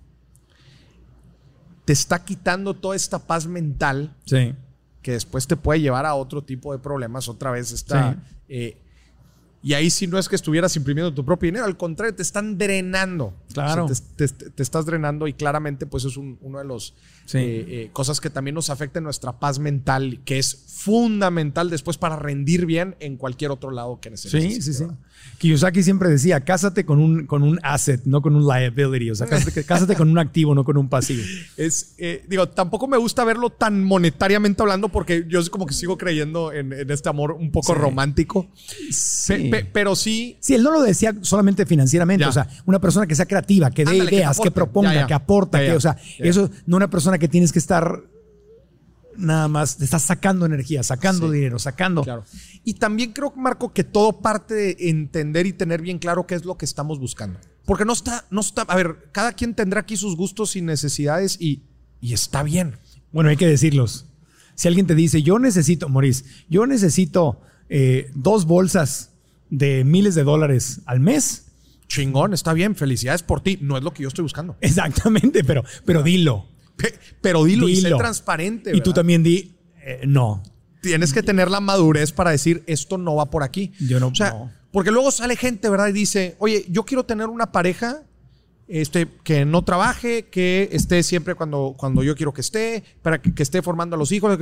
te 1.86 1.93
está 1.93 2.23
quitando 2.23 2.73
toda 2.75 2.95
esta 2.95 3.19
paz 3.19 3.45
mental 3.47 4.15
Sí. 4.25 4.53
Que 5.01 5.11
después 5.13 5.47
te 5.47 5.55
puede 5.55 5.81
llevar 5.81 6.05
a 6.05 6.15
otro 6.15 6.43
tipo 6.43 6.71
de 6.73 6.79
problemas. 6.79 7.27
Otra 7.27 7.51
vez 7.51 7.71
está. 7.71 8.17
eh, 8.47 8.77
y 9.63 9.73
ahí 9.73 9.89
sí 9.89 10.07
no 10.07 10.17
es 10.17 10.27
que 10.27 10.35
estuvieras 10.35 10.75
imprimiendo 10.75 11.13
tu 11.13 11.23
propio 11.23 11.47
dinero, 11.47 11.65
al 11.65 11.77
contrario, 11.77 12.15
te 12.15 12.23
están 12.23 12.57
drenando. 12.57 13.33
Claro. 13.53 13.85
O 13.85 13.87
sea, 13.93 14.05
te, 14.15 14.27
te- 14.27 14.49
te 14.49 14.63
estás 14.63 14.85
drenando 14.85 15.27
y 15.27 15.33
claramente 15.33 15.85
pues 15.85 16.05
es 16.05 16.17
un- 16.17 16.37
uno 16.41 16.59
de 16.59 16.65
los 16.65 16.93
Sí. 17.25 17.37
eh, 17.37 17.65
eh, 17.69 17.89
cosas 17.93 18.19
que 18.19 18.29
también 18.29 18.55
nos 18.55 18.69
afecta 18.69 18.99
en 18.99 19.03
nuestra 19.05 19.39
paz 19.39 19.59
mental, 19.59 20.19
que 20.25 20.39
es 20.39 20.65
fundamental 20.67 21.69
después 21.69 21.97
para 21.97 22.15
rendir 22.15 22.65
bien 22.65 22.95
en 22.99 23.15
cualquier 23.17 23.51
otro 23.51 23.71
lado 23.71 23.99
que 24.01 24.09
necesites. 24.09 24.55
Sí, 24.55 24.61
sí, 24.61 24.73
sí. 24.73 24.85
Kiyosaki 25.37 25.83
siempre 25.83 26.09
decía, 26.09 26.41
cásate 26.41 26.83
con 26.85 26.99
un, 26.99 27.27
con 27.27 27.43
un 27.43 27.59
asset, 27.63 28.01
no 28.05 28.21
con 28.21 28.35
un 28.35 28.47
liability. 28.47 29.11
O 29.11 29.15
sea, 29.15 29.27
cásate, 29.53 29.63
cásate 29.63 29.95
con 29.95 30.09
un 30.09 30.17
activo, 30.17 30.55
no 30.55 30.63
con 30.63 30.77
un 30.77 30.89
pasivo. 30.89 31.23
Es, 31.57 31.93
eh, 31.99 32.25
digo, 32.27 32.49
tampoco 32.49 32.87
me 32.87 32.97
gusta 32.97 33.23
verlo 33.23 33.51
tan 33.51 33.83
monetariamente 33.83 34.61
hablando 34.63 34.89
porque 34.89 35.25
yo 35.29 35.39
es 35.39 35.49
como 35.49 35.65
que 35.67 35.73
sigo 35.75 35.97
creyendo 35.97 36.51
en, 36.51 36.73
en 36.73 36.89
este 36.89 37.09
amor 37.09 37.31
un 37.33 37.51
poco 37.51 37.73
Sí. 37.73 37.79
romántico. 37.79 38.49
Sí. 38.91 39.33
Pe- 39.33 39.49
pe- 39.49 39.65
pero 39.71 39.95
sí, 39.95 40.37
Sí, 40.39 40.55
él 40.55 40.63
no 40.63 40.71
lo 40.71 40.81
decía 40.81 41.15
solamente 41.21 41.65
financieramente, 41.65 42.23
Ya. 42.23 42.29
o 42.29 42.33
sea, 42.33 42.47
una 42.65 42.79
persona 42.81 43.05
que 43.07 43.15
sea 43.15 43.25
creativa, 43.27 43.40
que 43.45 43.84
dé 43.86 43.91
Ándale, 43.91 44.10
que 44.10 44.10
te 44.10 44.15
ideas, 44.15 44.38
que, 44.38 44.41
aporte. 44.41 44.51
proponga, 44.51 44.93
Ya, 44.93 44.99
ya. 45.01 45.08
que 45.08 45.13
aporta, 45.13 45.60
Ya, 45.62 45.71
que, 45.71 45.75
o 45.75 45.82
sea, 45.82 45.95
Ya. 46.19 46.25
eso, 46.25 46.49
no 46.65 46.77
una 46.77 46.89
persona 46.89 47.17
que 47.17 47.27
tienes 47.27 47.51
que 47.51 47.60
estar 47.60 48.01
nada 49.17 49.47
más, 49.47 49.77
te 49.77 49.84
estás 49.86 50.04
sacando 50.04 50.45
energía, 50.45 50.84
sacando 50.84 51.27
Sí. 51.27 51.36
dinero, 51.36 51.60
sacando. 51.60 52.04
Claro. 52.04 52.23
Y 52.63 52.75
también 52.75 53.12
creo, 53.12 53.34
Marco, 53.36 53.73
que 53.73 53.84
todo 53.84 54.21
parte 54.21 54.54
de 54.54 54.77
entender 54.89 55.45
y 55.45 55.54
tener 55.54 55.82
bien 55.82 55.99
claro 55.99 56.25
qué 56.25 56.36
es 56.36 56.45
lo 56.45 56.58
que 56.58 56.65
estamos 56.65 56.97
buscando. 56.99 57.39
Porque 57.65 57.86
no 57.86 57.93
está, 57.93 58.25
no 58.32 58.41
está, 58.41 58.63
a 58.63 58.75
ver, 58.75 59.10
cada 59.12 59.34
quien 59.34 59.54
tendrá 59.54 59.82
aquí 59.82 59.97
sus 59.97 60.15
gustos 60.15 60.56
y 60.56 60.62
necesidades 60.62 61.38
y, 61.39 61.63
y 61.99 62.13
está 62.13 62.41
bien. 62.43 62.75
Bueno, 63.12 63.30
hay 63.30 63.38
que 63.38 63.47
decirlos. 63.47 64.06
Si 64.56 64.67
alguien 64.67 64.88
te 64.88 64.95
dice, 64.95 65.21
yo 65.21 65.39
necesito, 65.39 65.89
Maurice, 65.89 66.23
yo 66.49 66.65
necesito 66.65 67.41
eh, 67.69 68.10
dos 68.15 68.45
bolsas 68.45 69.12
de 69.49 69.84
miles 69.84 70.15
de 70.15 70.23
dólares 70.23 70.82
al 70.86 70.99
mes, 71.01 71.47
Chingón, 71.93 72.34
está 72.34 72.54
bien, 72.54 72.75
felicidades 72.75 73.21
por 73.23 73.41
ti. 73.41 73.58
No 73.62 73.77
es 73.77 73.84
lo 73.84 73.93
que 73.93 74.04
yo 74.04 74.08
estoy 74.08 74.23
buscando. 74.23 74.56
exactamente, 74.62 75.43
pero, 75.43 75.63
pero 75.86 76.04
dilo. 76.04 76.47
Pe- 76.77 76.97
Pero 77.21 77.43
dilo, 77.43 77.67
y 77.67 77.75
sé 77.75 77.88
Dilo. 77.88 77.97
transparente. 77.97 78.71
Y 78.75 78.82
tú 78.82 78.93
también 78.93 79.21
di, 79.23 79.56
eh, 79.84 80.01
no. 80.08 80.41
Tienes 80.82 81.12
que 81.13 81.21
tener 81.21 81.51
la 81.51 81.60
madurez 81.60 82.12
para 82.12 82.32
decir, 82.32 82.63
esto 82.65 82.97
no 82.97 83.15
va 83.15 83.30
por 83.30 83.43
aquí. 83.43 83.73
Yo 83.80 83.99
no- 83.99 84.08
O 84.08 84.15
sea, 84.15 84.30
no. 84.32 84.51
porque 84.71 84.89
luego 84.89 85.12
sale 85.12 85.36
gente, 85.36 85.69
¿verdad? 85.69 85.89
Y 85.89 85.91
dice, 85.91 86.36
oye, 86.39 86.65
yo 86.69 86.84
quiero 86.86 87.04
tener 87.06 87.27
una 87.27 87.51
pareja 87.51 88.04
este, 88.69 89.08
que 89.23 89.43
no 89.43 89.63
trabaje, 89.65 90.27
que 90.30 90.69
esté 90.71 91.04
siempre 91.04 91.36
cuando, 91.36 91.75
cuando 91.77 92.04
yo 92.04 92.15
quiero 92.15 92.34
que 92.34 92.39
esté, 92.41 92.84
para 93.01 93.21
que, 93.21 93.34
que 93.36 93.43
esté 93.43 93.62
formando 93.62 93.95
a 93.97 93.99
los 93.99 94.12
hijos. 94.13 94.39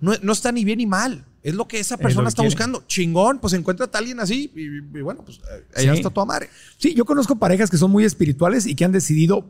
No, 0.00 0.12
no 0.22 0.32
está 0.32 0.50
ni 0.50 0.64
bien 0.64 0.78
ni 0.78 0.86
mal. 0.86 1.24
Es 1.42 1.54
lo 1.54 1.66
que 1.66 1.80
esa 1.80 1.96
persona 1.96 2.24
que 2.24 2.28
está 2.30 2.42
quiere. 2.42 2.54
buscando. 2.54 2.84
Chingón, 2.86 3.38
pues 3.40 3.52
encuéntrate 3.54 3.96
a 3.96 3.98
alguien 4.00 4.20
así 4.20 4.50
y, 4.54 4.60
y 4.98 5.02
bueno, 5.02 5.22
pues 5.24 5.38
eh, 5.38 5.64
allá 5.76 5.92
Sí. 5.92 5.98
está 5.98 6.10
tu 6.10 6.24
madre. 6.24 6.48
Sí, 6.78 6.94
yo 6.94 7.04
conozco 7.04 7.36
parejas 7.36 7.68
que 7.70 7.76
son 7.78 7.90
muy 7.90 8.04
espirituales 8.04 8.66
y 8.66 8.74
que 8.74 8.84
han 8.84 8.92
decidido 8.92 9.46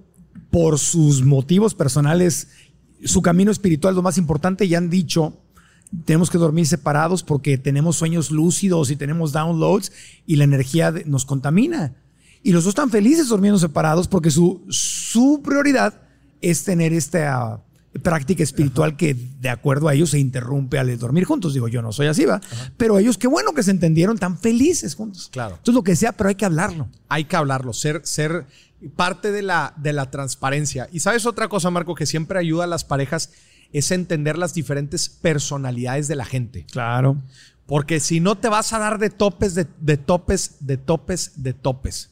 por 0.50 0.78
sus 0.78 1.22
motivos 1.24 1.74
personales 1.74 2.48
su 3.04 3.20
camino 3.20 3.50
espiritual 3.50 3.92
es 3.92 3.96
lo 3.96 4.02
más 4.02 4.16
importante 4.16 4.64
y 4.64 4.74
han 4.76 4.88
dicho 4.88 5.36
tenemos 6.06 6.30
que 6.30 6.38
dormir 6.38 6.66
separados 6.66 7.22
porque 7.22 7.58
tenemos 7.58 7.96
sueños 7.96 8.30
lúcidos 8.30 8.90
y 8.90 8.96
tenemos 8.96 9.32
downloads 9.32 9.92
y 10.26 10.36
la 10.36 10.44
energía 10.44 10.94
nos 11.04 11.26
contamina. 11.26 11.94
Y 12.42 12.52
los 12.52 12.64
dos 12.64 12.70
están 12.70 12.90
felices 12.90 13.28
durmiendo 13.28 13.58
separados 13.58 14.08
porque 14.08 14.30
su, 14.30 14.62
su 14.70 15.42
prioridad 15.44 16.00
es 16.40 16.64
tener 16.64 16.92
esta 16.94 17.60
práctica 18.00 18.42
espiritual 18.42 18.96
que 18.96 19.14
de 19.14 19.48
acuerdo 19.48 19.88
a 19.88 19.94
ellos 19.94 20.10
se 20.10 20.18
interrumpe 20.18 20.78
al 20.78 20.98
dormir 20.98 21.24
juntos. 21.24 21.52
Digo, 21.54 21.68
yo 21.68 21.82
no 21.82 21.92
soy 21.92 22.06
así, 22.06 22.24
va. 22.24 22.40
Pero 22.76 22.98
ellos, 22.98 23.18
qué 23.18 23.26
bueno 23.26 23.52
que 23.52 23.62
se 23.62 23.70
entendieron 23.70 24.18
tan 24.18 24.38
felices 24.38 24.94
juntos. 24.94 25.28
Claro. 25.30 25.56
Entonces, 25.56 25.74
lo 25.74 25.84
que 25.84 25.96
sea, 25.96 26.12
pero 26.12 26.28
hay 26.28 26.34
que 26.34 26.44
hablarlo. 26.44 26.88
hay 27.08 27.24
que 27.24 27.36
hablarlo, 27.36 27.72
ser, 27.72 28.00
ser 28.04 28.46
parte 28.96 29.30
de 29.30 29.42
la, 29.42 29.74
de 29.76 29.92
la 29.92 30.10
transparencia. 30.10 30.88
Y 30.92 31.00
sabes 31.00 31.26
otra 31.26 31.48
cosa, 31.48 31.70
Marco, 31.70 31.94
que 31.94 32.06
siempre 32.06 32.38
ayuda 32.38 32.64
a 32.64 32.68
las 32.68 32.84
parejas 32.84 33.30
es 33.72 33.90
entender 33.90 34.36
las 34.36 34.54
diferentes 34.54 35.08
personalidades 35.08 36.08
de 36.08 36.16
la 36.16 36.24
gente. 36.24 36.66
Claro. 36.70 37.22
Porque 37.66 38.00
si 38.00 38.20
no 38.20 38.36
te 38.36 38.48
vas 38.48 38.72
a 38.72 38.78
dar 38.78 38.98
de 38.98 39.10
topes, 39.10 39.54
de, 39.54 39.66
de 39.80 39.96
topes, 39.96 40.56
de 40.60 40.76
topes, 40.76 41.32
de 41.42 41.52
topes. 41.54 42.10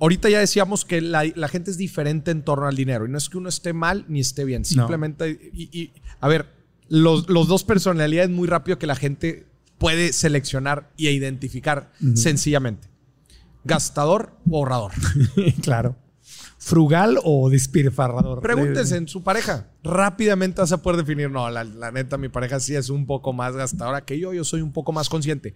Ahorita 0.00 0.30
ya 0.30 0.40
decíamos 0.40 0.84
que 0.84 1.00
la, 1.00 1.24
la 1.34 1.48
gente 1.48 1.70
es 1.70 1.76
diferente 1.76 2.30
en 2.30 2.42
torno 2.42 2.66
al 2.66 2.74
dinero. 2.74 3.06
Y 3.06 3.10
no 3.10 3.18
es 3.18 3.28
que 3.28 3.36
uno 3.36 3.48
esté 3.48 3.72
mal 3.72 4.06
ni 4.08 4.20
esté 4.20 4.44
bien. 4.44 4.64
Simplemente, 4.64 5.50
y, 5.52 5.78
y, 5.78 5.92
a 6.20 6.28
ver, 6.28 6.46
los, 6.88 7.28
los 7.28 7.48
dos 7.48 7.64
personalidades 7.64 8.30
muy 8.30 8.48
rápido 8.48 8.78
que 8.78 8.86
la 8.86 8.96
gente 8.96 9.46
puede 9.78 10.12
seleccionar 10.12 10.90
y 10.96 11.08
identificar 11.08 11.92
sencillamente. 12.14 12.88
Gastador 13.64 14.32
o 14.48 14.58
ahorrador. 14.58 14.92
claro. 15.62 15.96
¿Frugal 16.58 17.18
o 17.24 17.48
despilfarrador? 17.48 18.42
Pregúntense 18.42 18.96
en 18.96 19.08
su 19.08 19.22
pareja. 19.22 19.68
Rápidamente 19.82 20.60
vas 20.60 20.72
a 20.72 20.82
poder 20.82 20.98
definir, 20.98 21.30
no, 21.30 21.48
la, 21.48 21.64
la 21.64 21.90
neta, 21.90 22.18
mi 22.18 22.28
pareja 22.28 22.60
sí 22.60 22.74
es 22.74 22.90
un 22.90 23.06
poco 23.06 23.32
más 23.32 23.56
gastadora 23.56 24.04
que 24.04 24.18
yo, 24.18 24.34
yo 24.34 24.44
soy 24.44 24.60
un 24.60 24.72
poco 24.72 24.92
más 24.92 25.08
consciente. 25.08 25.54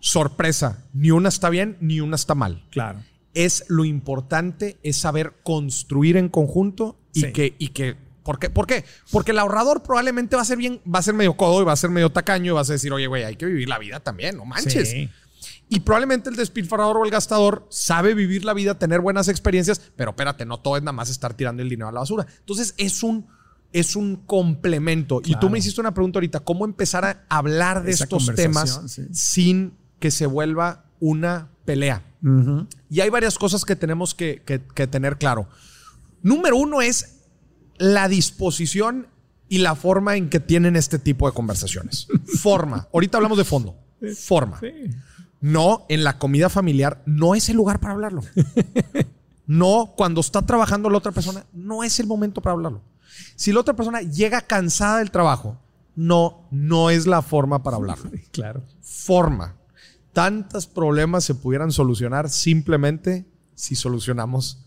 Sorpresa, 0.00 0.84
ni 0.92 1.10
una 1.10 1.30
está 1.30 1.48
bien, 1.48 1.78
ni 1.80 2.00
una 2.00 2.16
está 2.16 2.34
mal. 2.34 2.62
Claro. 2.70 3.00
Es 3.34 3.64
lo 3.68 3.84
importante, 3.84 4.78
es 4.82 4.96
saber 4.98 5.34
construir 5.42 6.16
en 6.16 6.28
conjunto 6.28 6.98
y 7.12 7.20
Sí. 7.20 7.32
que, 7.32 7.54
y 7.58 7.68
que, 7.68 7.96
¿por 8.22 8.38
qué? 8.38 8.50
¿por 8.50 8.66
qué? 8.66 8.84
Porque 9.10 9.30
el 9.32 9.38
ahorrador 9.38 9.82
probablemente 9.82 10.36
va 10.36 10.42
a 10.42 10.44
ser 10.44 10.58
bien, 10.58 10.80
va 10.92 10.98
a 10.98 11.02
ser 11.02 11.14
medio 11.14 11.36
codo 11.36 11.62
y 11.62 11.64
va 11.64 11.72
a 11.72 11.76
ser 11.76 11.90
medio 11.90 12.10
tacaño 12.10 12.52
y 12.52 12.54
vas 12.54 12.70
a 12.70 12.74
decir, 12.74 12.92
oye, 12.92 13.06
güey, 13.06 13.24
hay 13.24 13.36
que 13.36 13.46
vivir 13.46 13.68
la 13.68 13.78
vida 13.78 14.00
también, 14.00 14.36
no 14.36 14.44
manches. 14.44 14.90
Sí. 14.90 15.08
Y 15.68 15.80
probablemente 15.80 16.28
el 16.28 16.36
despilfarrador 16.36 16.96
o 16.96 17.04
el 17.04 17.10
gastador 17.10 17.66
sabe 17.70 18.14
vivir 18.14 18.44
la 18.44 18.52
vida, 18.52 18.78
tener 18.78 19.00
buenas 19.00 19.28
experiencias, 19.28 19.80
pero 19.94 20.10
espérate, 20.10 20.44
no 20.44 20.58
todo 20.58 20.76
es 20.76 20.82
nada 20.82 20.92
más 20.92 21.08
estar 21.10 21.34
tirando 21.34 21.62
el 21.62 21.68
dinero 21.68 21.88
a 21.88 21.92
la 21.92 22.00
basura. 22.00 22.26
Entonces 22.40 22.74
es 22.76 23.04
un, 23.04 23.28
es 23.72 23.94
un 23.94 24.16
complemento. 24.16 25.22
Y 25.24 25.36
tú 25.36 25.48
me 25.48 25.60
hiciste 25.60 25.80
una 25.80 25.94
pregunta 25.94 26.18
ahorita, 26.18 26.40
¿cómo 26.40 26.64
empezar 26.64 27.04
a 27.04 27.24
hablar 27.28 27.84
de 27.84 27.92
Esa 27.92 28.04
estos 28.04 28.34
temas 28.34 28.82
sí. 28.88 29.06
sin 29.12 29.74
que 30.00 30.10
se 30.10 30.26
vuelva 30.26 30.86
una 30.98 31.50
pelea? 31.72 32.02
Y 32.90 33.00
hay 33.00 33.08
varias 33.10 33.38
cosas 33.38 33.64
que 33.64 33.76
tenemos 33.76 34.14
que, 34.14 34.42
que- 34.44 34.60
que 34.60 34.86
tener 34.86 35.16
claro. 35.18 35.48
Número 36.22 36.56
uno 36.56 36.80
es 36.82 37.16
la 37.78 38.08
disposición 38.08 39.06
y 39.48 39.58
la 39.58 39.74
forma 39.74 40.16
en 40.16 40.28
que 40.28 40.40
tienen 40.40 40.76
este 40.76 40.98
tipo 40.98 41.26
de 41.28 41.32
conversaciones. 41.34 42.06
Forma. 42.40 42.88
Ahorita 42.92 43.16
hablamos 43.18 43.38
de 43.38 43.44
fondo. 43.44 43.74
Forma. 44.18 44.60
No, 45.40 45.86
en 45.88 46.04
la 46.04 46.18
comida 46.18 46.48
familiar 46.48 47.02
no 47.06 47.34
es 47.34 47.48
el 47.48 47.56
lugar 47.56 47.80
para 47.80 47.94
hablarlo. 47.94 48.22
No, 49.46 49.94
cuando 49.96 50.20
está 50.20 50.42
trabajando 50.42 50.90
la 50.90 50.98
otra 50.98 51.12
persona, 51.12 51.44
no 51.52 51.82
es 51.82 51.98
el 52.00 52.06
momento 52.06 52.40
para 52.40 52.52
hablarlo. 52.54 52.82
Si 53.36 53.52
la 53.52 53.60
otra 53.60 53.74
persona 53.74 54.00
llega 54.02 54.40
cansada 54.42 54.98
del 54.98 55.10
trabajo, 55.10 55.58
no, 55.96 56.46
no 56.50 56.90
es 56.90 57.06
la 57.06 57.22
forma 57.22 57.62
para 57.62 57.76
hablarlo 57.76 58.10
Claro. 58.32 58.62
forma. 58.82 59.56
Tantos 60.12 60.66
problemas 60.66 61.24
se 61.24 61.34
pudieran 61.34 61.70
solucionar 61.72 62.30
simplemente 62.30 63.26
si 63.54 63.76
solucionamos 63.76 64.64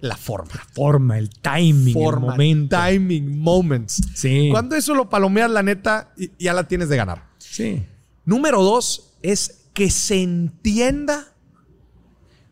la 0.00 0.16
forma. 0.16 0.52
Forma, 0.74 1.18
el 1.18 1.30
timing, 1.30 1.92
Forma, 1.94 2.26
el 2.26 2.30
momento. 2.32 2.76
timing, 2.80 3.38
moments. 3.38 4.00
Sí. 4.14 4.48
Cuando 4.52 4.76
eso 4.76 4.94
lo 4.94 5.08
palomeas, 5.10 5.50
la 5.50 5.62
neta, 5.62 6.12
ya 6.38 6.52
la 6.52 6.68
tienes 6.68 6.88
de 6.88 6.96
ganar. 6.96 7.28
Sí. 7.38 7.84
Número 8.24 8.62
dos 8.62 9.14
es 9.22 9.64
que 9.72 9.90
se 9.90 10.22
entienda 10.22 11.32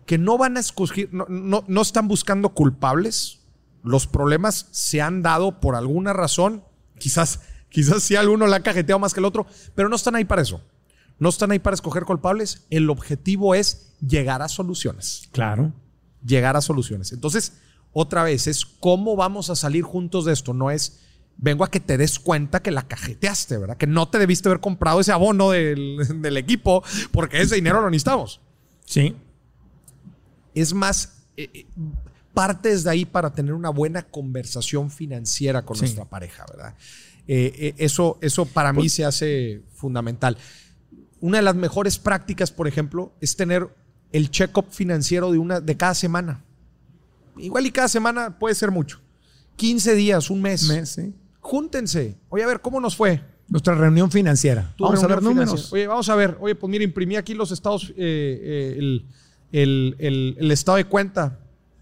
que 0.06 0.18
no 0.18 0.38
van 0.38 0.56
a 0.56 0.60
escoger, 0.60 1.08
no, 1.12 1.26
no- 1.28 1.64
no 1.68 1.82
están 1.82 2.08
buscando 2.08 2.50
culpables. 2.50 3.40
Los 3.84 4.06
problemas 4.08 4.66
se 4.72 5.00
han 5.00 5.22
dado 5.22 5.60
por 5.60 5.76
alguna 5.76 6.12
razón. 6.12 6.64
Quizás, 6.98 7.40
quizás 7.68 8.02
si 8.02 8.16
alguno 8.16 8.46
la 8.48 8.56
ha 8.56 8.62
cajeteado 8.62 8.98
más 8.98 9.14
que 9.14 9.20
el 9.20 9.24
otro, 9.26 9.46
pero 9.76 9.88
no 9.88 9.94
están 9.96 10.16
ahí 10.16 10.24
para 10.24 10.42
eso. 10.42 10.60
No 11.18 11.28
están 11.30 11.50
ahí 11.50 11.58
para 11.58 11.74
escoger 11.74 12.04
culpables. 12.04 12.66
El 12.70 12.90
objetivo 12.90 13.54
es 13.54 13.94
llegar 14.06 14.42
a 14.42 14.48
soluciones. 14.48 15.28
Claro. 15.32 15.72
Llegar 16.24 16.56
a 16.56 16.60
soluciones. 16.60 17.12
Entonces, 17.12 17.54
otra 17.92 18.22
vez, 18.22 18.46
es 18.46 18.64
cómo 18.66 19.16
vamos 19.16 19.48
a 19.48 19.56
salir 19.56 19.82
juntos 19.82 20.24
de 20.26 20.32
esto. 20.34 20.52
No 20.52 20.70
es, 20.70 21.00
vengo 21.38 21.64
a 21.64 21.70
que 21.70 21.80
te 21.80 21.96
des 21.96 22.18
cuenta 22.18 22.62
que 22.62 22.70
la 22.70 22.86
cajeteaste, 22.86 23.56
¿verdad? 23.56 23.76
Que 23.78 23.86
no 23.86 24.08
te 24.08 24.18
debiste 24.18 24.48
haber 24.48 24.60
comprado 24.60 25.00
ese 25.00 25.12
abono 25.12 25.50
del, 25.52 25.96
del 26.20 26.36
equipo 26.36 26.82
porque 27.12 27.40
ese 27.40 27.54
dinero 27.54 27.80
lo 27.80 27.88
necesitamos. 27.88 28.40
Sí. 28.84 29.16
Es 30.54 30.72
más, 30.74 31.22
eh, 31.36 31.48
eh, 31.52 31.66
partes 32.34 32.84
de 32.84 32.90
ahí 32.90 33.04
para 33.06 33.32
tener 33.32 33.54
una 33.54 33.70
buena 33.70 34.02
conversación 34.02 34.90
financiera 34.90 35.62
con 35.64 35.76
Sí. 35.76 35.82
nuestra 35.82 36.04
pareja, 36.04 36.44
¿verdad? 36.50 36.74
Eh, 37.28 37.52
eh, 37.58 37.74
eso, 37.78 38.18
eso 38.20 38.44
para 38.46 38.72
mí 38.72 38.88
se 38.90 39.04
hace 39.04 39.62
fundamental. 39.74 40.36
Una 41.20 41.38
de 41.38 41.42
las 41.42 41.54
mejores 41.56 41.98
prácticas, 41.98 42.50
por 42.50 42.68
ejemplo, 42.68 43.12
es 43.20 43.36
tener 43.36 43.68
el 44.12 44.30
check-up 44.30 44.66
financiero 44.70 45.32
de, 45.32 45.38
una, 45.38 45.60
de 45.60 45.76
cada 45.76 45.94
semana. 45.94 46.42
Igual 47.38 47.66
y 47.66 47.70
cada 47.70 47.88
semana 47.88 48.38
puede 48.38 48.54
ser 48.54 48.70
mucho. 48.70 49.00
15 49.56 49.94
días, 49.94 50.30
un 50.30 50.42
mes. 50.42 50.68
Mes, 50.68 50.90
sí. 50.90 51.14
Júntense. 51.40 52.16
Oye, 52.28 52.44
a 52.44 52.46
ver, 52.46 52.60
¿cómo 52.60 52.80
nos 52.80 52.96
fue? 52.96 53.22
Nuestra 53.48 53.74
reunión 53.74 54.10
financiera. 54.10 54.74
Vamos 54.78 55.02
a 55.02 55.06
ver 55.06 55.22
números. 55.22 55.50
financiera. 55.50 55.72
Oye, 55.74 55.86
vamos 55.86 56.08
a 56.08 56.16
ver. 56.16 56.36
Oye, 56.40 56.54
pues 56.54 56.70
mira, 56.70 56.84
imprimí 56.84 57.16
aquí 57.16 57.34
los 57.34 57.50
estados, 57.52 57.90
eh, 57.90 57.94
eh, 57.96 58.74
el- 58.78 59.06
el, 59.52 59.96
el- 59.98 60.36
el 60.40 60.50
estado 60.50 60.76
de 60.76 60.84
cuenta. 60.84 61.38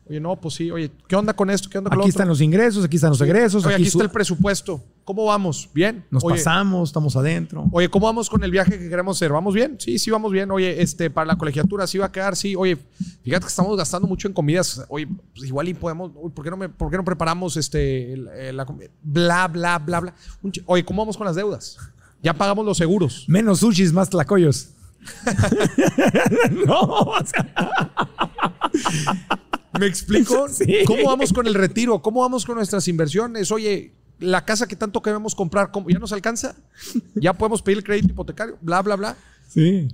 Oye, 0.08 0.20
no, 0.20 0.36
pues 0.38 0.54
sí, 0.54 0.70
oye, 0.70 0.90
¿qué 1.08 1.16
onda 1.16 1.34
con 1.34 1.48
esto? 1.50 1.70
¿Qué 1.70 1.78
onda 1.78 1.88
con 1.88 1.96
lo 1.98 2.04
Aquí 2.04 2.10
otro? 2.10 2.18
están 2.18 2.28
los 2.28 2.40
ingresos, 2.42 2.84
aquí 2.84 2.96
están 2.96 3.10
los 3.10 3.20
egresos. 3.22 3.64
Oye, 3.64 3.74
aquí 3.76 3.84
está 3.86 4.02
el 4.02 4.10
presupuesto. 4.10 4.82
¿Cómo 5.04 5.26
vamos? 5.26 5.68
¿Bien? 5.74 6.04
Nos 6.10 6.24
Oye, 6.24 6.36
pasamos, 6.36 6.88
estamos 6.88 7.14
adentro. 7.14 7.66
Oye, 7.72 7.90
¿cómo 7.90 8.06
vamos 8.06 8.30
con 8.30 8.42
el 8.42 8.50
viaje 8.50 8.78
que 8.78 8.88
queremos 8.88 9.18
hacer? 9.18 9.32
¿Vamos 9.32 9.52
bien? 9.52 9.76
Sí, 9.78 9.98
sí, 9.98 10.10
vamos 10.10 10.32
bien. 10.32 10.50
Oye, 10.50 10.80
este, 10.80 11.10
para 11.10 11.26
la 11.26 11.36
colegiatura 11.36 11.86
sí 11.86 11.98
va 11.98 12.06
a 12.06 12.12
quedar, 12.12 12.36
sí. 12.36 12.56
Oye, 12.56 12.78
fíjate 13.22 13.44
que 13.44 13.48
estamos 13.48 13.76
gastando 13.76 14.08
mucho 14.08 14.28
en 14.28 14.34
comidas. 14.34 14.84
Oye, 14.88 15.06
pues 15.06 15.46
igual 15.46 15.68
y 15.68 15.74
podemos, 15.74 16.10
uy, 16.14 16.30
¿por 16.30 16.44
qué 16.44 16.50
no, 16.50 16.56
me, 16.56 16.68
por 16.70 16.90
qué 16.90 16.96
no 16.96 17.04
preparamos 17.04 17.56
este, 17.56 18.16
la 18.52 18.64
comida? 18.64 18.88
Bla, 19.02 19.48
bla, 19.48 19.78
bla, 19.78 20.00
bla. 20.00 20.14
Oye, 20.66 20.84
¿cómo 20.84 21.02
vamos 21.02 21.16
con 21.16 21.26
las 21.26 21.36
deudas? 21.36 21.76
Ya 22.22 22.32
pagamos 22.32 22.64
los 22.64 22.78
seguros. 22.78 23.26
Menos 23.28 23.60
sushis, 23.60 23.92
más 23.92 24.08
tlacoyos. 24.08 24.70
no, 26.66 26.80
o 26.80 27.26
sea, 27.26 27.92
¿Me 29.78 29.86
explico? 29.86 30.48
Sí. 30.54 30.84
¿Cómo 30.86 31.04
vamos 31.04 31.32
con 31.32 31.46
el 31.46 31.54
retiro? 31.54 32.00
¿Cómo 32.00 32.20
vamos 32.20 32.44
con 32.44 32.56
nuestras 32.56 32.86
inversiones? 32.88 33.50
Oye, 33.50 33.92
la 34.18 34.44
casa 34.44 34.66
que 34.66 34.76
tanto 34.76 35.02
queremos 35.02 35.34
comprar, 35.34 35.70
¿cómo? 35.70 35.88
¿ya 35.90 35.98
nos 35.98 36.12
alcanza? 36.12 36.54
¿Ya 37.14 37.32
podemos 37.32 37.62
pedir 37.62 37.78
el 37.78 37.84
crédito 37.84 38.08
hipotecario? 38.08 38.56
Bla, 38.60 38.82
bla, 38.82 38.96
bla. 38.96 39.16
sí. 39.48 39.88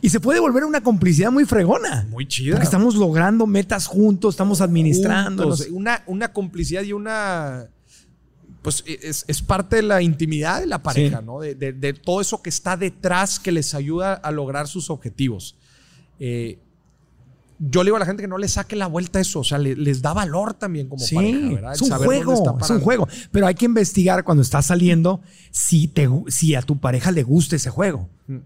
Y 0.00 0.08
se 0.08 0.18
puede 0.18 0.40
volver 0.40 0.64
una 0.64 0.80
complicidad 0.82 1.30
muy 1.30 1.44
fregona. 1.44 2.06
Muy 2.08 2.26
chida. 2.26 2.52
Porque 2.52 2.64
estamos 2.64 2.94
logrando 2.94 3.46
metas 3.46 3.86
juntos, 3.86 4.32
estamos 4.34 4.62
administrando. 4.62 5.42
juntos, 5.42 5.68
Una, 5.70 6.02
una 6.06 6.32
complicidad 6.32 6.82
y 6.84 6.94
una. 6.94 7.68
Pues 8.62 8.82
es, 8.86 9.26
es 9.28 9.42
parte 9.42 9.76
de 9.76 9.82
la 9.82 10.00
intimidad 10.00 10.60
de 10.60 10.66
la 10.66 10.82
pareja, 10.82 11.18
Sí. 11.18 11.24
¿no? 11.26 11.40
De, 11.40 11.54
de- 11.54 11.74
de 11.74 11.92
todo 11.92 12.22
eso 12.22 12.40
que 12.40 12.48
está 12.48 12.78
detrás 12.78 13.38
que 13.38 13.52
les 13.52 13.74
ayuda 13.74 14.14
a 14.14 14.30
lograr 14.30 14.68
sus 14.68 14.88
objetivos. 14.88 15.58
Eh, 16.18 16.58
yo 17.58 17.82
le 17.82 17.88
digo 17.88 17.96
a 17.96 18.00
la 18.00 18.06
gente 18.06 18.22
que 18.22 18.28
no 18.28 18.38
le 18.38 18.48
saque 18.48 18.76
la 18.76 18.86
vuelta 18.86 19.18
a 19.18 19.22
eso, 19.22 19.40
o 19.40 19.44
sea, 19.44 19.58
le- 19.58 19.76
les 19.76 20.02
da 20.02 20.12
valor 20.12 20.54
también 20.54 20.88
como 20.88 21.02
Sí, 21.04 21.14
pareja, 21.14 21.38
¿verdad? 21.54 21.70
El 21.70 21.76
es 21.76 21.82
un 21.82 21.88
saber 21.88 22.08
dónde 22.08 22.34
está 22.34 22.50
juego, 22.50 22.64
es 22.64 22.70
un 22.70 22.80
juego. 22.80 23.08
Pero 23.30 23.46
hay 23.46 23.54
que 23.54 23.64
investigar 23.64 24.24
cuando 24.24 24.42
estás 24.42 24.66
saliendo 24.66 25.20
si, 25.50 25.88
te, 25.88 26.08
gu- 26.08 26.28
si 26.30 26.54
a 26.54 26.62
tu 26.62 26.78
pareja 26.78 27.10
le 27.12 27.22
gusta 27.22 27.56
ese 27.56 27.70
juego. 27.70 28.08
Mm. 28.26 28.36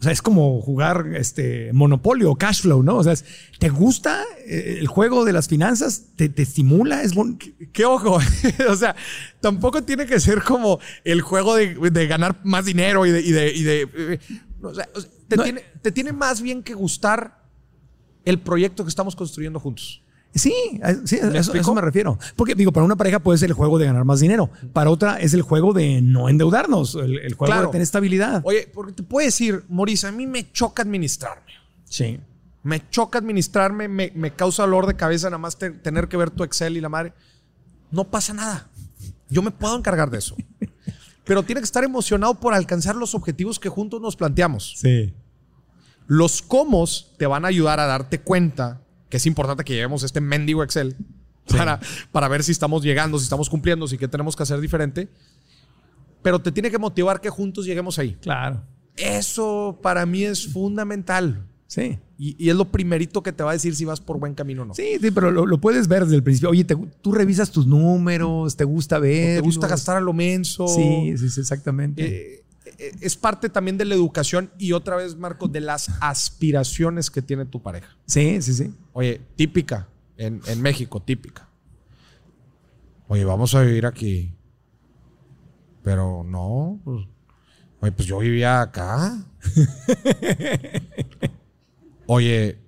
O 0.00 0.02
sea, 0.04 0.12
es 0.12 0.22
como 0.22 0.60
jugar 0.62 1.06
este 1.16 1.72
monopolio 1.72 2.30
o 2.30 2.36
cash 2.36 2.60
flow, 2.62 2.84
¿no? 2.84 2.98
O 2.98 3.02
sea, 3.02 3.14
es- 3.14 3.24
¿te 3.58 3.68
gusta 3.68 4.22
eh, 4.46 4.76
el 4.78 4.86
juego 4.86 5.24
de 5.24 5.32
las 5.32 5.48
finanzas? 5.48 6.04
¿Te, 6.14 6.28
te 6.28 6.42
estimula? 6.42 7.02
¿Es 7.02 7.14
bon- 7.14 7.36
qué 7.72 7.84
ojo, 7.84 8.18
o 8.70 8.76
sea, 8.76 8.94
tampoco 9.40 9.82
tiene 9.82 10.06
que 10.06 10.20
ser 10.20 10.42
como 10.44 10.78
el 11.04 11.20
juego 11.20 11.56
de, 11.56 11.74
de 11.90 12.06
ganar 12.06 12.38
más 12.44 12.64
dinero 12.66 13.06
y 13.06 13.10
de... 13.10 13.20
y 13.22 13.32
de- 13.32 13.52
y 13.54 13.62
de, 13.64 13.88
eh, 13.96 14.18
o 14.62 14.74
sea, 14.74 14.88
o 14.94 15.00
sea, 15.00 15.10
te, 15.28 15.36
No. 15.36 15.42
tiene, 15.44 15.62
te 15.82 15.90
tiene 15.92 16.12
más 16.12 16.42
bien 16.42 16.62
que 16.62 16.74
gustar 16.74 17.37
el 18.30 18.38
proyecto 18.40 18.84
que 18.84 18.88
estamos 18.90 19.14
construyendo 19.16 19.58
juntos. 19.60 20.02
Sí, 20.34 20.52
a- 20.82 20.94
sí, 21.06 21.18
a 21.20 21.28
eso, 21.38 21.74
me 21.74 21.80
refiero. 21.80 22.18
Porque 22.36 22.54
digo, 22.54 22.70
para 22.72 22.84
una 22.84 22.96
pareja 22.96 23.18
puede 23.18 23.38
ser 23.38 23.48
el 23.48 23.54
juego 23.54 23.78
de 23.78 23.86
ganar 23.86 24.04
más 24.04 24.20
dinero. 24.20 24.50
Para 24.74 24.90
otra 24.90 25.18
es 25.20 25.32
el 25.34 25.42
juego 25.42 25.72
de 25.72 26.02
no 26.02 26.28
endeudarnos, 26.28 26.94
el, 26.96 27.18
el 27.18 27.34
juego 27.34 27.46
Claro. 27.52 27.66
de 27.68 27.72
tener 27.72 27.82
estabilidad. 27.82 28.42
Oye, 28.44 28.70
porque 28.72 28.92
te 28.92 29.02
puedo 29.02 29.24
decir, 29.24 29.64
Maurice, 29.68 30.06
a 30.06 30.12
mí 30.12 30.26
me 30.26 30.52
choca 30.52 30.82
administrarme. 30.82 31.50
Sí. 31.84 32.20
Me 32.62 32.86
choca 32.90 33.18
administrarme, 33.18 33.88
me, 33.88 34.12
me 34.14 34.32
causa 34.34 34.62
dolor 34.64 34.86
de 34.86 34.94
cabeza 34.96 35.28
nada 35.28 35.38
más 35.38 35.56
te- 35.56 35.70
tener 35.70 36.08
que 36.08 36.16
ver 36.18 36.30
tu 36.30 36.44
Excel 36.44 36.76
y 36.76 36.80
la 36.82 36.90
madre. 36.90 37.14
No 37.90 38.04
pasa 38.04 38.34
nada. 38.34 38.68
Yo 39.30 39.40
me 39.40 39.50
puedo 39.50 39.76
encargar 39.78 40.10
de 40.10 40.18
eso. 40.18 40.36
Pero 41.24 41.42
tiene 41.42 41.60
que 41.62 41.64
estar 41.66 41.84
emocionado 41.84 42.34
por 42.34 42.52
alcanzar 42.54 42.96
los 42.96 43.14
objetivos 43.14 43.58
que 43.58 43.68
juntos 43.70 44.00
nos 44.02 44.14
planteamos. 44.16 44.74
Sí. 44.78 45.12
Los 46.08 46.42
cómo 46.42 46.84
te 47.16 47.26
van 47.26 47.44
a 47.44 47.48
ayudar 47.48 47.78
a 47.78 47.86
darte 47.86 48.18
cuenta 48.20 48.80
que 49.08 49.18
es 49.18 49.26
importante 49.26 49.62
que 49.62 49.74
llevemos 49.74 50.02
este 50.02 50.20
mendigo 50.20 50.64
Excel 50.64 50.96
para, 51.46 51.78
para 52.12 52.26
ver 52.28 52.42
si 52.42 52.50
estamos 52.52 52.82
llegando, 52.82 53.18
si 53.18 53.24
estamos 53.24 53.48
cumpliendo, 53.48 53.86
si 53.86 53.96
qué 53.96 54.08
tenemos 54.08 54.34
que 54.34 54.42
hacer 54.42 54.60
diferente. 54.60 55.08
Pero 56.22 56.40
te 56.40 56.50
tiene 56.50 56.70
que 56.70 56.78
motivar 56.78 57.20
que 57.20 57.30
juntos 57.30 57.64
lleguemos 57.64 57.98
ahí. 57.98 58.16
Claro. 58.20 58.62
Eso 58.96 59.78
para 59.82 60.04
mí 60.04 60.24
es 60.24 60.48
fundamental. 60.52 61.46
Sí. 61.68 61.98
Y, 62.18 62.34
y 62.44 62.50
es 62.50 62.56
lo 62.56 62.64
primerito 62.64 63.22
que 63.22 63.30
te 63.32 63.42
va 63.44 63.50
a 63.50 63.52
decir 63.52 63.76
si 63.76 63.84
vas 63.84 64.00
por 64.00 64.18
buen 64.18 64.34
camino 64.34 64.62
o 64.62 64.64
no. 64.64 64.74
Sí, 64.74 64.98
sí, 65.00 65.10
pero 65.12 65.30
lo, 65.30 65.46
lo 65.46 65.58
puedes 65.60 65.86
ver 65.86 66.02
desde 66.04 66.16
el 66.16 66.22
principio. 66.22 66.50
Oye, 66.50 66.64
te- 66.64 66.74
tú 67.02 67.12
revisas 67.12 67.50
tus 67.52 67.66
números, 67.66 68.56
te 68.56 68.64
gusta 68.64 68.98
ver. 68.98 69.36
¿Te 69.36 69.40
gusta 69.42 69.68
gastar 69.68 69.98
a 69.98 70.00
lo 70.00 70.12
menso? 70.12 70.66
Sí, 70.66 71.14
sí, 71.16 71.40
exactamente. 71.40 72.04
Eh, 72.06 72.44
es 72.78 73.16
parte 73.16 73.48
también 73.48 73.76
de 73.76 73.84
la 73.84 73.94
educación 73.94 74.50
y 74.58 74.72
otra 74.72 74.96
vez, 74.96 75.16
Marco, 75.16 75.48
de 75.48 75.60
las 75.60 75.90
aspiraciones 76.00 77.10
que 77.10 77.22
tiene 77.22 77.44
tu 77.44 77.60
pareja. 77.60 77.96
sí, 78.06 78.40
sí, 78.40 78.54
sí. 78.54 78.74
Oye, 78.92 79.20
típica, 79.36 79.88
en, 80.16 80.40
en 80.46 80.62
México, 80.62 81.02
típica. 81.02 81.48
Oye, 83.08 83.24
vamos 83.24 83.54
a 83.54 83.62
vivir 83.62 83.86
aquí. 83.86 84.32
Pero 85.82 86.22
no, 86.24 86.78
pues, 86.84 87.06
oye, 87.80 87.92
pues 87.92 88.06
yo 88.06 88.18
vivía 88.18 88.60
acá. 88.60 89.16
Oye, 92.06 92.58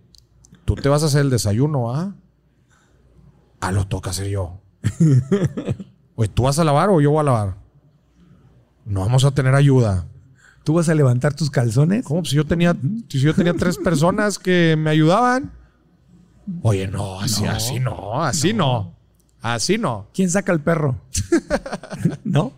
tú 0.65 0.75
te 0.75 0.89
vas 0.89 1.03
a 1.03 1.07
hacer 1.07 1.23
el 1.23 1.31
desayuno, 1.31 1.95
¿ah? 1.95 2.15
Ah, 3.61 3.73
lo 3.73 3.87
toca 3.87 4.11
hacer 4.11 4.29
yo. 4.29 4.61
Oye, 6.15 6.29
¿tú 6.29 6.45
vas 6.45 6.59
a 6.59 6.65
lavar 6.65 6.91
o 6.91 7.01
yo 7.01 7.11
voy 7.11 7.21
a 7.21 7.25
lavar? 7.25 7.57
No 8.91 9.01
vamos 9.01 9.25
a 9.25 9.31
tener 9.31 9.55
ayuda. 9.55 10.07
¿Tú 10.65 10.75
vas 10.75 10.89
a 10.89 10.95
levantar 10.95 11.33
tus 11.35 11.51
calzones? 11.51 12.05
¿Cómo? 12.05 12.25
Si 12.25 12.37
yo 12.37 12.45
tenía, 12.45 12.77
si 13.09 13.21
yo 13.21 13.35
tenía 13.35 13.55
tres 13.55 13.79
personas 13.79 14.39
que 14.39 14.77
me 14.79 14.91
ayudaban. 14.91 15.53
Oye, 16.63 16.87
no, 16.89 17.21
así 17.21 17.43
no, 17.45 17.51
así 17.51 17.81
no, 17.81 18.23
así 18.25 18.53
no. 18.53 18.97
Así 19.41 19.79
no. 19.79 20.09
¿Quién 20.13 20.29
saca 20.29 20.53
el 20.53 20.61
perro? 20.61 21.01
¿No? 22.25 22.53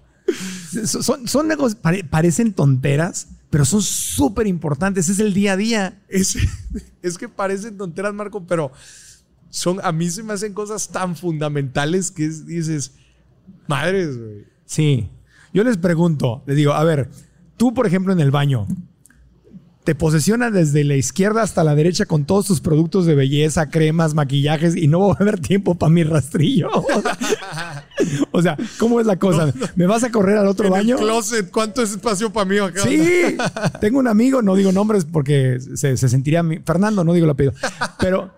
Son, 0.86 1.28
son, 1.28 1.46
negocios- 1.48 1.76
pare- 1.80 2.02
parecen 2.04 2.52
tonteras, 2.54 3.28
pero 3.50 3.64
son 3.64 3.82
súper 3.82 4.46
importantes. 4.46 5.08
Es 5.08 5.18
el 5.20 5.34
día 5.34 5.52
a 5.52 5.56
día. 5.56 6.02
Es, 6.08 6.36
es 7.02 7.18
que 7.18 7.28
parecen 7.28 7.76
tonteras, 7.76 8.14
Marco, 8.14 8.44
pero 8.46 8.72
son, 9.50 9.78
a 9.84 9.92
mí 9.92 10.08
se 10.10 10.22
me 10.22 10.32
hacen 10.32 10.54
cosas 10.54 10.88
tan 10.88 11.14
fundamentales 11.14 12.10
que 12.10 12.24
es- 12.24 12.46
dices, 12.46 12.92
madres, 13.68 14.18
güey. 14.18 14.44
Sí. 14.64 15.08
Yo 15.53 15.64
les 15.64 15.76
pregunto, 15.76 16.42
les 16.46 16.57
digo, 16.57 16.72
a 16.72 16.82
ver, 16.84 17.09
tú, 17.57 17.74
por 17.74 17.86
ejemplo, 17.86 18.12
en 18.12 18.20
el 18.20 18.30
baño, 18.30 18.66
te 19.84 19.94
posesionas 19.96 20.53
desde 20.53 20.84
la 20.84 20.94
izquierda 20.94 21.42
hasta 21.42 21.64
la 21.64 21.74
derecha 21.74 22.07
con 22.07 22.24
todos 22.24 22.46
tus 22.46 22.61
productos 22.61 23.05
de 23.05 23.16
belleza, 23.16 23.68
cremas, 23.68 24.14
maquillajes 24.14 24.76
y 24.76 24.86
no 24.86 25.00
va 25.09 25.14
a 25.14 25.16
haber 25.20 25.40
tiempo 25.40 25.74
para 25.74 25.90
mi 25.90 26.05
rastrillo. 26.05 26.68
o 28.32 28.42
sea, 28.42 28.57
¿cómo 28.78 29.00
es 29.00 29.07
la 29.07 29.18
cosa? 29.18 29.53
¿Me 29.74 29.86
vas 29.86 30.05
a 30.05 30.11
correr 30.11 30.38
al 30.38 30.46
otro 30.46 30.66
En 30.66 30.72
baño? 30.72 30.96
el 30.96 31.03
closet, 31.03 31.50
¿cuánto 31.50 31.82
es 31.82 31.90
espacio 31.90 32.32
para 32.32 32.44
mí 32.46 32.59
acá? 32.59 32.80
Sí, 32.82 33.36
tengo 33.80 33.98
un 33.98 34.09
amigo, 34.09 34.40
no 34.42 34.55
digo 34.55 34.72
nombres 34.72 35.05
porque 35.05 35.59
se, 35.74 35.96
se 35.96 36.09
sentiría 36.09 36.42
mi- 36.42 36.59
Fernando, 36.61 37.03
no 37.05 37.12
digo 37.12 37.24
el 37.24 37.30
apellido, 37.30 37.55
pero 37.98 38.30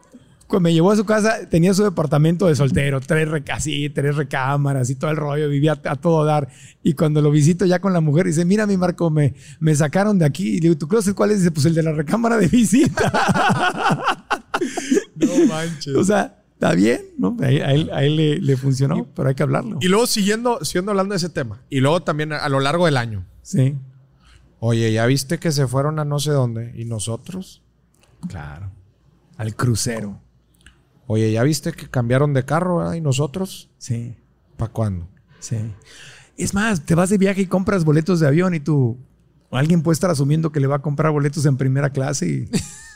me 0.61 0.73
llevó 0.73 0.93
a 0.93 0.97
su 0.97 1.05
casa 1.05 1.49
tenía 1.49 1.75
su 1.75 1.83
departamento 1.83 2.47
de 2.47 2.55
soltero, 2.55 3.01
tres 3.01 3.29
así, 3.53 3.91
tres 3.91 4.15
recámaras 4.17 4.89
y 4.91 4.95
todo 4.95 5.11
el 5.11 5.17
rollo, 5.17 5.49
vivía 5.49 5.81
a, 5.85 5.91
a 5.93 5.97
todo 5.97 6.25
dar. 6.25 6.49
Y 6.83 6.93
cuando 6.95 7.21
lo 7.23 7.31
visito 7.31 7.65
ya 7.67 7.81
con 7.81 7.93
la 7.93 8.01
mujer, 8.01 8.27
dice, 8.27 8.45
mira 8.45 8.67
mi 8.67 8.77
Marco, 8.77 9.11
me, 9.11 9.35
me 9.61 9.75
sacaron 9.75 10.19
de 10.19 10.25
aquí. 10.27 10.49
Y 10.49 10.55
le 10.57 10.61
digo, 10.69 10.77
¿tu 10.79 10.87
closet 10.89 11.15
cuál 11.15 11.31
es? 11.33 11.39
Dice, 11.39 11.51
pues 11.51 11.67
el 11.67 11.75
de 11.75 11.83
la 11.83 11.93
recámara 11.93 12.37
de 12.37 12.49
visita. 12.49 13.13
No 15.17 15.47
manches. 15.47 15.95
o 15.97 16.05
sea, 16.05 16.43
está 16.55 16.75
bien, 16.75 17.01
¿no? 17.19 17.37
A 17.41 17.49
él, 17.51 17.91
a 17.93 18.05
él- 18.05 18.17
le, 18.17 18.41
le 18.41 18.57
funcionó, 18.57 19.07
pero 19.15 19.29
hay 19.29 19.35
que 19.35 19.43
hablarlo. 19.43 19.79
y 19.81 19.89
luego 19.89 20.07
siguiendo, 20.07 20.65
siguiendo 20.65 20.91
hablando 20.93 21.13
de 21.13 21.17
ese 21.19 21.29
tema. 21.29 21.61
Y 21.71 21.81
luego 21.81 22.03
también 22.03 22.33
a, 22.33 22.39
a 22.39 22.49
lo 22.49 22.61
largo 22.61 22.87
del 22.87 22.97
año. 22.97 23.25
Sí, 23.43 23.75
Oye, 24.61 24.93
¿ya 24.93 25.05
viste 25.07 25.39
que 25.39 25.53
se 25.53 25.67
fueron 25.67 25.99
a 25.99 26.05
no 26.05 26.19
sé 26.21 26.31
dónde? 26.31 26.73
¿Y 26.77 26.85
nosotros? 26.85 27.63
claro. 28.29 28.71
Al 29.37 29.57
crucero. 29.57 30.21
Oye, 31.07 31.33
¿ya 31.33 31.43
viste 31.43 31.73
que 31.73 31.89
cambiaron 31.89 32.33
de 32.35 32.45
carro? 32.45 32.79
verdad? 32.79 32.95
¿Y 32.95 33.01
nosotros? 33.01 33.69
Sí. 33.79 34.15
¿Para 34.57 34.73
cuándo? 34.73 35.07
Sí. 35.41 35.57
Es 36.37 36.55
más, 36.55 36.85
te 36.85 36.95
vas 36.95 37.11
de 37.11 37.19
viaje 37.19 37.43
y 37.43 37.47
compras 37.47 37.85
boletos 37.85 38.21
de 38.21 38.27
avión 38.27 38.55
y 38.55 38.61
tú. 38.61 38.97
Alguien 39.51 39.83
puede 39.83 39.95
estar 39.95 40.11
asumiendo 40.11 40.51
que 40.51 40.59
le 40.61 40.67
va 40.67 40.77
a 40.77 40.83
comprar 40.83 41.13
boletos 41.13 41.47
en 41.47 41.57
primera 41.57 41.91
clase 41.91 42.27
y, 42.29 42.49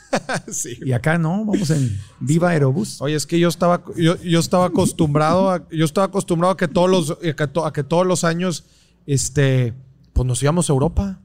sí. 0.51 0.77
y 0.83 0.91
acá 0.91 1.17
no, 1.17 1.45
vamos 1.45 1.69
en 1.69 1.97
Viva 2.19 2.49
Aerobús. 2.49 3.01
Oye, 3.01 3.15
es 3.15 3.25
que 3.25 3.39
yo 3.39 3.47
estaba, 3.47 3.81
yo, 3.95 4.21
yo 4.21 4.39
estaba 4.39 4.65
acostumbrado 4.65 5.51
a, 5.51 5.65
yo 5.69 5.85
estaba 5.85 6.07
acostumbrado 6.07 6.51
a 6.53 6.57
que 6.57 6.67
todos 6.67 6.89
los, 6.89 7.11
a 7.11 7.33
que, 7.35 7.47
to- 7.47 7.65
a 7.65 7.71
que 7.71 7.83
todos 7.85 8.05
los 8.05 8.25
años, 8.25 8.65
este, 9.05 9.73
pues 10.11 10.25
nos 10.27 10.41
íbamos 10.43 10.69
a 10.69 10.73
Europa. 10.73 11.21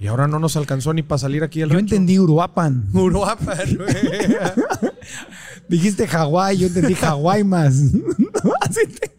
Y 0.00 0.06
ahora 0.06 0.26
no 0.26 0.38
nos 0.38 0.56
alcanzó 0.56 0.92
ni 0.94 1.02
para 1.02 1.18
salir 1.18 1.44
aquí 1.44 1.60
del 1.60 1.68
Yo 1.68 1.74
rancho. 1.76 1.94
entendí 1.94 2.18
Uruapan. 2.18 2.88
Güey. 2.92 3.06
Dijiste 5.76 6.06
Hawái, 6.06 6.58
yo 6.58 6.66
entendí 6.68 6.94
Hawái 6.94 7.42
más. 7.44 7.74
Así 8.60 8.86
te- 8.86 9.12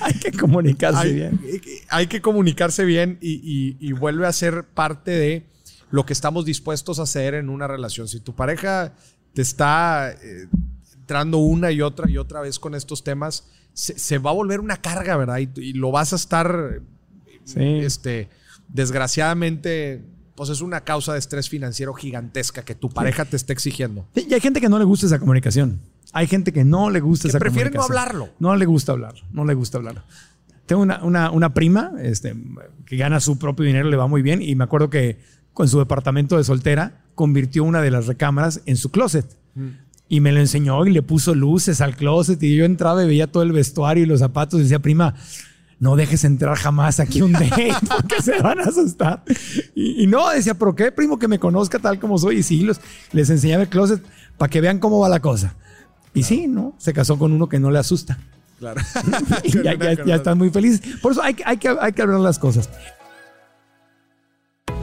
hay 0.00 0.14
que 0.14 0.30
comunicarse 0.32 0.98
hay, 1.00 1.14
bien. 1.14 1.40
hay 1.88 2.06
que 2.06 2.20
comunicarse 2.20 2.84
bien 2.84 3.18
y, 3.20 3.32
y- 3.42 3.76
y 3.80 3.92
vuelve 3.92 4.26
a 4.26 4.32
ser 4.32 4.64
parte 4.64 5.10
de 5.10 5.46
lo 5.90 6.04
que 6.06 6.12
estamos 6.12 6.44
dispuestos 6.44 6.98
a 6.98 7.04
hacer 7.04 7.34
en 7.34 7.48
una 7.48 7.66
relación. 7.66 8.06
Si 8.06 8.20
tu 8.20 8.34
pareja 8.34 8.94
te 9.32 9.42
está 9.42 10.12
eh, 10.12 10.46
entrando 10.94 11.38
una 11.38 11.72
y 11.72 11.80
otra 11.80 12.08
y 12.10 12.18
otra 12.18 12.40
vez 12.40 12.58
con 12.58 12.74
estos 12.74 13.02
temas, 13.02 13.48
se, 13.72 13.98
se 13.98 14.18
va 14.18 14.30
a 14.30 14.34
volver 14.34 14.60
una 14.60 14.76
carga, 14.76 15.16
¿verdad? 15.16 15.38
Y, 15.38 15.48
y 15.60 15.72
lo 15.72 15.90
vas 15.90 16.12
a 16.12 16.16
estar, 16.16 16.80
Sí. 17.44 17.60
este, 17.60 18.28
desgraciadamente, 18.68 20.02
pues 20.34 20.50
es 20.50 20.60
una 20.60 20.82
causa 20.82 21.12
de 21.12 21.18
estrés 21.18 21.48
financiero 21.48 21.92
gigantesca 21.94 22.64
que 22.64 22.74
tu 22.74 22.88
pareja 22.90 23.24
te 23.24 23.36
está 23.36 23.52
exigiendo. 23.52 24.06
Y 24.14 24.32
hay 24.32 24.40
gente 24.40 24.60
que 24.60 24.68
no 24.68 24.78
le 24.78 24.84
gusta 24.84 25.06
esa 25.06 25.18
comunicación. 25.18 25.80
Hay 26.14 26.26
gente 26.28 26.52
que 26.52 26.64
no 26.64 26.88
le 26.90 27.00
gusta 27.00 27.24
Que 27.24 27.28
esa 27.30 27.38
prefiere 27.38 27.70
no 27.70 27.82
hablarlo. 27.82 28.28
No 28.38 28.54
le 28.56 28.64
gusta 28.66 28.92
hablarlo. 28.92 29.24
No 29.32 29.44
le 29.44 29.54
gusta 29.54 29.78
hablarlo. 29.78 30.02
Tengo 30.66 30.80
una, 30.82 31.02
una- 31.04 31.30
una 31.30 31.52
prima 31.52 31.92
este, 32.00 32.34
que 32.86 32.96
gana 32.96 33.20
su 33.20 33.38
propio 33.38 33.66
dinero, 33.66 33.90
le 33.90 33.96
va 33.96 34.06
muy 34.06 34.22
bien. 34.22 34.40
Y 34.40 34.54
me 34.54 34.64
acuerdo 34.64 34.88
que 34.88 35.18
con 35.52 35.68
su 35.68 35.78
departamento 35.78 36.36
de 36.36 36.44
soltera 36.44 37.02
convirtió 37.14 37.64
una 37.64 37.82
de 37.82 37.90
las 37.90 38.06
recámaras 38.06 38.62
en 38.66 38.76
su 38.76 38.90
closet. 38.90 39.26
Y 40.08 40.20
me 40.20 40.32
lo 40.32 40.40
enseñó 40.40 40.84
y 40.86 40.92
le 40.92 41.02
puso 41.02 41.34
luces 41.34 41.80
al 41.80 41.96
closet. 41.96 42.42
Y 42.42 42.56
yo 42.56 42.64
entraba 42.64 43.02
y 43.04 43.06
veía 43.06 43.30
todo 43.30 43.42
el 43.42 43.52
vestuario 43.52 44.04
y 44.04 44.06
los 44.06 44.20
zapatos. 44.20 44.60
Y 44.60 44.62
decía, 44.64 44.78
prima, 44.78 45.14
no 45.80 45.96
dejes 45.96 46.24
entrar 46.24 46.56
jamás 46.56 47.00
aquí 47.00 47.20
un 47.22 47.32
date 47.32 47.72
porque 47.88 48.22
se 48.22 48.40
van 48.40 48.60
a 48.60 48.64
asustar. 48.64 49.22
Y, 49.74 50.04
y 50.04 50.06
no, 50.06 50.30
decía, 50.30 50.54
pero 50.54 50.74
qué, 50.74 50.92
primo, 50.92 51.18
que 51.18 51.28
me 51.28 51.38
conozca 51.38 51.78
tal 51.78 51.98
como 51.98 52.18
soy. 52.18 52.38
Y 52.38 52.42
sí, 52.42 52.60
los, 52.60 52.80
les 53.12 53.28
enseñaba 53.30 53.64
el 53.64 53.68
closet 53.68 54.02
para 54.38 54.48
que 54.50 54.60
vean 54.60 54.78
cómo 54.78 54.98
va 55.00 55.08
la 55.08 55.20
cosa. 55.20 55.56
Y 56.14 56.22
sí, 56.22 56.46
¿no? 56.46 56.74
Se 56.78 56.92
casó 56.92 57.18
con 57.18 57.32
uno 57.32 57.48
que 57.48 57.58
no 57.58 57.70
le 57.70 57.78
asusta. 57.78 58.18
Claro. 58.58 58.80
Y 59.44 59.62
ya, 59.62 59.74
ya- 59.74 60.04
ya 60.04 60.14
están 60.14 60.38
muy 60.38 60.50
felices. 60.50 60.80
Por 61.02 61.12
eso 61.12 61.22
hay, 61.22 61.34
que- 61.34 61.42
hay, 61.44 61.56
que, 61.58 61.76
hay 61.80 61.92
que 61.92 62.02
hablar 62.02 62.20
las 62.20 62.38
cosas. 62.38 62.70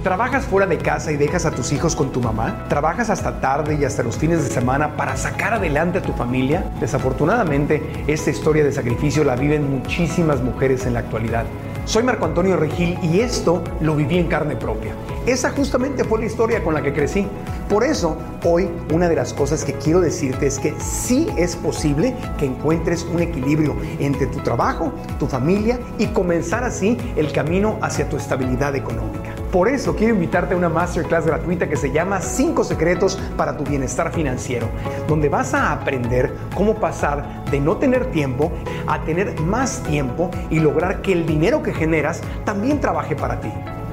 ¿Trabajas 0.03 0.45
fuera 0.45 0.65
de 0.65 0.79
casa 0.79 1.11
y 1.11 1.17
dejas 1.17 1.45
a 1.45 1.51
tus 1.51 1.71
hijos 1.71 1.95
con 1.95 2.11
tu 2.11 2.21
mamá? 2.21 2.65
¿Trabajas 2.69 3.11
hasta 3.11 3.39
tarde 3.39 3.77
y 3.79 3.85
hasta 3.85 4.01
los 4.01 4.17
fines 4.17 4.43
de 4.43 4.49
semana 4.49 4.97
para 4.97 5.15
sacar 5.15 5.53
adelante 5.53 5.99
a 5.99 6.01
tu 6.01 6.11
familia? 6.13 6.65
Desafortunadamente, 6.79 7.83
esta 8.07 8.31
historia 8.31 8.63
de 8.63 8.71
sacrificio 8.71 9.23
la 9.23 9.35
viven 9.35 9.69
muchísimas 9.69 10.41
mujeres 10.41 10.87
en 10.87 10.93
la 10.95 11.01
actualidad. 11.01 11.45
Soy 11.85 12.01
Marco 12.03 12.25
Antonio 12.25 12.57
Regil 12.57 12.97
y 13.03 13.19
esto 13.19 13.63
lo 13.79 13.95
viví 13.95 14.17
en 14.17 14.27
carne 14.27 14.55
propia. 14.55 14.93
Esa 15.27 15.51
justamente 15.51 16.03
fue 16.03 16.19
la 16.19 16.25
historia 16.25 16.63
con 16.63 16.73
la 16.73 16.81
que 16.81 16.93
crecí. 16.93 17.27
Por 17.71 17.85
eso, 17.85 18.17
hoy 18.43 18.69
una 18.91 19.07
de 19.07 19.15
las 19.15 19.33
cosas 19.33 19.63
que 19.63 19.71
quiero 19.71 20.01
decirte 20.01 20.45
es 20.45 20.59
que 20.59 20.75
sí 20.81 21.29
es 21.37 21.55
posible 21.55 22.13
que 22.37 22.45
encuentres 22.45 23.03
un 23.05 23.21
equilibrio 23.21 23.77
entre 23.97 24.27
tu 24.27 24.39
trabajo, 24.39 24.91
tu 25.17 25.25
familia 25.25 25.79
y 25.97 26.07
comenzar 26.07 26.65
así 26.65 26.97
el 27.15 27.31
camino 27.31 27.79
hacia 27.81 28.09
tu 28.09 28.17
estabilidad 28.17 28.75
económica. 28.75 29.33
Por 29.53 29.69
eso 29.69 29.95
quiero 29.95 30.15
invitarte 30.15 30.53
a 30.53 30.57
una 30.57 30.67
masterclass 30.67 31.25
gratuita 31.25 31.69
que 31.69 31.77
se 31.77 31.93
llama 31.93 32.19
5 32.19 32.61
secretos 32.65 33.17
para 33.37 33.55
tu 33.55 33.63
bienestar 33.63 34.11
financiero, 34.11 34.67
donde 35.07 35.29
vas 35.29 35.53
a 35.53 35.71
aprender 35.71 36.35
cómo 36.53 36.75
pasar 36.75 37.45
de 37.51 37.61
no 37.61 37.77
tener 37.77 38.11
tiempo 38.11 38.51
a 38.85 39.01
tener 39.05 39.39
más 39.39 39.81
tiempo 39.83 40.29
y 40.49 40.59
lograr 40.59 41.01
que 41.01 41.13
el 41.13 41.25
dinero 41.25 41.63
que 41.63 41.73
generas 41.73 42.19
también 42.43 42.81
trabaje 42.81 43.15
para 43.15 43.39
ti. 43.39 43.49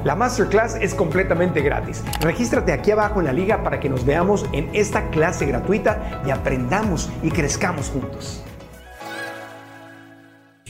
La 0.08 0.16
masterclass 0.16 0.74
es 0.80 0.94
completamente 0.94 1.60
gratis. 1.60 2.02
Regístrate 2.22 2.72
aquí 2.72 2.90
abajo 2.92 3.20
en 3.20 3.26
la 3.26 3.32
liga 3.34 3.62
para 3.62 3.78
que 3.78 3.90
nos 3.90 4.06
veamos 4.06 4.46
en 4.52 4.70
esta 4.72 5.10
clase 5.10 5.44
gratuita 5.44 6.22
y 6.26 6.30
aprendamos 6.30 7.10
y 7.22 7.28
crezcamos 7.30 7.90
juntos. 7.90 8.42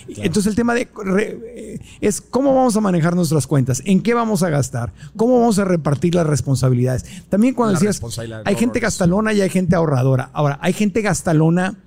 Entonces 0.09 0.47
el 0.51 0.57
tema 0.57 0.75
de 0.75 0.89
re- 1.05 1.39
eh, 1.55 1.81
es 2.01 2.21
cómo 2.21 2.53
vamos 2.53 2.77
a 2.77 2.81
manejar 2.81 3.15
nuestras 3.15 3.47
cuentas, 3.47 3.81
en 3.85 4.03
qué 4.03 4.13
vamos 4.13 4.43
a 4.43 4.51
gastar, 4.51 4.93
cómo 5.17 5.39
vamos 5.39 5.61
a 5.61 5.65
repartir 5.65 6.17
las 6.17 6.27
responsabilidades. 6.27 7.05
También 7.29 7.55
cuando 7.55 7.75
La 7.75 7.79
decías, 7.79 8.03
hay 8.45 8.55
no 8.55 8.59
gente 8.59 8.81
gastalona 8.81 9.33
y 9.35 9.41
hay 9.41 9.51
gente 9.51 9.77
ahorradora. 9.77 10.31
Ahora, 10.33 10.59
hay 10.61 10.73
gente 10.73 11.01
gastalona 11.01 11.79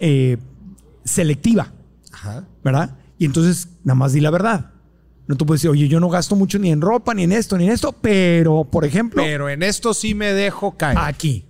eh, 0.00 0.38
selectiva, 1.04 1.70
Ajá. 2.12 2.44
¿verdad? 2.64 2.96
Y 3.18 3.26
entonces 3.26 3.68
nada 3.84 3.96
más 3.96 4.14
di 4.14 4.20
la 4.22 4.30
verdad. 4.30 4.71
No 5.32 5.36
tú 5.38 5.46
puedes 5.46 5.62
decir, 5.62 5.70
oye, 5.70 5.88
yo 5.88 5.98
no 5.98 6.08
gasto 6.10 6.36
mucho 6.36 6.58
ni 6.58 6.70
en 6.70 6.80
ropa, 6.82 7.14
ni 7.14 7.22
en 7.24 7.32
esto, 7.32 7.56
ni 7.56 7.64
en 7.66 7.72
esto, 7.72 7.92
pero, 7.92 8.64
por 8.70 8.84
ejemplo, 8.84 9.22
Pero 9.22 9.48
en 9.48 9.62
esto 9.62 9.94
sí 9.94 10.14
me 10.14 10.32
dejo 10.34 10.76
caer. 10.76 10.98
aquí, 11.00 11.46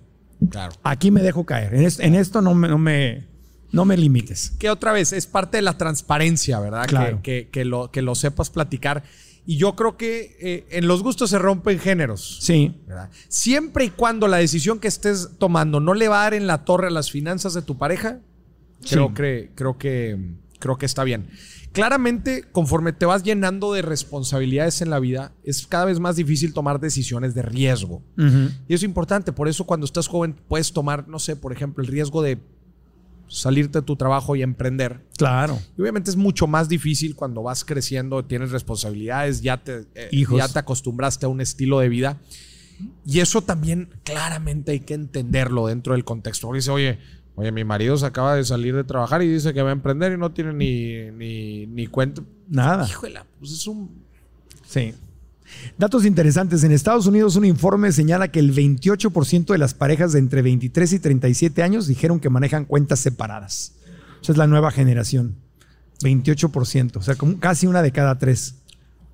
Claro. 0.49 0.73
aquí 0.83 1.11
me 1.11 1.21
dejo 1.21 1.45
caer. 1.45 1.73
En, 1.75 1.83
es- 1.83 1.99
en 1.99 2.15
esto 2.15 2.41
no 2.41 2.53
me, 2.53 2.69
no, 2.69 2.77
me, 2.77 3.27
no 3.73 3.83
me 3.83 3.97
limites. 3.97 4.51
que 4.57 4.69
otra 4.69 4.93
vez 4.93 5.11
es 5.11 5.27
parte 5.27 5.57
de 5.57 5.61
la 5.63 5.77
transparencia, 5.77 6.59
¿verdad? 6.61 6.85
Claro. 6.87 7.19
Que, 7.21 7.43
que- 7.45 7.49
que 7.49 7.65
lo, 7.65 7.91
que 7.91 8.01
lo 8.01 8.15
sepas 8.15 8.49
platicar. 8.49 9.03
Y 9.45 9.57
yo 9.57 9.75
creo 9.75 9.97
que 9.97 10.37
eh, 10.39 10.65
en 10.69 10.87
los 10.87 11.03
gustos 11.03 11.29
se 11.29 11.37
rompen 11.37 11.77
géneros. 11.77 12.37
Sí, 12.41 12.81
¿verdad? 12.87 13.09
Siempre 13.27 13.83
y 13.83 13.89
cuando 13.89 14.29
la 14.29 14.37
decisión 14.37 14.79
que 14.79 14.87
estés 14.87 15.31
tomando 15.37 15.81
no 15.81 15.93
le 15.93 16.07
va 16.07 16.21
a 16.21 16.23
dar 16.23 16.33
en 16.35 16.47
la 16.47 16.63
torre 16.63 16.87
a 16.87 16.91
las 16.91 17.11
finanzas 17.11 17.53
de 17.53 17.61
tu 17.61 17.77
pareja, 17.77 18.19
creo, 18.89 19.07
Sí. 19.09 19.13
que, 19.15 19.51
creo, 19.55 19.77
que, 19.77 20.17
creo 20.59 20.77
que 20.77 20.85
está 20.85 21.03
bien. 21.03 21.27
Claramente, 21.73 22.45
conforme 22.51 22.93
te 22.93 23.05
vas 23.05 23.23
llenando 23.23 23.73
de 23.73 23.81
responsabilidades 23.81 24.81
en 24.81 24.91
la 24.91 24.99
vida, 24.99 25.33
es 25.43 25.65
cada 25.67 25.85
vez 25.85 25.99
más 25.99 26.15
difícil 26.15 26.53
tomar 26.53 26.79
decisiones 26.79 27.33
de 27.33 27.41
riesgo. 27.41 28.03
Y 28.15 28.21
eso 28.21 28.57
es 28.67 28.83
importante. 28.83 29.33
Por 29.33 29.47
eso 29.47 29.65
cuando 29.65 29.85
estás 29.85 30.07
joven 30.07 30.35
puedes 30.47 30.71
tomar, 30.71 31.07
no 31.07 31.17
sé, 31.19 31.35
por 31.35 31.51
ejemplo, 31.51 31.83
el 31.83 31.89
riesgo 31.89 32.21
de 32.21 32.39
salirte 33.27 33.79
de 33.79 33.81
tu 33.81 33.95
trabajo 33.95 34.35
y 34.35 34.43
emprender. 34.43 35.01
claro. 35.17 35.59
Y 35.75 35.81
obviamente 35.81 36.11
es 36.11 36.15
mucho 36.15 36.45
más 36.45 36.69
difícil 36.69 37.15
cuando 37.15 37.41
vas 37.41 37.65
creciendo, 37.65 38.23
tienes 38.23 38.51
responsabilidades, 38.51 39.41
ya 39.41 39.57
te, 39.57 39.85
eh, 39.95 40.09
Hijos. 40.11 40.37
ya 40.37 40.47
te 40.47 40.59
acostumbraste 40.59 41.25
a 41.25 41.29
un 41.29 41.41
estilo 41.41 41.79
de 41.79 41.89
vida. 41.89 42.21
Y 43.05 43.19
eso 43.19 43.41
también 43.41 43.89
claramente 44.03 44.73
hay 44.73 44.81
que 44.81 44.93
entenderlo 44.93 45.67
dentro 45.67 45.93
del 45.93 46.03
contexto. 46.03 46.47
Porque 46.47 46.57
dice, 46.59 46.71
oye, 46.71 46.99
oye, 47.35 47.51
mi 47.51 47.63
marido 47.63 47.97
se 47.97 48.05
acaba 48.05 48.35
de 48.35 48.43
salir 48.43 48.75
de 48.75 48.83
trabajar 48.83 49.21
y 49.21 49.27
dice 49.27 49.53
que 49.53 49.61
va 49.61 49.69
a 49.69 49.73
emprender 49.73 50.13
y 50.13 50.17
no 50.17 50.31
tiene 50.31 50.53
ni, 50.53 51.11
ni, 51.11 51.67
ni 51.67 51.87
cuenta. 51.87 52.21
Nada. 52.47 52.87
Híjole, 52.87 53.21
pues 53.39 53.51
es 53.51 53.67
un... 53.67 54.03
Sí. 54.67 54.93
Datos 55.77 56.05
interesantes. 56.05 56.63
En 56.63 56.71
Estados 56.71 57.05
Unidos 57.05 57.35
un 57.35 57.45
informe 57.45 57.91
señala 57.91 58.29
que 58.29 58.39
el 58.39 58.53
28% 58.53 59.45
de 59.45 59.57
las 59.57 59.73
parejas 59.73 60.13
de 60.13 60.19
entre 60.19 60.41
23 60.41 60.93
y 60.93 60.99
37 60.99 61.63
años 61.63 61.87
dijeron 61.87 62.19
que 62.19 62.29
manejan 62.29 62.65
cuentas 62.65 62.99
separadas. 62.99 63.73
O 64.21 64.23
sea, 64.23 64.33
es 64.33 64.37
la 64.37 64.47
nueva 64.47 64.71
generación. 64.71 65.35
28%. 66.01 66.97
O 66.97 67.01
sea, 67.01 67.15
como 67.15 67.39
casi 67.39 67.67
una 67.67 67.81
de 67.81 67.91
cada 67.91 68.17
tres. 68.17 68.55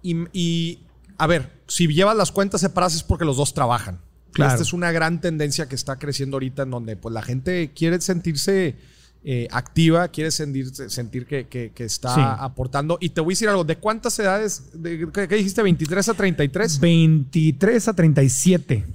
Y, 0.02 0.16
y, 0.34 0.80
a 1.18 1.28
ver, 1.28 1.52
si 1.68 1.88
llevas 1.88 2.16
las 2.16 2.32
cuentas 2.32 2.62
separadas 2.62 2.96
es 2.96 3.04
porque 3.04 3.26
los 3.26 3.38
dos 3.38 3.54
trabajan. 3.54 4.00
Claro. 4.34 4.52
Esta 4.54 4.64
es 4.64 4.74
una 4.74 4.92
gran 4.92 5.22
tendencia 5.22 5.68
que 5.68 5.76
está 5.76 5.98
creciendo 5.98 6.36
ahorita 6.36 6.64
en 6.64 6.72
donde 6.72 6.96
pues, 6.96 7.14
la 7.14 7.22
gente 7.22 7.72
quiere 7.76 8.00
sentirse 8.02 8.76
eh, 9.26 9.50
activa, 9.52 10.08
quiere 10.08 10.30
sentirse- 10.32 10.88
sentir 10.90 11.26
que, 11.26 11.48
que- 11.48 11.72
que 11.76 11.84
está 11.84 12.16
Sí. 12.16 12.22
aportando. 12.24 12.98
Y 13.02 13.10
te 13.10 13.20
voy 13.20 13.34
a 13.34 13.36
decir 13.36 13.50
algo, 13.50 13.66
¿de 13.66 13.76
cuántas 13.78 14.18
edades? 14.18 14.64
De, 14.74 15.08
¿qué, 15.12 15.28
dijiste? 15.28 15.62
¿23 15.62 16.08
a 16.08 16.14
33? 16.14 16.80
23 16.80 17.88
a 17.90 17.94
37. 17.94 18.86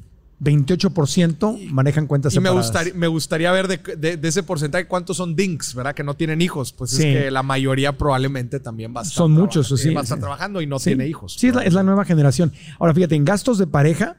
28% 0.40 1.58
manejan 1.70 2.06
cuentas 2.06 2.32
Y 2.34 2.38
me 2.40 2.48
separadas. 2.48 2.66
gustaría, 2.66 2.94
me 2.94 3.06
gustaría 3.06 3.52
ver 3.52 3.68
de, 3.68 3.76
de- 3.96 4.16
de 4.16 4.28
ese 4.28 4.42
porcentaje 4.42 4.86
cuántos 4.86 5.16
son 5.16 5.36
dinks, 5.36 5.74
¿verdad? 5.74 5.94
Que 5.94 6.02
no 6.04 6.14
tienen 6.14 6.40
hijos. 6.42 6.72
Pues 6.72 6.90
Sí. 6.90 7.02
es 7.06 7.24
que 7.24 7.30
la 7.30 7.42
mayoría 7.42 7.96
probablemente 7.96 8.60
también 8.60 8.94
va 8.94 9.00
a 9.00 9.02
estar 9.04 9.16
Son 9.16 9.32
muchos, 9.32 9.66
trabajando, 9.68 9.76
sí, 9.90 9.94
va 9.94 10.00
a 10.00 10.02
estar 10.04 10.18
sí. 10.18 10.20
trabajando 10.22 10.60
y 10.62 10.66
no 10.66 10.78
tiene 10.78 11.06
hijos. 11.06 11.34
Sí, 11.38 11.48
es 11.48 11.54
la, 11.54 11.62
es 11.64 11.72
la 11.74 11.82
nueva 11.82 12.04
generación. 12.04 12.52
Ahora, 12.78 12.94
fíjate, 12.94 13.14
en 13.14 13.24
gastos 13.24 13.58
de 13.58 13.66
pareja, 13.66 14.16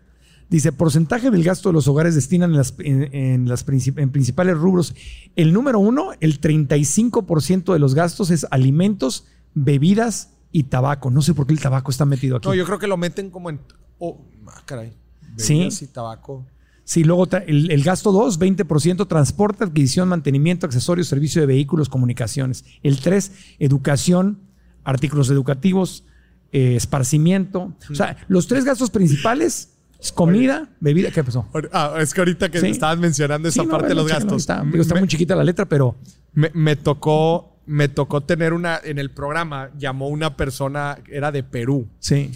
dice, 0.49 0.71
porcentaje 0.71 1.31
del 1.31 1.43
gasto 1.43 1.69
de 1.69 1.73
los 1.73 1.87
hogares 1.87 2.15
destinan 2.15 2.51
en, 2.51 2.57
las, 2.57 2.73
en, 2.79 3.13
en 3.15 3.47
las 3.49 3.65
princip- 3.65 3.99
en 3.99 4.11
principales 4.11 4.57
rubros. 4.57 4.95
El 5.35 5.53
número 5.53 5.79
uno, 5.79 6.11
el 6.19 6.39
35% 6.41 7.73
de 7.73 7.79
los 7.79 7.95
gastos 7.95 8.31
es 8.31 8.45
alimentos, 8.51 9.25
bebidas 9.53 10.31
y 10.51 10.63
tabaco. 10.63 11.09
No 11.11 11.21
sé 11.21 11.33
por 11.33 11.47
qué 11.47 11.53
el 11.53 11.59
tabaco 11.59 11.91
está 11.91 12.05
metido 12.05 12.37
aquí. 12.37 12.47
No, 12.47 12.55
yo 12.55 12.65
creo 12.65 12.79
que 12.79 12.87
lo 12.87 12.97
meten 12.97 13.29
como 13.29 13.49
en. 13.49 13.59
Oh, 13.99 14.21
ah, 14.47 14.61
caray. 14.65 14.93
Sí. 15.37 15.55
Bebidas 15.55 15.81
y 15.81 15.87
tabaco. 15.87 16.45
Sí, 16.83 17.03
luego 17.03 17.27
el, 17.47 17.71
el 17.71 17.83
gasto 17.83 18.11
2, 18.11 18.39
20%, 18.39 19.07
transporte, 19.07 19.63
adquisición, 19.63 20.07
mantenimiento, 20.07 20.67
accesorios, 20.67 21.07
servicio 21.07 21.41
de 21.41 21.47
vehículos, 21.47 21.89
comunicaciones. 21.89 22.63
El 22.83 22.99
3, 22.99 23.31
educación, 23.57 24.37
artículos 24.83 25.31
educativos, 25.31 26.03
eh, 26.51 26.75
esparcimiento. 26.75 27.73
O 27.89 27.95
sea, 27.95 28.17
los 28.27 28.45
tres 28.47 28.65
gastos 28.65 28.91
principales 28.91 29.74
comida, 30.11 30.69
bebida. 30.79 31.11
¿Qué 31.11 31.23
pasó? 31.23 31.47
Ah, 31.71 31.95
es 31.99 32.13
que 32.13 32.21
ahorita 32.21 32.49
que 32.49 32.59
Sí. 32.59 32.67
estabas 32.67 32.97
mencionando 32.99 33.47
esa 33.49 33.61
Sí, 33.61 33.67
no, 33.67 33.71
parte 33.71 33.89
de 33.89 33.95
los 33.95 34.07
gastos. 34.07 34.41
Está, 34.41 34.63
me, 34.63 34.71
digo, 34.73 34.81
está 34.81 34.95
muy 34.95 35.07
chiquita 35.07 35.35
la 35.35 35.43
letra, 35.43 35.65
pero 35.65 35.95
me- 36.33 36.51
me 36.53 36.75
tocó, 36.75 37.59
me 37.65 37.87
tocó 37.87 38.21
tener 38.21 38.53
una. 38.53 38.79
En 38.83 38.99
el 38.99 39.11
programa 39.11 39.71
llamó 39.77 40.07
una 40.09 40.35
persona, 40.37 40.97
era 41.11 41.31
de 41.31 41.43
Perú. 41.43 41.87
sí. 41.99 42.31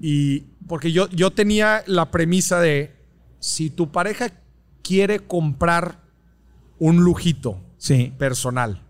Y 0.00 0.40
porque 0.68 0.92
yo, 0.92 1.08
yo 1.10 1.32
tenía 1.32 1.82
la 1.86 2.10
premisa 2.12 2.60
de 2.60 2.94
si 3.40 3.68
tu 3.70 3.90
pareja 3.90 4.28
quiere 4.82 5.18
comprar 5.18 6.00
un 6.78 6.98
lujito 7.02 7.60
Sí. 7.78 8.12
personal, 8.16 8.80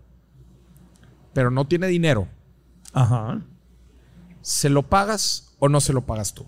pero 1.33 1.49
no 1.49 1.65
tiene 1.65 1.87
dinero, 1.87 2.27
Ajá. 2.93 3.41
¿se 4.41 4.69
lo 4.69 4.83
pagas 4.83 5.55
o 5.57 5.67
no 5.69 5.81
se 5.81 5.93
lo 5.93 6.05
pagas 6.05 6.33
tú? 6.35 6.45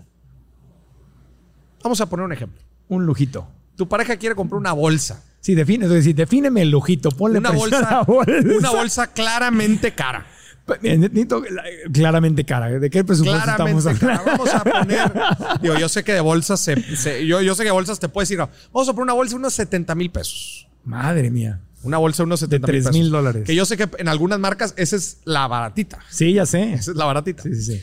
Vamos 1.82 2.00
a 2.00 2.06
poner 2.08 2.24
un 2.26 2.32
ejemplo. 2.32 2.60
Un 2.88 3.06
lujito. 3.06 3.46
Tu 3.76 3.88
pareja 3.88 4.16
quiere 4.16 4.34
comprar 4.34 4.58
una 4.58 4.72
bolsa. 4.72 5.22
Sí, 5.40 5.54
define, 5.54 5.86
entonces, 5.86 6.14
defíneme 6.14 6.62
el 6.62 6.70
lujito, 6.70 7.10
ponle 7.10 7.38
Una 7.38 7.50
bolsa, 7.50 7.78
a 7.78 7.90
la 7.98 8.02
bolsa. 8.02 8.32
una 8.58 8.70
bolsa 8.70 9.06
claramente 9.08 9.92
cara. 9.92 10.26
Eh, 10.84 10.96
Necesito 10.96 11.42
la- 11.50 11.64
claramente 11.92 12.44
cara. 12.44 12.68
¿De 12.70 12.88
qué 12.88 13.02
presupuesto 13.02 13.38
estamos 13.50 13.82
Claramente 13.82 14.06
cara. 14.06 14.18
hablando? 14.20 14.44
Vamos 14.44 14.54
a 14.54 14.64
poner. 14.64 15.12
Digo, 15.62 15.74
yo 15.76 15.88
sé 15.88 16.04
que 16.04 16.12
de 16.12 16.20
bolsas 16.20 16.60
se, 16.60 16.80
se- 16.96 17.26
yo, 17.26 17.40
yo 17.42 17.54
sé 17.56 17.62
que 17.62 17.68
de 17.68 17.72
bolsas 17.72 17.98
te 17.98 18.08
puedes 18.08 18.30
ir. 18.30 18.38
Vamos 18.38 18.88
a 18.88 18.92
poner 18.92 19.02
una 19.02 19.12
bolsa 19.14 19.32
de 19.34 19.38
unos 19.40 19.54
70 19.54 19.94
mil 19.96 20.10
pesos. 20.10 20.68
Madre 20.84 21.30
mía. 21.30 21.58
Una 21.82 21.98
bolsa 21.98 22.18
de 22.22 22.26
unos 22.26 22.38
70 22.38 22.66
mil 22.68 22.72
3 22.74 22.84
pesos. 22.84 22.96
mil 22.96 23.10
dólares. 23.10 23.42
Que 23.44 23.56
yo 23.56 23.64
sé 23.66 23.76
que 23.76 23.88
en 23.98 24.06
algunas 24.06 24.38
marcas 24.38 24.72
esa 24.76 24.94
es 24.94 25.18
la 25.24 25.48
baratita. 25.48 25.98
Sí, 26.08 26.34
ya 26.34 26.46
sé. 26.46 26.74
Esa 26.74 26.92
es 26.92 26.96
la 26.96 27.06
baratita. 27.06 27.42
Sí, 27.42 27.54
sí, 27.56 27.62
sí. 27.78 27.82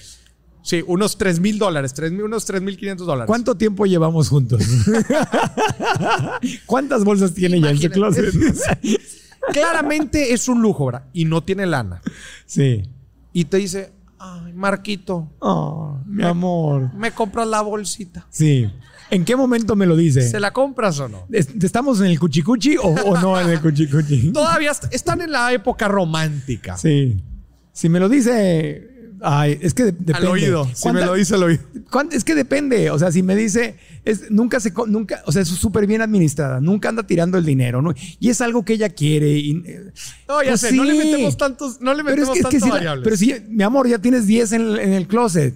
Sí, 0.69 0.83
unos 0.85 1.17
3 1.17 1.39
mil 1.39 1.57
dólares. 1.57 1.95
tres 1.95 2.11
mil- 2.11 2.25
unos 2.25 2.45
3 2.45 2.61
mil 2.61 2.77
500 2.77 3.07
dólares. 3.07 3.25
¿Cuánto 3.27 3.55
tiempo 3.55 3.87
llevamos 3.87 4.29
juntos? 4.29 4.61
¿Cuántas 6.67 7.03
bolsas 7.03 7.33
tiene 7.33 7.59
ya 7.59 7.71
en 7.71 7.79
su 7.79 7.89
closet? 7.89 8.31
Claramente 9.51 10.33
es 10.33 10.47
un 10.47 10.61
lujo, 10.61 10.85
¿verdad? 10.87 11.03
Y 11.13 11.25
no 11.25 11.43
tiene 11.43 11.65
lana. 11.65 12.01
sí. 12.45 12.83
Y 13.31 13.45
te 13.45 13.57
dice, 13.57 13.91
ay, 14.19 14.53
Marquito, 14.53 15.31
Oh, 15.39 15.99
mi 16.07 16.23
amor. 16.23 16.93
¿me 16.95 17.11
compras 17.11 17.47
la 17.47 17.61
bolsita? 17.61 18.25
Sí. 18.29 18.69
¿En 19.11 19.23
qué 19.25 19.35
momento 19.35 19.75
me 19.75 19.85
lo 19.87 19.95
dice? 19.95 20.27
¿Se 20.27 20.39
la 20.39 20.51
compras 20.51 20.99
o 20.99 21.07
no? 21.07 21.25
¿Es- 21.31 21.49
¿Estamos 21.61 21.99
en 22.01 22.07
el 22.07 22.19
cuchicuchi 22.19 22.77
o, 22.77 22.87
o 22.89 23.19
no 23.19 23.39
en 23.39 23.49
el 23.49 23.59
cuchicuchi? 23.61 24.29
Todavía 24.33 24.71
est- 24.71 24.85
están 24.91 25.21
en 25.21 25.31
la 25.31 25.51
época 25.53 25.87
romántica. 25.87 26.75
Sí. 26.77 27.23
Si 27.71 27.87
me 27.89 27.99
lo 27.99 28.09
dice. 28.09 28.87
Ay, 29.21 29.57
es 29.61 29.73
que 29.73 29.83
de- 29.85 29.91
depende. 29.91 30.13
Al 30.13 30.27
oído. 30.27 30.63
Si 30.65 30.69
me 30.87 30.93
¿Cuánta- 30.93 31.05
lo 31.07 31.13
dice 31.15 31.35
al 31.35 31.43
oído. 31.43 31.61
Es 32.11 32.23
que 32.23 32.35
depende. 32.35 32.89
O 32.91 32.99
sea, 32.99 33.11
si 33.11 33.21
me 33.23 33.35
dice. 33.35 33.75
Es, 34.05 34.31
nunca 34.31 34.59
se. 34.59 34.71
Nunca, 34.87 35.21
o 35.25 35.31
sea, 35.31 35.41
es 35.41 35.49
súper 35.49 35.85
bien 35.87 36.01
administrada. 36.01 36.61
Nunca 36.61 36.89
anda 36.89 37.03
tirando 37.03 37.37
el 37.37 37.45
dinero. 37.45 37.81
¿no? 37.81 37.93
Y 38.19 38.29
es 38.29 38.39
algo 38.41 38.63
que 38.63 38.73
ella 38.73 38.89
quiere. 38.89 39.29
y, 39.31 39.61
eh, 39.65 39.91
No, 40.27 40.41
ya 40.41 40.49
pues 40.49 40.61
sé, 40.61 40.71
no 40.71 40.83
le 40.83 40.93
metemos 40.93 41.37
tantos, 41.37 41.81
no 41.81 41.93
le 41.93 42.03
Pero 42.03 42.23
es 42.23 42.29
metemos 42.29 42.33
que, 42.51 42.57
es 42.57 42.63
que 42.63 42.69
si 42.77 42.83
la- 42.83 42.99
pero 43.03 43.17
si, 43.17 43.35
mi 43.49 43.63
amor, 43.63 43.87
ya 43.87 43.99
tienes 43.99 44.25
10 44.25 44.51
en, 44.53 44.61
en 44.77 44.93
el 44.93 45.07
closet. 45.07 45.53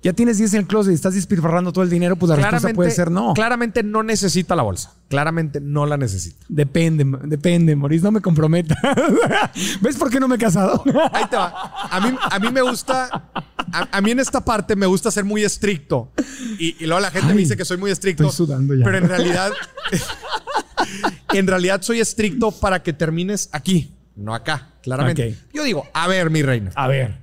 Ya 0.00 0.12
tienes 0.12 0.38
10 0.38 0.54
en 0.54 0.60
el 0.60 0.66
closet 0.68 0.92
y 0.92 0.94
estás 0.94 1.14
despilfarrando 1.14 1.72
todo 1.72 1.82
el 1.82 1.90
dinero, 1.90 2.14
pues 2.14 2.30
la 2.30 2.36
respuesta 2.36 2.72
puede 2.72 2.90
ser 2.92 3.10
no. 3.10 3.34
Claramente 3.34 3.82
no 3.82 4.04
necesita 4.04 4.54
la 4.54 4.62
bolsa. 4.62 4.94
Claramente 5.08 5.60
no 5.60 5.86
la 5.86 5.96
necesita. 5.96 6.46
Depende, 6.48 7.04
depende, 7.24 7.74
Maurice, 7.74 8.04
no 8.04 8.12
me 8.12 8.20
comprometa. 8.20 8.76
¿Ves 9.80 9.96
por 9.96 10.08
qué 10.08 10.20
no 10.20 10.28
me 10.28 10.36
he 10.36 10.38
casado? 10.38 10.84
Ahí 11.12 11.24
te 11.28 11.36
va. 11.36 11.72
A 11.90 12.00
mí, 12.00 12.16
a 12.30 12.38
mí 12.38 12.48
me 12.52 12.62
gusta. 12.62 13.28
A, 13.72 13.88
a 13.90 14.00
mí 14.00 14.12
en 14.12 14.20
esta 14.20 14.44
parte 14.44 14.76
me 14.76 14.86
gusta 14.86 15.10
ser 15.10 15.24
muy 15.24 15.42
estricto. 15.42 16.12
Y, 16.60 16.76
y 16.78 16.86
luego 16.86 17.00
la 17.00 17.10
gente 17.10 17.28
Ay, 17.30 17.34
me 17.34 17.40
dice 17.40 17.56
que 17.56 17.64
soy 17.64 17.76
muy 17.76 17.90
estricto. 17.90 18.28
estoy 18.28 18.46
sudando 18.46 18.74
ya. 18.74 18.84
Pero 18.84 18.98
en 18.98 19.08
realidad. 19.08 19.52
en 21.32 21.46
realidad 21.46 21.82
soy 21.82 22.00
estricto 22.00 22.52
para 22.52 22.82
que 22.82 22.92
termines 22.92 23.48
aquí, 23.52 23.94
no 24.14 24.34
acá, 24.34 24.74
claramente. 24.82 25.36
Yo 25.52 25.64
digo, 25.64 25.86
a 25.92 26.06
ver, 26.06 26.30
mi 26.30 26.42
reina. 26.42 26.70
A 26.74 26.86
ver. 26.88 27.18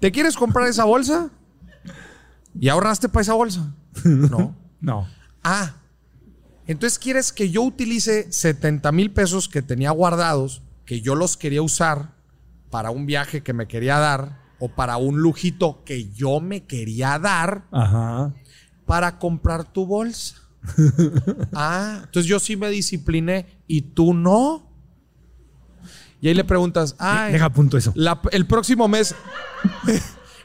¿Te 0.00 0.10
quieres 0.12 0.36
comprar 0.36 0.68
esa 0.68 0.84
bolsa? 0.84 1.30
¿Y 2.58 2.68
ahorraste 2.68 3.08
para 3.08 3.22
esa 3.22 3.34
bolsa? 3.34 3.74
No. 4.04 4.54
No. 4.80 5.08
Ah, 5.42 5.76
entonces 6.66 6.98
quieres 6.98 7.32
que 7.32 7.50
yo 7.50 7.62
utilice 7.62 8.30
70 8.32 8.90
mil 8.92 9.10
pesos 9.10 9.48
que 9.48 9.62
tenía 9.62 9.90
guardados, 9.90 10.62
que 10.84 11.00
yo 11.00 11.14
los 11.14 11.36
quería 11.36 11.62
usar 11.62 12.14
para 12.70 12.90
un 12.90 13.06
viaje 13.06 13.42
que 13.42 13.52
me 13.52 13.66
quería 13.68 13.98
dar 13.98 14.40
o 14.58 14.68
para 14.68 14.96
un 14.96 15.20
lujito 15.20 15.82
que 15.84 16.10
yo 16.12 16.40
me 16.40 16.64
quería 16.64 17.18
dar 17.18 17.64
Ajá. 17.70 18.32
para 18.86 19.18
comprar 19.18 19.64
tu 19.64 19.86
bolsa. 19.86 20.36
ah, 21.52 22.00
entonces 22.04 22.26
yo 22.26 22.38
sí 22.40 22.56
me 22.56 22.68
discipliné 22.70 23.46
y 23.66 23.82
tú 23.82 24.14
no. 24.14 24.70
Y 26.20 26.28
ahí 26.28 26.34
le 26.34 26.44
preguntas, 26.44 26.96
ay, 26.98 27.32
Deja 27.34 27.50
punto 27.52 27.76
eso. 27.76 27.92
la- 27.94 28.20
el 28.32 28.46
próximo 28.46 28.88
mes. 28.88 29.14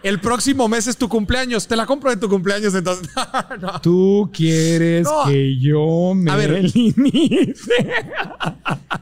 El 0.01 0.21
próximo 0.21 0.67
mes 0.69 0.87
es 0.87 0.95
tu 0.97 1.09
cumpleaños. 1.09 1.67
Te 1.67 1.75
la 1.75 1.85
compro 1.85 2.09
de 2.09 2.17
tu 2.17 2.29
cumpleaños, 2.29 2.73
entonces. 2.73 3.09
No. 3.59 3.81
Tú 3.81 4.29
quieres 4.33 5.03
No. 5.03 5.25
que 5.25 5.57
yo 5.59 6.13
me 6.15 6.31
A 6.31 6.35
ver. 6.37 6.71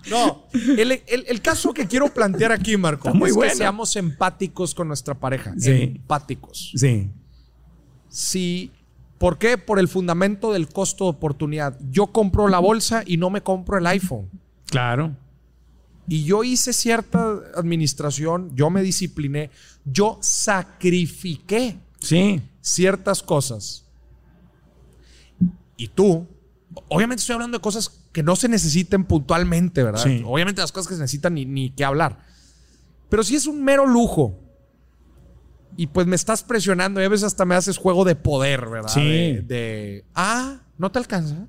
No, 0.09 0.43
el, 0.53 0.91
el- 1.05 1.25
el 1.27 1.41
caso 1.41 1.73
que 1.73 1.85
quiero 1.87 2.07
plantear 2.13 2.51
aquí, 2.51 2.77
Marco, 2.77 3.09
Está 3.09 3.17
muy 3.19 3.29
es 3.29 3.37
que 3.37 3.49
seamos 3.51 3.95
empáticos 3.95 4.73
con 4.73 4.87
nuestra 4.87 5.13
pareja. 5.15 5.53
Sí. 5.57 5.71
Empáticos. 5.71 6.71
Sí. 6.75 7.09
Si, 8.09 8.71
¿Por 9.17 9.37
qué? 9.37 9.57
Por 9.57 9.79
el 9.79 9.87
fundamento 9.87 10.53
del 10.53 10.67
costo 10.69 11.05
de 11.05 11.09
oportunidad. 11.11 11.77
Yo 11.91 12.07
compro 12.07 12.47
la 12.47 12.59
bolsa 12.59 13.03
y 13.05 13.17
no 13.17 13.29
me 13.29 13.41
compro 13.41 13.77
el 13.77 13.87
iPhone. 13.87 14.29
Claro. 14.69 15.15
Y 16.07 16.23
yo 16.23 16.43
hice 16.43 16.71
cierta 16.73 17.35
administración, 17.55 18.55
yo 18.55 18.69
me 18.69 18.81
discipliné, 18.81 19.49
yo 19.85 20.17
sacrifiqué 20.21 21.79
Sí. 21.99 22.41
ciertas 22.61 23.21
cosas. 23.23 23.83
Y 25.75 25.89
tú, 25.89 26.25
obviamente 26.89 27.21
estoy 27.21 27.33
hablando 27.33 27.57
de 27.57 27.61
cosas 27.61 27.89
que 28.11 28.23
no 28.23 28.35
se 28.35 28.47
necesiten 28.49 29.03
puntualmente, 29.05 29.83
¿verdad? 29.83 30.01
Sí. 30.03 30.23
Obviamente 30.25 30.61
las 30.61 30.71
cosas 30.71 30.87
que 30.87 30.95
se 30.95 31.01
necesitan 31.01 31.33
ni, 31.35 31.45
ni 31.45 31.71
que 31.71 31.83
hablar. 31.83 32.19
Pero 33.09 33.23
si 33.23 33.35
es 33.35 33.45
un 33.47 33.63
mero 33.63 33.85
lujo 33.85 34.39
y 35.75 35.87
pues 35.87 36.07
me 36.07 36.15
estás 36.15 36.43
presionando 36.43 37.01
y 37.01 37.05
a 37.05 37.09
veces 37.09 37.25
hasta 37.25 37.45
me 37.45 37.55
haces 37.55 37.77
juego 37.77 38.05
de 38.05 38.15
poder, 38.15 38.67
¿verdad? 38.69 38.89
Sí. 38.93 39.01
De, 39.01 39.41
de, 39.43 40.05
ah, 40.15 40.61
no 40.77 40.91
te 40.91 40.99
alcanza. 40.99 41.47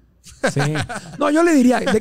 Sí. 0.53 0.61
No, 1.18 1.31
yo 1.31 1.43
le 1.43 1.53
diría, 1.55 1.81
¿qué, 1.81 2.01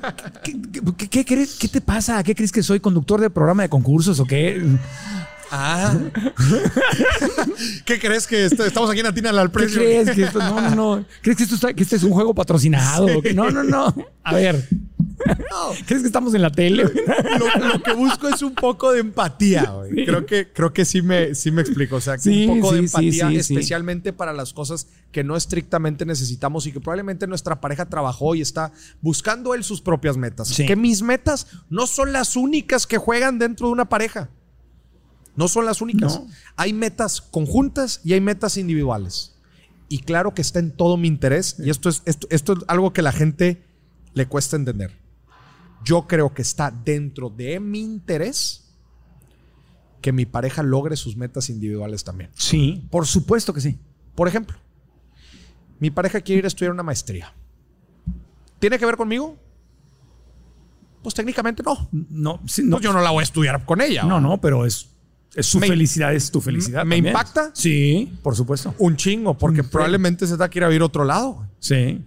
qué- 0.97 1.09
qué 1.09 1.25
crees- 1.25 1.57
qué 1.59 1.67
te 1.67 1.81
pasa? 1.81 2.21
¿Qué 2.23 2.35
crees 2.35 2.51
que 2.51 2.61
soy 2.63 2.79
conductor 2.79 3.19
de 3.19 3.29
programa 3.29 3.63
de 3.63 3.69
concursos 3.69 4.19
o 4.19 4.25
qué? 4.25 4.61
Ah. 5.51 5.95
¿Qué 7.85 7.99
crees 7.99 8.27
que 8.27 8.45
esto- 8.45 8.65
estamos 8.65 8.89
aquí 8.89 8.99
en 8.99 9.07
Atina 9.07 9.29
al 9.29 9.51
¿Qué 9.51 9.67
crees? 9.67 10.09
Que 10.11 10.23
esto, 10.23 10.39
no, 10.39 10.61
no, 10.61 10.75
no. 10.75 11.05
¿Crees 11.21 11.37
que 11.37 11.43
esto 11.43 11.55
está- 11.55 11.73
que 11.73 11.83
este 11.83 11.95
es 11.95 12.03
un 12.03 12.11
juego 12.11 12.33
patrocinado? 12.33 13.07
No, 13.33 13.49
no, 13.49 13.63
no. 13.63 13.93
A 14.23 14.33
ver. 14.35 14.67
¿Crees 15.85 16.01
que 16.01 16.07
estamos 16.07 16.33
en 16.33 16.41
la 16.41 16.51
tele? 16.51 16.83
lo, 16.83 17.67
lo 17.67 17.81
que 17.81 17.93
busco 17.93 18.27
es 18.27 18.41
un 18.41 18.53
poco 18.53 18.91
de 18.91 18.99
empatía. 18.99 19.63
güey. 19.63 20.05
Creo 20.05 20.25
que, 20.25 20.51
creo 20.51 20.73
que 20.73 20.85
sí 20.85 21.01
me, 21.01 21.35
sí 21.35 21.51
me 21.51 21.61
explico. 21.61 21.97
O 21.97 22.01
sea, 22.01 22.15
que 22.15 22.21
Sí, 22.21 22.45
un 22.47 22.59
poco 22.59 22.73
de 22.73 22.79
empatía, 22.79 23.31
especialmente 23.31 24.13
para 24.13 24.33
las 24.33 24.53
cosas 24.53 24.87
que 25.11 25.23
no 25.23 25.35
estrictamente 25.35 26.05
necesitamos 26.05 26.67
y 26.67 26.71
que 26.71 26.79
probablemente 26.79 27.27
nuestra 27.27 27.59
pareja 27.59 27.85
trabajó 27.87 28.35
y 28.35 28.41
está 28.41 28.71
buscando 29.01 29.53
él 29.53 29.63
sus 29.63 29.81
propias 29.81 30.17
metas. 30.17 30.55
Que 30.55 30.75
mis 30.75 31.01
metas 31.01 31.47
no 31.69 31.87
son 31.87 32.13
las 32.13 32.35
únicas 32.35 32.87
que 32.87 32.97
juegan 32.97 33.39
dentro 33.39 33.67
de 33.67 33.73
una 33.73 33.89
pareja. 33.89 34.29
No 35.35 35.47
son 35.47 35.65
las 35.65 35.81
únicas. 35.81 36.19
No. 36.19 36.27
Hay 36.55 36.73
metas 36.73 37.21
conjuntas 37.21 38.01
y 38.03 38.13
hay 38.13 38.21
metas 38.21 38.57
individuales. 38.57 39.35
Y 39.89 39.99
claro 39.99 40.33
que 40.33 40.41
está 40.41 40.59
en 40.59 40.71
todo 40.71 40.97
mi 40.97 41.07
interés. 41.07 41.55
Y 41.59 41.69
esto 41.69 41.89
es, 41.89 42.01
esto, 42.05 42.27
esto 42.31 42.53
es 42.53 42.59
algo 42.67 42.91
que 42.91 43.01
la 43.01 43.11
gente 43.11 43.63
le 44.13 44.25
cuesta 44.25 44.55
entender. 44.55 45.06
Yo 45.87 46.07
creo 46.07 46.33
que 46.33 46.41
está 46.41 46.69
dentro 46.71 47.29
de 47.29 47.59
mi 47.59 47.79
interés 47.81 48.63
que 50.01 50.11
mi 50.11 50.25
pareja 50.25 50.63
logre 50.63 50.95
sus 50.97 51.15
metas 51.15 51.49
individuales 51.49 52.03
también. 52.03 52.29
Sí, 52.35 52.85
por 52.91 53.05
supuesto 53.07 53.53
que 53.53 53.61
sí. 53.61 53.79
Por 54.15 54.27
ejemplo, 54.27 54.57
mi 55.79 55.89
pareja 55.91 56.21
quiere 56.21 56.39
ir 56.39 56.45
a 56.45 56.49
estudiar 56.49 56.71
una 56.73 56.83
maestría. 56.83 57.33
¿Tiene 58.59 58.77
que 58.79 58.85
ver 58.85 58.97
conmigo? 58.97 59.37
Pues 61.03 61.13
técnicamente 61.15 61.63
no. 61.63 61.87
No, 62.09 62.41
sí, 62.47 62.63
no, 62.63 62.71
Pues 62.77 62.83
yo 62.83 62.91
no 62.93 63.01
la 63.01 63.11
voy 63.11 63.21
a 63.21 63.23
estudiar 63.23 63.63
con 63.65 63.79
ella. 63.81 64.03
no, 64.03 64.19
no, 64.19 64.41
pero 64.41 64.65
es, 64.65 64.89
es 65.35 65.45
su 65.45 65.59
Me- 65.59 65.67
felicidad, 65.67 66.13
es 66.13 66.31
tu 66.31 66.41
felicidad. 66.41 66.83
¿Me 66.85 66.95
también. 66.97 67.07
impacta? 67.13 67.51
Sí, 67.53 68.11
por 68.23 68.35
supuesto. 68.35 68.73
Un 68.79 68.95
chingo, 68.97 69.37
porque 69.37 69.61
Sí. 69.63 69.69
probablemente 69.71 70.25
se 70.27 70.35
da 70.37 70.49
que 70.49 70.59
ir 70.59 70.63
a 70.63 70.67
vivir 70.67 70.81
a 70.81 70.85
otro 70.85 71.05
lado. 71.05 71.47
Sí. 71.59 72.03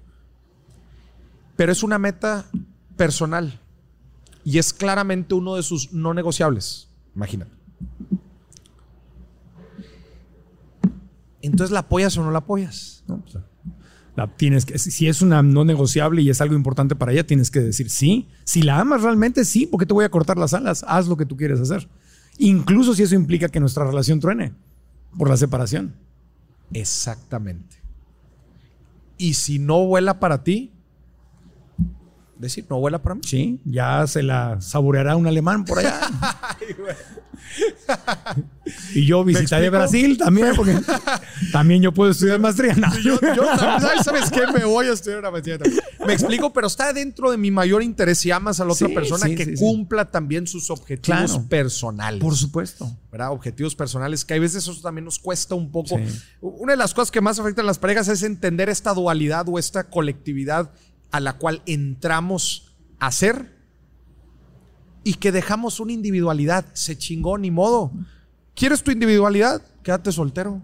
Pero 1.57 1.73
es 1.73 1.83
una 1.83 1.99
meta 1.99 2.47
personal. 2.97 3.60
Y 4.45 4.59
es 4.59 4.73
claramente 4.73 5.35
uno 5.35 5.57
de 5.57 5.63
sus 5.63 5.93
no 5.93 6.15
negociables. 6.15 6.89
Imagínate. 7.15 7.53
Entonces, 11.43 11.71
¿la 11.73 11.81
apoyas 11.81 12.17
o 12.17 12.25
no 12.25 12.31
la 12.31 12.39
apoyas? 12.39 13.05
sea, 13.27 13.45
la 14.17 14.27
tienes 14.27 14.67
que, 14.67 14.79
si 14.79 15.09
es 15.09 15.23
una 15.23 15.43
no 15.43 15.65
negociable 15.65 16.21
y 16.23 16.31
es 16.31 16.41
algo 16.41 16.55
importante 16.55 16.97
para 16.97 17.13
ella, 17.13 17.27
tienes 17.27 17.51
que 17.51 17.61
decir 17.61 17.91
sí. 17.91 18.29
Si 18.45 18.63
la 18.63 18.81
amas 18.81 19.03
realmente, 19.03 19.45
sí, 19.45 19.67
¿por 19.67 19.81
qué 19.81 19.87
te 19.87 19.95
voy 19.95 20.05
a 20.05 20.11
cortar 20.11 20.37
las 20.37 20.53
alas? 20.53 20.85
Haz 20.87 21.09
lo 21.09 21.17
que 21.17 21.27
tú 21.27 21.37
quieres 21.37 21.61
hacer. 21.61 21.89
Incluso 22.39 22.95
si 22.95 23.03
eso 23.03 23.15
implica 23.15 23.49
que 23.49 23.61
nuestra 23.61 23.85
relación 23.85 24.21
truene 24.21 24.53
por 25.17 25.29
la 25.29 25.37
separación. 25.37 25.95
Exactamente. 26.73 27.77
Y 29.17 29.35
si 29.35 29.59
no 29.59 29.87
vuela 29.87 30.21
para 30.21 30.43
ti, 30.43 30.73
decir, 32.41 32.67
no 32.69 32.79
vuela 32.81 33.03
para 33.03 33.15
mí. 33.17 33.21
Sí, 33.25 33.61
ya 33.65 34.07
se 34.07 34.23
la 34.23 34.61
saboreará 34.61 35.17
un 35.17 35.27
alemán 35.27 35.65
por 35.65 35.79
allá. 35.79 36.01
y 38.95 39.07
yo 39.07 39.25
visitaré? 39.25 39.71
Brasil 39.71 40.17
también, 40.19 40.53
porque 40.57 40.77
también 41.53 41.83
yo 41.83 41.93
puedo 41.93 42.11
estudiar 42.11 42.39
maestría. 42.41 42.75
No. 42.75 42.89
Yo, 43.01 43.19
yo 43.21 43.45
¿sabes, 43.59 44.05
¿sabes 44.05 44.31
qué? 44.31 44.47
Me 44.53 44.65
voy 44.65 44.87
a 44.87 44.93
estudiar 44.93 45.21
una 45.21 45.31
maestría 45.31 45.59
también. 45.59 45.81
Me 46.07 46.13
explico, 46.13 46.53
pero 46.53 46.67
está 46.67 46.93
dentro 46.93 47.31
de 47.31 47.37
mi 47.37 47.51
mayor 47.51 47.83
interés 47.83 48.19
si 48.19 48.31
amas 48.31 48.61
a 48.61 48.65
la 48.65 48.73
otra 48.73 48.89
Sí, 48.89 48.95
persona 48.95 49.27
sí, 49.27 49.35
que 49.35 49.45
sí, 49.45 49.55
cumpla 49.57 50.11
también 50.11 50.47
sus 50.47 50.71
objetivos 50.71 51.31
Claro. 51.33 51.49
personales. 51.49 52.21
Por 52.21 52.37
supuesto. 52.37 52.91
¿verdad? 53.11 53.33
Objetivos 53.33 53.75
personales, 53.75 54.25
que 54.25 54.35
a 54.35 54.39
veces 54.39 54.63
eso 54.69 54.81
también 54.81 55.05
nos 55.05 55.19
cuesta 55.19 55.55
un 55.55 55.71
poco. 55.71 55.99
Una 56.41 56.73
de 56.73 56.77
las 56.77 56.95
cosas 56.95 57.11
que 57.11 57.21
más 57.21 57.39
afectan 57.39 57.65
a 57.65 57.67
las 57.67 57.79
parejas 57.79 58.09
es 58.09 58.23
entender 58.23 58.69
esta 58.69 58.95
dualidad 58.95 59.47
o 59.49 59.59
esta 59.59 59.85
colectividad 59.85 60.71
a 61.11 61.21
la 61.21 61.35
cual 61.39 61.63
entramos 61.67 62.75
a 62.99 63.11
ser 63.13 63.59
y 65.05 65.15
que 65.15 65.33
dejamos 65.33 65.81
una 65.81 65.93
individualidad. 65.93 66.67
Se 66.75 66.97
chingó, 66.99 67.39
ni 67.39 67.51
modo. 67.51 67.93
¿Quieres 68.55 68.83
tu 68.83 68.91
individualidad? 68.91 69.63
Quédate 69.83 70.13
soltero. 70.13 70.63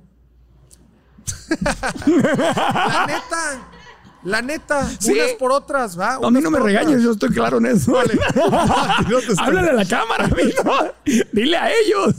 la 2.07 3.07
neta. 3.07 3.68
La 4.24 4.42
neta, 4.42 4.88
Sí. 4.99 5.12
unas 5.12 5.30
por 5.38 5.53
otras, 5.53 5.97
¿va? 5.99 6.14
A 6.14 6.30
mí 6.32 6.40
no 6.40 6.51
me 6.51 6.59
regañes, 6.59 6.88
otras. 6.88 7.03
yo 7.05 7.12
estoy 7.12 7.28
claro 7.30 7.59
en 7.59 7.66
eso. 7.66 7.92
No 9.09 9.18
te 9.20 9.26
estoy- 9.32 9.36
Háblale 9.38 9.70
a 9.70 9.74
la 9.74 9.84
cámara, 9.84 10.24
amigo. 10.24 10.94
Dile 11.32 11.57
a 11.57 11.70
ellos. 11.70 12.16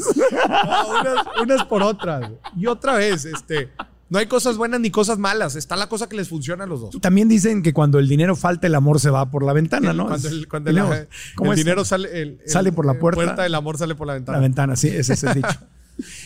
No, 0.47 0.87
unas, 1.01 1.25
unas 1.41 1.65
por 1.65 1.83
otras. 1.83 2.31
Y 2.55 2.65
otra 2.65 2.93
vez, 2.93 3.25
este, 3.25 3.73
no 4.09 4.17
hay 4.19 4.27
cosas 4.27 4.57
buenas 4.57 4.79
ni 4.79 4.89
cosas 4.91 5.17
malas. 5.17 5.55
Está 5.55 5.75
la 5.75 5.87
cosa 5.89 6.07
que 6.07 6.15
les 6.15 6.29
funciona 6.29 6.63
a 6.63 6.67
los 6.67 6.81
dos. 6.81 7.01
También 7.01 7.27
dicen 7.27 7.61
que 7.63 7.73
cuando 7.73 7.99
el 7.99 8.07
dinero 8.07 8.35
falta, 8.35 8.67
el 8.67 8.75
amor 8.75 8.99
se 8.99 9.09
va 9.09 9.29
por 9.29 9.43
la 9.43 9.53
ventana, 9.53 9.93
¿no? 9.93 10.07
Cuando 10.07 10.27
el, 10.29 10.47
cuando 10.47 10.69
Dinero. 10.69 10.89
la- 10.89 11.07
¿Cómo 11.35 11.51
el 11.51 11.57
dinero 11.57 11.83
sale, 11.85 12.21
el- 12.21 12.39
Sale 12.45 12.71
por 12.71 12.85
la 12.85 12.93
el 12.93 12.99
puerta. 12.99 13.45
el 13.45 13.55
amor 13.55 13.77
sale 13.77 13.95
por 13.95 14.07
la 14.07 14.13
ventana. 14.13 14.37
La 14.37 14.41
ventana, 14.41 14.75
sí, 14.75 14.87
ese 14.87 15.13
es 15.13 15.23
el 15.23 15.33
dicho. 15.35 15.47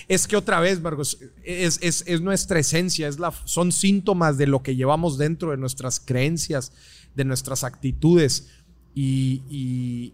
Es 0.10 0.28
que 0.28 0.36
otra 0.36 0.60
vez, 0.60 0.82
Marcos, 0.82 1.18
es, 1.46 1.80
es- 1.82 2.04
es 2.06 2.20
nuestra 2.20 2.60
esencia, 2.60 3.08
es 3.08 3.20
la, 3.20 3.32
son 3.46 3.72
síntomas 3.72 4.38
de 4.38 4.46
lo 4.46 4.64
que 4.64 4.76
llevamos 4.76 5.18
dentro, 5.18 5.52
de 5.52 5.58
nuestras 5.58 6.02
creencias, 6.02 6.74
de 7.16 7.24
nuestras 7.24 7.64
actitudes. 7.64 8.50
Y, 8.94 9.44
y- 9.50 10.14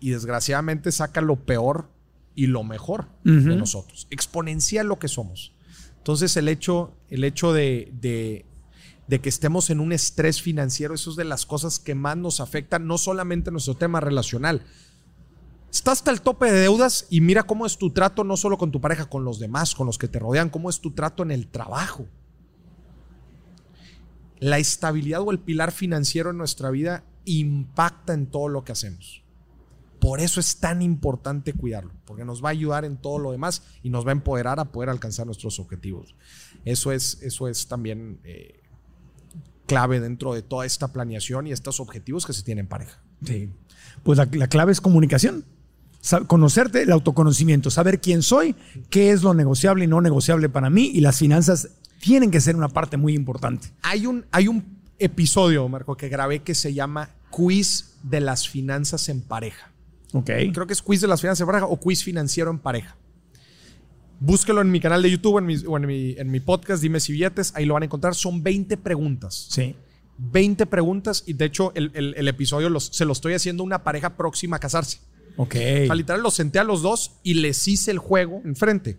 y 0.00 0.10
desgraciadamente 0.10 0.90
saca 0.90 1.20
lo 1.20 1.36
peor 1.36 1.88
y 2.34 2.48
lo 2.48 2.64
mejor 2.64 3.06
de 3.22 3.54
nosotros. 3.56 4.08
Exponencial 4.10 4.88
lo 4.88 4.98
que 4.98 5.06
somos. 5.06 5.51
Entonces, 6.02 6.36
el 6.36 6.48
hecho, 6.48 6.92
el 7.10 7.22
hecho 7.22 7.52
de, 7.52 7.92
de- 8.00 8.44
que 9.20 9.28
estemos 9.28 9.70
en 9.70 9.78
un 9.78 9.92
estrés 9.92 10.42
financiero, 10.42 10.94
eso 10.94 11.10
es 11.10 11.16
de 11.16 11.22
las 11.24 11.46
cosas 11.46 11.78
que 11.78 11.94
más 11.94 12.16
nos 12.16 12.40
afectan, 12.40 12.86
no 12.88 12.98
solamente 12.98 13.50
nuestro 13.52 13.74
tema 13.76 14.00
relacional, 14.00 14.62
Está 15.70 15.92
hasta 15.92 16.10
el 16.10 16.20
tope 16.20 16.52
de 16.52 16.60
deudas 16.60 17.06
y 17.08 17.22
mira 17.22 17.44
cómo 17.44 17.64
es 17.64 17.78
tu 17.78 17.90
trato 17.90 18.24
no 18.24 18.36
solo 18.36 18.58
con 18.58 18.70
tu 18.70 18.80
pareja, 18.82 19.06
con 19.06 19.24
los 19.24 19.38
demás, 19.38 19.74
con 19.74 19.86
los 19.86 19.96
que 19.96 20.06
te 20.06 20.18
rodean, 20.18 20.50
cómo 20.50 20.68
es 20.68 20.80
tu 20.80 20.90
trato 20.90 21.22
en 21.22 21.30
el 21.30 21.46
trabajo. 21.46 22.06
La 24.38 24.58
estabilidad 24.58 25.22
o 25.22 25.30
el 25.30 25.38
pilar 25.38 25.72
financiero 25.72 26.28
en 26.30 26.36
nuestra 26.36 26.70
vida 26.70 27.04
impacta 27.24 28.12
en 28.12 28.26
todo 28.26 28.48
lo 28.48 28.64
que 28.64 28.72
hacemos. 28.72 29.22
Por 30.02 30.18
eso 30.18 30.40
es 30.40 30.56
tan 30.56 30.82
importante 30.82 31.52
cuidarlo, 31.52 31.92
porque 32.04 32.24
nos 32.24 32.42
va 32.42 32.48
a 32.48 32.50
ayudar 32.50 32.84
en 32.84 32.96
todo 32.96 33.20
lo 33.20 33.30
demás 33.30 33.62
y 33.84 33.90
nos 33.90 34.04
va 34.04 34.08
a 34.08 34.12
empoderar 34.14 34.58
a 34.58 34.64
poder 34.64 34.90
alcanzar 34.90 35.26
nuestros 35.26 35.60
objetivos. 35.60 36.16
Eso 36.64 36.90
es, 36.90 37.22
eso 37.22 37.46
es 37.46 37.68
también 37.68 38.18
eh, 38.24 38.58
clave 39.66 40.00
dentro 40.00 40.34
de 40.34 40.42
toda 40.42 40.66
esta 40.66 40.92
planeación 40.92 41.46
y 41.46 41.52
estos 41.52 41.78
objetivos 41.78 42.26
que 42.26 42.32
se 42.32 42.42
tienen 42.42 42.64
en 42.64 42.68
pareja. 42.68 43.00
Sí. 43.24 43.50
Pues 44.02 44.18
la, 44.18 44.28
la 44.32 44.48
clave 44.48 44.72
es 44.72 44.80
comunicación. 44.80 45.44
Conocerte, 46.26 46.82
el 46.82 46.90
autoconocimiento, 46.90 47.70
saber 47.70 48.00
quién 48.00 48.22
soy, 48.22 48.56
qué 48.90 49.12
es 49.12 49.22
lo 49.22 49.34
negociable 49.34 49.84
y 49.84 49.86
no 49.86 50.00
negociable 50.00 50.48
para 50.48 50.68
mí 50.68 50.90
y 50.92 51.00
las 51.00 51.18
finanzas 51.18 51.68
tienen 52.00 52.32
que 52.32 52.40
ser 52.40 52.56
una 52.56 52.68
parte 52.68 52.96
muy 52.96 53.14
importante. 53.14 53.68
Hay 53.82 54.06
un, 54.06 54.26
hay 54.32 54.48
un 54.48 54.80
episodio, 54.98 55.68
Marco, 55.68 55.96
que 55.96 56.08
grabé 56.08 56.40
que 56.42 56.56
se 56.56 56.74
llama 56.74 57.10
Quiz 57.30 57.94
de 58.02 58.20
las 58.20 58.48
finanzas 58.48 59.08
en 59.08 59.20
pareja. 59.20 59.71
Creo 60.52 60.66
que 60.66 60.72
es 60.72 60.82
Quiz 60.82 61.00
de 61.00 61.08
las 61.08 61.20
finanzas 61.20 61.40
en 61.40 61.46
pareja 61.46 61.66
o 61.66 61.78
Quiz 61.80 62.02
financiero 62.04 62.50
en 62.50 62.58
pareja. 62.58 62.96
Búsquelo 64.20 64.60
en 64.60 64.70
mi 64.70 64.78
canal 64.78 65.02
de 65.02 65.10
YouTube 65.10 65.38
en 65.38 65.46
mi- 65.46 65.64
o 65.66 65.76
en 65.76 65.86
mi, 65.86 66.14
en 66.16 66.30
mi 66.30 66.38
podcast, 66.40 66.80
Dime 66.82 67.00
si 67.00 67.12
billetes, 67.12 67.52
ahí 67.56 67.64
lo 67.64 67.74
van 67.74 67.82
a 67.82 67.86
encontrar. 67.86 68.14
Son 68.14 68.42
20 68.42 68.76
preguntas. 68.76 69.46
Sí. 69.50 69.74
20 70.18 70.66
preguntas 70.66 71.24
y 71.26 71.32
de 71.32 71.46
hecho 71.46 71.72
el, 71.74 71.90
el- 71.94 72.14
el 72.16 72.28
episodio 72.28 72.68
los- 72.68 72.86
se 72.92 73.04
lo 73.04 73.12
estoy 73.12 73.34
haciendo 73.34 73.62
a 73.62 73.66
una 73.66 73.82
pareja 73.82 74.16
próxima 74.16 74.56
a 74.56 74.60
casarse. 74.60 74.98
Ok. 75.36 75.54
O 75.56 75.86
sea, 75.86 75.94
literal 75.94 76.22
los 76.22 76.34
senté 76.34 76.58
a 76.60 76.64
los 76.64 76.82
dos 76.82 77.12
y 77.24 77.34
les 77.34 77.66
hice 77.66 77.90
el 77.90 77.98
juego 77.98 78.42
enfrente. 78.44 78.98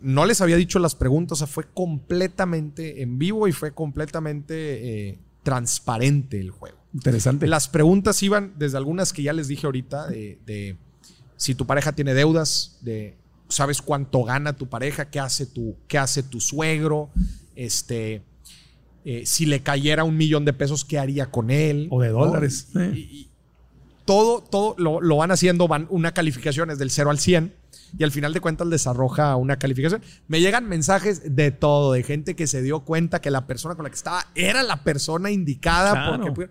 No 0.00 0.24
les 0.24 0.40
había 0.40 0.56
dicho 0.56 0.78
las 0.78 0.94
preguntas, 0.94 1.32
o 1.32 1.36
sea, 1.36 1.46
fue 1.46 1.64
completamente 1.74 3.02
en 3.02 3.18
vivo 3.18 3.46
y 3.46 3.52
fue 3.52 3.72
completamente 3.72 5.10
eh, 5.10 5.18
transparente 5.42 6.40
el 6.40 6.50
juego. 6.50 6.78
Interesante. 6.94 7.46
Las 7.46 7.68
preguntas 7.68 8.22
iban 8.22 8.54
desde 8.58 8.76
algunas 8.78 9.12
que 9.12 9.22
ya 9.22 9.32
les 9.32 9.48
dije 9.48 9.66
ahorita, 9.66 10.06
de, 10.08 10.38
de 10.46 10.76
si 11.36 11.54
tu 11.54 11.66
pareja 11.66 11.92
tiene 11.92 12.14
deudas, 12.14 12.78
de 12.82 13.16
sabes 13.48 13.80
cuánto 13.82 14.24
gana 14.24 14.54
tu 14.56 14.68
pareja, 14.68 15.10
qué 15.10 15.20
hace 15.20 15.46
tu, 15.46 15.76
qué 15.86 15.98
hace 15.98 16.22
tu 16.22 16.40
suegro, 16.40 17.10
este, 17.56 18.22
eh, 19.04 19.22
si 19.26 19.46
le 19.46 19.62
cayera 19.62 20.04
un 20.04 20.16
millón 20.16 20.44
de 20.44 20.52
pesos, 20.52 20.84
¿qué 20.84 20.98
haría 20.98 21.30
con 21.30 21.50
él? 21.50 21.88
O 21.90 22.00
de 22.00 22.08
¿No? 22.10 22.26
dólares. 22.26 22.68
Y- 22.94 22.98
y 22.98 23.28
todo, 24.04 24.42
todo 24.42 24.74
lo, 24.78 25.00
lo 25.02 25.16
van 25.16 25.30
haciendo, 25.30 25.68
van 25.68 25.86
una 25.90 26.12
calificación 26.14 26.70
es 26.70 26.78
del 26.78 26.90
0 26.90 27.10
al 27.10 27.18
100 27.18 27.54
y 27.98 28.04
al 28.04 28.10
final 28.10 28.32
de 28.32 28.40
cuentas 28.40 28.66
les 28.66 28.86
arroja 28.86 29.36
una 29.36 29.58
calificación. 29.58 30.02
Me 30.28 30.40
llegan 30.40 30.66
mensajes 30.66 31.36
de 31.36 31.50
todo, 31.50 31.92
de 31.92 32.02
gente 32.02 32.34
que 32.34 32.46
se 32.46 32.62
dio 32.62 32.80
cuenta 32.80 33.20
que 33.20 33.30
la 33.30 33.46
persona 33.46 33.74
con 33.74 33.84
la 33.84 33.90
que 33.90 33.96
estaba 33.96 34.26
era 34.34 34.62
la 34.62 34.82
persona 34.82 35.30
indicada. 35.30 35.92
Claro. 35.92 36.34
Porque, 36.34 36.48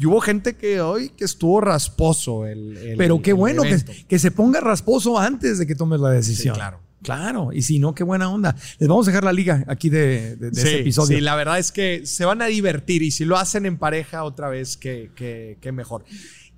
y 0.00 0.06
hubo 0.06 0.20
gente 0.20 0.56
que 0.56 0.80
hoy 0.80 1.10
que 1.10 1.24
estuvo 1.26 1.60
rasposo 1.60 2.46
el, 2.46 2.76
el- 2.78 2.96
Pero 2.96 3.20
qué 3.22 3.30
el 3.30 3.36
bueno 3.36 3.62
que, 3.62 3.78
que 4.08 4.18
se 4.18 4.30
ponga 4.30 4.60
rasposo 4.60 5.18
antes 5.18 5.58
de 5.58 5.66
que 5.66 5.74
tomes 5.74 6.00
la 6.00 6.10
decisión. 6.10 6.54
Sí, 6.54 6.58
claro. 6.58 6.80
Claro. 7.02 7.50
Y 7.52 7.62
si 7.62 7.78
no, 7.78 7.94
qué 7.94 8.04
buena 8.04 8.30
onda. 8.30 8.54
Les 8.78 8.86
vamos 8.88 9.06
a 9.08 9.10
dejar 9.10 9.24
la 9.24 9.32
liga 9.32 9.64
aquí 9.68 9.88
de, 9.88 10.36
de- 10.36 10.50
de 10.50 10.54
Sí, 10.60 10.68
ese 10.68 10.80
episodio. 10.80 11.16
sí, 11.16 11.22
la 11.22 11.34
verdad 11.34 11.58
es 11.58 11.70
que 11.72 12.02
se 12.04 12.24
van 12.26 12.42
a 12.42 12.46
divertir 12.46 13.02
y 13.02 13.10
si 13.10 13.24
lo 13.24 13.36
hacen 13.38 13.64
en 13.66 13.78
pareja 13.78 14.24
otra 14.24 14.48
vez, 14.50 14.76
que, 14.76 15.10
que- 15.14 15.56
que 15.60 15.72
mejor. 15.72 16.04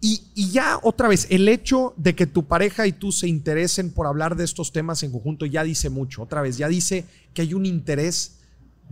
Y, 0.01 0.21
y 0.35 0.51
ya 0.51 0.81
otra 0.83 1.07
vez, 1.07 1.29
el 1.31 1.49
hecho 1.49 1.95
de 1.97 2.17
que 2.17 2.27
tu 2.27 2.45
pareja 2.49 2.89
y 2.89 2.93
tú 2.93 3.13
se 3.13 3.29
interesen 3.29 3.93
por 3.93 4.09
hablar 4.09 4.35
de 4.35 4.43
estos 4.45 4.73
temas 4.73 5.05
en 5.05 5.13
conjunto 5.13 5.47
ya 5.47 5.63
dice 5.63 5.91
mucho. 5.91 6.23
Otra 6.23 6.43
vez, 6.43 6.57
ya 6.59 6.67
dice 6.67 7.05
que 7.35 7.43
hay 7.43 7.55
un 7.55 7.65
interés 7.67 8.41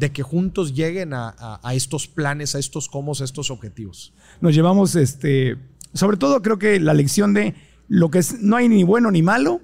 de 0.01 0.11
que 0.12 0.22
juntos 0.22 0.74
lleguen 0.74 1.12
a, 1.14 1.28
a- 1.38 1.61
a 1.62 1.74
estos 1.74 2.09
planes, 2.09 2.55
a 2.55 2.59
estos 2.59 2.88
comos, 2.88 3.20
a 3.20 3.24
estos 3.24 3.51
objetivos. 3.51 4.12
Nos 4.40 4.55
llevamos, 4.55 4.96
este, 4.96 5.57
sobre 5.94 6.16
todo 6.16 6.42
creo 6.42 6.59
que 6.59 6.80
la 6.80 6.94
lección 6.94 7.34
de 7.34 7.55
lo 7.86 8.11
que 8.11 8.18
es, 8.18 8.40
no 8.40 8.57
hay 8.57 8.68
ni 8.68 8.82
bueno 8.82 9.11
ni 9.11 9.22
malo, 9.22 9.61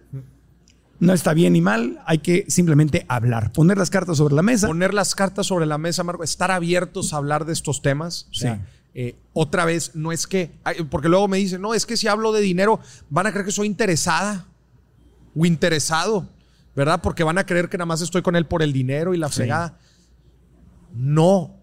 no 0.99 1.12
está 1.12 1.34
bien 1.34 1.53
ni 1.53 1.61
mal, 1.61 2.01
hay 2.07 2.18
que 2.18 2.45
simplemente 2.49 3.05
hablar, 3.09 3.53
poner 3.53 3.76
las 3.78 3.91
cartas 3.91 4.16
sobre 4.18 4.34
la 4.34 4.43
mesa. 4.43 4.66
Poner 4.66 4.95
las 4.95 5.14
cartas 5.14 5.47
sobre 5.47 5.66
la 5.66 5.78
mesa, 5.78 6.05
Marco, 6.05 6.22
estar 6.24 6.51
abiertos 6.51 7.12
a 7.12 7.16
hablar 7.18 7.45
de 7.45 7.53
estos 7.53 7.82
temas. 7.82 8.26
O 8.30 8.34
sea, 8.34 8.55
Sí. 8.57 8.61
eh, 8.95 9.16
otra 9.34 9.64
vez, 9.66 9.93
no 9.95 10.11
es 10.12 10.26
que, 10.26 10.53
porque 10.91 11.09
luego 11.09 11.28
me 11.28 11.37
dicen, 11.39 11.61
no, 11.61 11.74
es 11.74 11.84
que 11.87 11.97
si 11.97 12.09
hablo 12.09 12.32
de 12.32 12.41
dinero, 12.41 12.80
van 13.11 13.26
a 13.26 13.30
creer 13.32 13.45
que 13.47 13.53
soy 13.53 13.66
interesada 13.66 14.47
o 15.34 15.45
interesado, 15.47 16.28
¿verdad? 16.74 17.01
Porque 17.03 17.24
van 17.24 17.37
a 17.39 17.45
creer 17.45 17.68
que 17.68 17.76
nada 17.78 17.87
más 17.87 18.01
estoy 18.01 18.22
con 18.22 18.37
él 18.37 18.47
por 18.47 18.62
el 18.62 18.72
dinero 18.72 19.12
y 19.14 19.18
la 19.18 19.28
fregada. 19.28 19.78
No, 20.97 21.57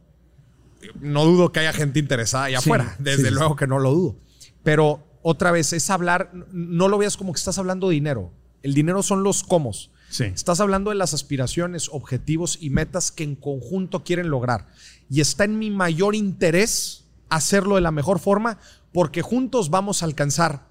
no 1.00 1.26
dudo 1.26 1.52
que 1.52 1.62
haya 1.62 1.74
gente 1.74 2.00
interesada 2.00 2.46
allá 2.46 2.60
Sí, 2.62 2.70
afuera, 2.70 2.96
desde 3.00 3.30
sí, 3.30 3.34
luego 3.34 3.56
que 3.56 3.68
no 3.68 3.80
lo 3.80 3.92
dudo. 3.92 4.16
Pero 4.64 5.04
otra 5.22 5.52
vez, 5.52 5.74
es 5.74 5.90
hablar, 5.90 6.32
no 6.52 6.88
lo 6.88 6.98
veas 6.98 7.18
como 7.18 7.34
que 7.34 7.40
estás 7.40 7.58
hablando 7.58 7.90
de 7.90 7.96
dinero. 7.96 8.32
El 8.62 8.74
dinero 8.74 9.02
son 9.02 9.24
los 9.24 9.44
comos. 9.44 9.92
Sí. 10.10 10.26
Estás 10.26 10.60
hablando 10.60 10.92
de 10.92 10.96
las 10.96 11.14
aspiraciones, 11.14 11.90
objetivos 11.92 12.58
y 12.62 12.70
metas 12.70 13.12
que 13.12 13.24
en 13.24 13.36
conjunto 13.36 14.04
quieren 14.04 14.30
lograr. 14.30 14.68
Y 15.10 15.22
está 15.22 15.44
en 15.44 15.58
mi 15.58 15.72
mayor 15.72 16.16
interés 16.16 17.06
hacerlo 17.30 17.76
de 17.76 17.82
la 17.82 17.92
mejor 17.92 18.20
forma 18.20 18.60
porque 18.94 19.24
juntos 19.24 19.72
vamos 19.72 20.04
a 20.04 20.06
alcanzar 20.06 20.68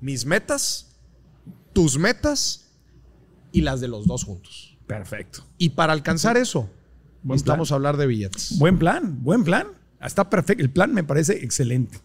mis 0.00 0.24
metas, 0.24 0.96
tus 1.74 1.98
metas 1.98 2.70
y 3.52 3.60
las 3.60 3.80
de 3.80 3.88
los 3.88 4.06
dos 4.06 4.24
juntos. 4.24 4.78
Perfecto. 4.86 5.44
Y 5.58 5.70
para 5.70 5.92
alcanzar 5.92 6.36
eso, 6.38 6.70
Buen 7.22 7.36
necesitamos 7.36 7.72
hablar 7.72 7.96
de 7.96 8.06
billetes. 8.06 8.58
Buen 8.58 8.78
plan, 8.78 9.22
buen 9.22 9.44
plan. 9.44 9.66
Está 10.00 10.28
perfecto. 10.30 10.62
El 10.62 10.70
plan 10.70 10.92
me 10.94 11.02
parece 11.04 11.44
excelente. 11.44 11.98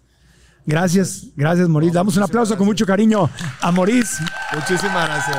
Gracias, 0.65 1.27
gracias, 1.35 1.67
Moris. 1.69 1.91
Damos 1.93 2.15
un 2.17 2.23
aplauso 2.23 2.57
con 2.57 2.65
mucho 2.65 2.85
cariño 2.85 3.29
a 3.61 3.71
Moris. 3.71 4.17
Muchísimas 4.55 5.07
gracias. 5.09 5.37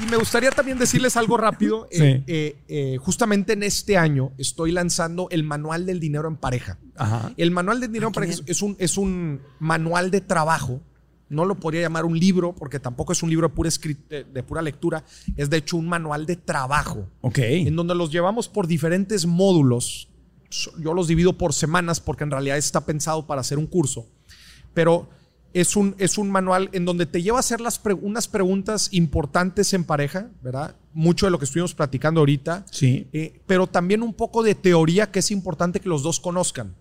Y 0.00 0.06
me 0.06 0.16
gustaría 0.16 0.50
también 0.50 0.78
decirles 0.78 1.16
algo 1.16 1.36
rápido. 1.36 1.88
Eh, 1.92 1.96
Sí. 1.98 2.24
eh, 2.26 2.56
eh, 2.68 2.96
justamente 3.00 3.52
en 3.52 3.62
este 3.62 3.96
año 3.98 4.32
estoy 4.38 4.72
lanzando 4.72 5.28
el 5.30 5.44
manual 5.44 5.86
del 5.86 6.00
dinero 6.00 6.28
en 6.28 6.36
pareja. 6.36 6.78
Ajá. 6.96 7.32
El 7.36 7.50
manual 7.50 7.80
del 7.80 7.90
dinero 7.92 8.08
en 8.08 8.14
pareja 8.14 8.32
es- 8.34 8.42
es 8.46 8.62
un, 8.62 8.76
es 8.78 8.96
un 8.96 9.40
manual 9.60 10.10
de 10.10 10.20
trabajo 10.20 10.80
no 11.32 11.44
lo 11.44 11.56
podría 11.56 11.82
llamar 11.82 12.04
un 12.04 12.18
libro, 12.18 12.54
porque 12.54 12.78
tampoco 12.78 13.12
es 13.12 13.22
un 13.22 13.30
libro 13.30 13.48
de 13.48 13.54
pura, 13.54 13.70
de, 14.08 14.42
pura 14.42 14.62
lectura, 14.62 15.04
es 15.36 15.50
de 15.50 15.56
hecho 15.56 15.76
un 15.76 15.88
manual 15.88 16.26
de 16.26 16.36
trabajo, 16.36 17.08
Ok. 17.22 17.38
en 17.38 17.74
donde 17.74 17.94
los 17.94 18.10
llevamos 18.12 18.48
por 18.48 18.66
diferentes 18.66 19.26
módulos. 19.26 20.08
Yo 20.78 20.92
los 20.94 21.08
divido 21.08 21.32
por 21.38 21.54
semanas 21.54 22.00
porque 22.00 22.24
en 22.24 22.30
realidad 22.30 22.58
está 22.58 22.84
pensado 22.84 23.26
para 23.26 23.40
hacer 23.40 23.58
un 23.58 23.66
curso, 23.66 24.06
pero 24.74 25.08
es 25.54 25.76
un, 25.76 25.94
es 25.98 26.16
un 26.18 26.30
manual 26.30 26.70
en 26.72 26.84
donde 26.86 27.04
te 27.06 27.22
lleva 27.22 27.36
a 27.38 27.40
hacer 27.40 27.60
las 27.60 27.78
pre- 27.78 27.92
unas 27.94 28.26
preguntas 28.28 28.88
importantes 28.92 29.72
en 29.74 29.84
pareja, 29.84 30.30
¿verdad? 30.42 30.76
Mucho 30.94 31.26
de 31.26 31.30
lo 31.30 31.38
que 31.38 31.44
estuvimos 31.44 31.74
platicando 31.74 32.20
ahorita, 32.20 32.64
Sí. 32.70 33.06
eh, 33.12 33.40
pero 33.46 33.66
también 33.66 34.02
un 34.02 34.14
poco 34.14 34.42
de 34.42 34.54
teoría 34.54 35.10
que 35.10 35.18
es 35.18 35.30
importante 35.30 35.80
que 35.80 35.88
los 35.90 36.02
dos 36.02 36.20
conozcan. 36.20 36.74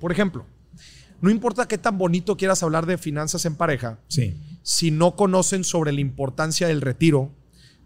Por 0.00 0.10
ejemplo, 0.12 0.44
no 1.20 1.30
importa 1.30 1.66
qué 1.68 1.78
tan 1.78 1.98
bonito 1.98 2.36
quieras 2.36 2.62
hablar 2.62 2.86
de 2.86 2.98
finanzas 2.98 3.44
en 3.46 3.54
pareja, 3.56 3.98
Sí. 4.08 4.40
si 4.62 4.90
no 4.90 5.16
conocen 5.16 5.64
sobre 5.64 5.92
la 5.92 6.00
importancia 6.00 6.68
del 6.68 6.80
retiro, 6.80 7.32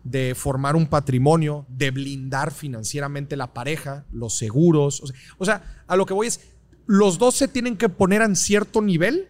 de 0.03 0.35
formar 0.35 0.76
un 0.76 0.87
patrimonio, 0.87 1.66
de 1.68 1.91
blindar 1.91 2.53
financieramente 2.53 3.37
la 3.37 3.53
pareja, 3.53 4.07
los 4.12 4.37
seguros. 4.37 5.01
O 5.03 5.07
sea, 5.07 5.16
o 5.39 5.45
sea, 5.45 5.83
a 5.87 5.97
lo 5.97 6.07
que 6.07 6.14
voy 6.14 6.26
es, 6.26 6.41
los 6.87 7.18
dos 7.18 7.35
se 7.37 7.49
tienen 7.49 7.76
que 7.76 7.89
poner 7.91 8.22
en 8.22 8.35
cierto 8.35 8.81
nivel 8.81 9.28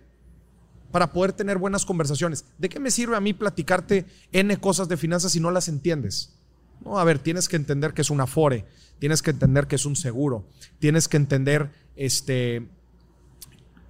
para 0.93 1.13
poder 1.13 1.33
tener 1.33 1.59
buenas 1.59 1.85
conversaciones. 1.85 2.45
¿De 2.59 2.69
qué 2.69 2.79
me 2.81 2.91
sirve 2.91 3.17
a 3.17 3.21
mí 3.21 3.33
platicarte 3.33 4.07
N 4.33 4.57
cosas 4.59 4.89
de 4.89 4.97
finanzas 4.97 5.33
si 5.33 5.41
no 5.41 5.51
las 5.51 5.69
entiendes? 5.69 6.37
No, 6.85 6.99
a 6.99 7.05
ver, 7.05 7.19
tienes 7.19 7.49
que 7.49 7.57
entender 7.57 7.93
que 7.93 8.03
es 8.03 8.11
un 8.11 8.21
afore, 8.21 8.65
tienes 8.99 9.23
que 9.23 9.31
entender 9.33 9.67
que 9.67 9.77
es 9.77 9.85
un 9.87 9.97
seguro, 9.97 10.47
tienes 10.79 11.09
que 11.09 11.17
entender 11.17 11.71
este, 11.97 12.69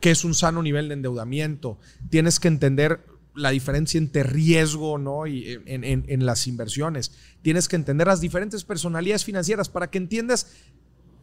qué 0.01 0.11
es 0.11 0.25
un 0.25 0.35
sano 0.35 0.63
nivel 0.63 0.89
de 0.89 0.95
endeudamiento, 0.95 1.79
tienes 2.09 2.41
que 2.41 2.49
entender 2.49 3.05
la 3.35 3.51
diferencia 3.51 3.99
entre 3.99 4.23
riesgo 4.25 4.99
¿no? 4.99 5.27
y 5.27 5.53
en, 5.67 5.85
en- 5.85 6.05
en 6.09 6.27
las 6.27 6.47
inversiones, 6.47 7.13
tienes 7.43 7.69
que 7.69 7.77
entender 7.77 8.07
las 8.09 8.21
diferentes 8.21 8.65
personalidades 8.65 9.25
financieras 9.25 9.69
para 9.69 9.89
que 9.91 9.99
entiendas 9.99 10.49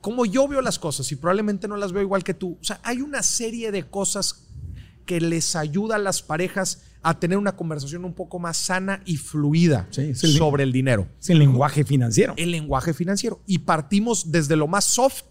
cómo 0.01 0.25
yo 0.25 0.47
veo 0.47 0.61
las 0.61 0.79
cosas 0.79 1.11
y 1.11 1.15
probablemente 1.15 1.67
no 1.67 1.75
las 1.75 1.91
veo 1.91 2.01
igual 2.03 2.23
que 2.23 2.33
tú. 2.33 2.57
O 2.61 2.63
sea, 2.63 2.79
hay 2.83 3.01
una 3.01 3.23
serie 3.23 3.71
de 3.71 3.83
cosas 3.83 4.43
que 5.05 5.19
les 5.21 5.55
ayuda 5.55 5.95
a 5.95 5.99
las 5.99 6.21
parejas 6.21 6.83
a 7.01 7.19
tener 7.19 7.37
una 7.37 7.55
conversación 7.55 8.03
un 8.05 8.13
poco 8.13 8.39
más 8.39 8.57
sana 8.57 9.01
y 9.05 9.17
fluida 9.17 9.87
Sí, 9.91 10.01
es 10.01 10.23
el- 10.23 10.31
sobre 10.33 10.63
el 10.63 10.71
dinero 10.71 11.07
Es 11.19 11.29
el 11.29 11.39
lenguaje 11.39 11.83
financiero. 11.85 12.33
el 12.37 12.51
lenguaje 12.51 12.93
financiero. 12.93 13.41
Y 13.47 13.59
partimos 13.59 14.31
desde 14.31 14.55
lo 14.55 14.67
más 14.67 14.85
soft 14.85 15.23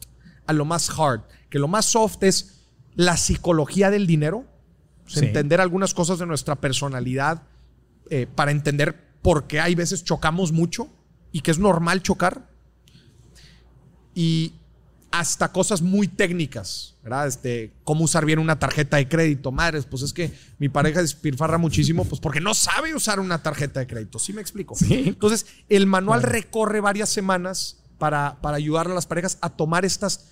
a 0.47 0.53
lo 0.53 0.65
más 0.65 0.89
hard. 0.91 1.23
Que 1.51 1.59
lo 1.59 1.69
más 1.69 1.87
soft 1.87 2.23
es 2.23 2.56
la 2.97 3.17
psicología 3.17 3.91
del 3.91 4.07
dinero, 4.07 4.45
Sí. 5.07 5.21
entender 5.21 5.61
algunas 5.61 5.95
cosas 5.95 6.19
de 6.19 6.27
nuestra 6.27 6.57
personalidad 6.57 7.43
eh, 8.11 8.27
para 8.35 8.51
entender 8.51 9.05
por 9.23 9.47
qué 9.47 9.61
hay 9.61 9.77
veces 9.77 10.03
chocamos 10.03 10.51
mucho 10.51 10.89
y 11.31 11.43
que 11.43 11.53
es 11.53 11.59
normal 11.61 12.03
chocar. 12.03 12.49
Y 14.15 14.55
hasta 15.11 15.53
cosas 15.53 15.83
muy 15.83 16.09
técnicas, 16.09 16.95
¿verdad? 17.03 17.27
Este, 17.29 17.73
cómo 17.85 18.05
usar 18.05 18.25
bien 18.25 18.39
una 18.39 18.59
tarjeta 18.59 18.97
de 18.97 19.09
crédito. 19.09 19.53
Madres, 19.53 19.87
pues 19.87 20.03
es 20.03 20.13
que 20.13 20.33
mi 20.59 20.69
pareja 20.69 21.01
despilfarra 21.01 21.59
muchísimo, 21.59 22.05
pues 22.05 22.21
porque 22.21 22.41
no 22.41 22.55
sabe 22.55 22.95
usar 22.95 23.21
una 23.21 23.43
tarjeta 23.43 23.81
de 23.81 23.87
crédito. 23.87 24.19
¿Sí 24.19 24.33
me 24.33 24.41
explico? 24.41 24.75
Sí. 24.75 25.05
Entonces, 25.07 25.47
el 25.69 25.87
manual 25.87 26.23
recorre 26.23 26.81
varias 26.81 27.09
semanas 27.11 27.79
para, 27.99 28.39
para 28.41 28.57
ayudar 28.57 28.89
a 28.89 28.95
las 28.95 29.07
parejas 29.07 29.39
a 29.41 29.51
tomar 29.51 29.85
estas, 29.85 30.27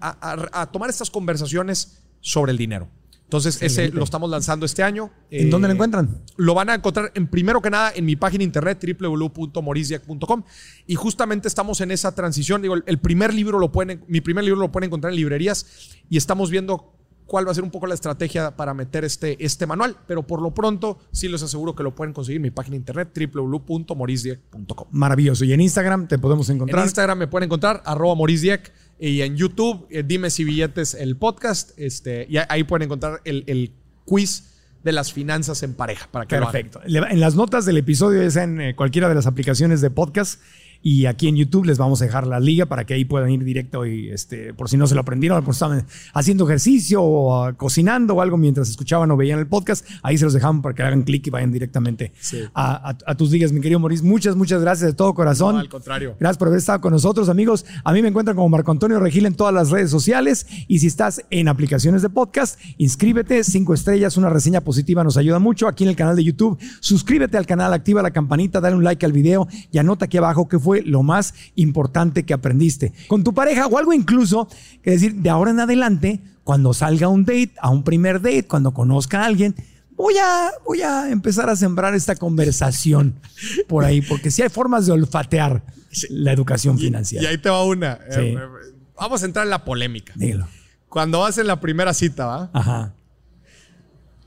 a, 0.00 0.16
a- 0.20 0.62
a 0.62 0.66
tomar 0.70 0.90
estas 0.90 1.10
conversaciones 1.10 2.02
sobre 2.20 2.52
el 2.52 2.58
dinero. 2.58 2.88
Entonces, 3.24 3.62
ese 3.62 3.88
lo 3.88 4.04
estamos 4.04 4.28
lanzando 4.28 4.66
este 4.66 4.82
año. 4.82 5.10
¿En 5.30 5.46
Eh, 5.46 5.50
dónde 5.50 5.66
lo 5.66 5.72
encuentran? 5.72 6.22
Lo 6.36 6.52
van 6.52 6.68
a 6.68 6.74
encontrar 6.74 7.12
en 7.14 7.26
primero 7.28 7.62
que 7.62 7.70
nada 7.70 7.90
en 7.94 8.04
mi 8.04 8.14
página 8.14 8.44
internet 8.44 8.84
www.morisdiac.com 9.00 10.42
y 10.86 10.94
justamente 10.96 11.48
estamos 11.48 11.80
en 11.80 11.90
esa 11.92 12.14
transición. 12.14 12.60
Digo, 12.60 12.74
el- 12.84 12.98
primer 12.98 13.32
libro 13.32 13.58
lo 13.58 13.72
pueden, 13.72 14.04
mi 14.06 14.20
primer 14.20 14.44
libro 14.44 14.60
lo 14.60 14.70
pueden 14.70 14.88
encontrar 14.88 15.12
en 15.12 15.16
librerías 15.16 15.64
y 16.10 16.18
estamos 16.18 16.50
viendo 16.50 16.92
cuál 17.24 17.46
va 17.46 17.52
a 17.52 17.54
ser 17.54 17.64
un 17.64 17.70
poco 17.70 17.86
la 17.86 17.94
estrategia 17.94 18.54
para 18.56 18.74
meter 18.74 19.04
este, 19.06 19.42
este 19.42 19.66
manual, 19.66 19.96
pero 20.06 20.26
por 20.26 20.42
lo 20.42 20.52
pronto 20.52 20.98
sí 21.12 21.28
les 21.28 21.42
aseguro 21.42 21.74
que 21.74 21.82
lo 21.82 21.94
pueden 21.94 22.12
conseguir 22.12 22.36
en 22.36 22.42
mi 22.42 22.50
página 22.50 22.76
internet 22.76 23.08
www.morisdiac.com. 23.32 24.88
Maravilloso. 24.90 25.44
Y 25.46 25.52
en 25.54 25.60
Instagram 25.62 26.06
te 26.08 26.18
podemos 26.18 26.50
En 26.50 26.56
encontrar. 26.56 26.84
Instagram 26.84 27.18
me 27.18 27.28
pueden 27.28 27.46
encontrar 27.46 27.82
arroba 27.86 28.14
morisdiac 28.14 28.70
y 29.02 29.22
en 29.22 29.36
YouTube 29.36 29.86
eh, 29.90 30.04
dime 30.06 30.30
si 30.30 30.44
billetes 30.44 30.94
el 30.94 31.16
podcast 31.16 31.72
este, 31.76 32.24
y 32.30 32.36
ahí 32.48 32.62
pueden 32.62 32.84
encontrar 32.84 33.20
el, 33.24 33.42
el 33.48 33.72
quiz 34.04 34.44
de 34.84 34.92
las 34.92 35.12
finanzas 35.12 35.64
en 35.64 35.74
pareja 35.74 36.08
para 36.10 36.26
que. 36.26 36.36
Perfecto. 36.36 36.80
En 36.84 37.18
las 37.18 37.34
notas 37.34 37.64
del 37.64 37.78
episodio 37.78 38.22
es 38.22 38.36
en 38.36 38.60
eh, 38.60 38.76
cualquiera 38.76 39.08
de 39.08 39.16
las 39.16 39.26
aplicaciones 39.26 39.80
de 39.80 39.90
podcast 39.90 40.40
y 40.82 41.06
aquí 41.06 41.28
en 41.28 41.36
YouTube 41.36 41.64
les 41.64 41.78
vamos 41.78 42.02
a 42.02 42.04
dejar 42.06 42.26
la 42.26 42.40
liga 42.40 42.66
para 42.66 42.84
que 42.84 42.94
ahí 42.94 43.04
puedan 43.04 43.30
ir 43.30 43.44
directo 43.44 43.86
y 43.86 44.08
este, 44.10 44.52
por 44.54 44.68
si 44.68 44.76
no 44.76 44.86
se 44.86 44.94
lo 44.94 45.00
aprendieron, 45.02 45.42
por 45.44 45.54
si 45.54 45.56
estaban 45.58 45.86
haciendo 46.12 46.44
ejercicio 46.44 47.02
o 47.02 47.44
ah, 47.44 47.52
cocinando 47.54 48.14
o 48.14 48.20
algo 48.20 48.36
mientras 48.36 48.68
escuchaban 48.68 49.10
o 49.10 49.16
veían 49.16 49.38
el 49.38 49.46
podcast, 49.46 49.86
ahí 50.02 50.18
se 50.18 50.24
los 50.24 50.34
dejamos 50.34 50.62
para 50.62 50.74
que 50.74 50.82
hagan 50.82 51.02
clic 51.02 51.26
y 51.26 51.30
vayan 51.30 51.52
directamente 51.52 52.12
Sí. 52.20 52.38
a, 52.54 52.90
a- 52.90 52.96
a 53.06 53.14
tus 53.16 53.30
ligas, 53.30 53.52
mi 53.52 53.60
querido 53.60 53.78
Maurice. 53.80 54.02
Muchas, 54.04 54.34
muchas 54.36 54.60
gracias 54.60 54.90
de 54.90 54.94
todo 54.96 55.14
corazón. 55.14 55.54
No, 55.54 55.60
al 55.60 55.68
contrario. 55.68 56.16
Gracias 56.18 56.38
por 56.38 56.48
haber 56.48 56.58
estado 56.58 56.80
con 56.80 56.92
nosotros, 56.92 57.28
amigos. 57.28 57.64
A 57.84 57.92
mí 57.92 58.02
me 58.02 58.08
encuentran 58.08 58.36
como 58.36 58.48
Marco 58.48 58.70
Antonio 58.72 58.98
Regil 59.00 59.26
en 59.26 59.34
todas 59.34 59.54
las 59.54 59.70
redes 59.70 59.90
sociales. 59.90 60.46
Y 60.68 60.78
si 60.80 60.86
estás 60.88 61.24
en 61.30 61.48
aplicaciones 61.48 62.02
de 62.02 62.08
podcast, 62.10 62.58
inscríbete, 62.78 63.44
cinco 63.44 63.74
estrellas, 63.74 64.16
una 64.16 64.28
reseña 64.30 64.60
positiva 64.62 65.04
nos 65.04 65.16
ayuda 65.16 65.38
mucho. 65.38 65.68
Aquí 65.68 65.84
en 65.84 65.90
el 65.90 65.96
canal 65.96 66.16
de 66.16 66.24
YouTube, 66.24 66.58
suscríbete 66.80 67.36
al 67.38 67.46
canal, 67.46 67.72
activa 67.72 68.02
la 68.02 68.10
campanita, 68.10 68.60
dale 68.60 68.76
un 68.76 68.84
like 68.84 69.04
al 69.06 69.12
video 69.12 69.46
y 69.70 69.78
anota 69.78 70.06
aquí 70.06 70.16
abajo 70.18 70.48
qué 70.48 70.58
fue 70.58 70.71
lo 70.80 71.02
más 71.02 71.34
importante 71.54 72.24
que 72.24 72.32
aprendiste 72.32 72.94
con 73.08 73.22
tu 73.22 73.34
pareja 73.34 73.66
o 73.66 73.76
algo 73.78 73.92
incluso 73.92 74.48
que 74.82 74.92
decir 74.92 75.16
de 75.16 75.28
ahora 75.30 75.50
en 75.50 75.60
adelante, 75.60 76.20
cuando 76.44 76.72
salga 76.72 77.06
a 77.06 77.10
un 77.10 77.24
date, 77.24 77.52
a 77.58 77.70
un 77.70 77.84
primer 77.84 78.20
date, 78.20 78.46
cuando 78.46 78.72
conozca 78.72 79.22
a 79.22 79.26
alguien. 79.26 79.54
Voy 79.94 80.14
a, 80.18 80.50
voy 80.64 80.82
a 80.82 81.10
empezar 81.10 81.48
a 81.50 81.54
sembrar 81.54 81.94
esta 81.94 82.16
conversación 82.16 83.20
por 83.68 83.84
ahí, 83.84 84.00
porque 84.00 84.30
sí 84.30 84.42
hay 84.42 84.48
formas 84.48 84.86
de 84.86 84.92
olfatear 84.92 85.62
la 86.10 86.32
educación 86.32 86.78
financiera. 86.78 87.24
Y 87.24 87.26
ahí 87.26 87.38
te 87.38 87.50
va 87.50 87.62
una. 87.64 87.98
Sí. 88.10 88.20
Eh, 88.20 88.34
eh, 88.34 88.72
vamos 88.98 89.22
a 89.22 89.26
entrar 89.26 89.44
en 89.44 89.50
la 89.50 89.64
polémica. 89.64 90.12
Dígalo. 90.16 90.48
Cuando 90.88 91.20
vas 91.20 91.38
en 91.38 91.46
la 91.46 91.60
primera 91.60 91.94
cita, 91.94 92.26
¿va? 92.26 92.50
Ajá. 92.52 92.94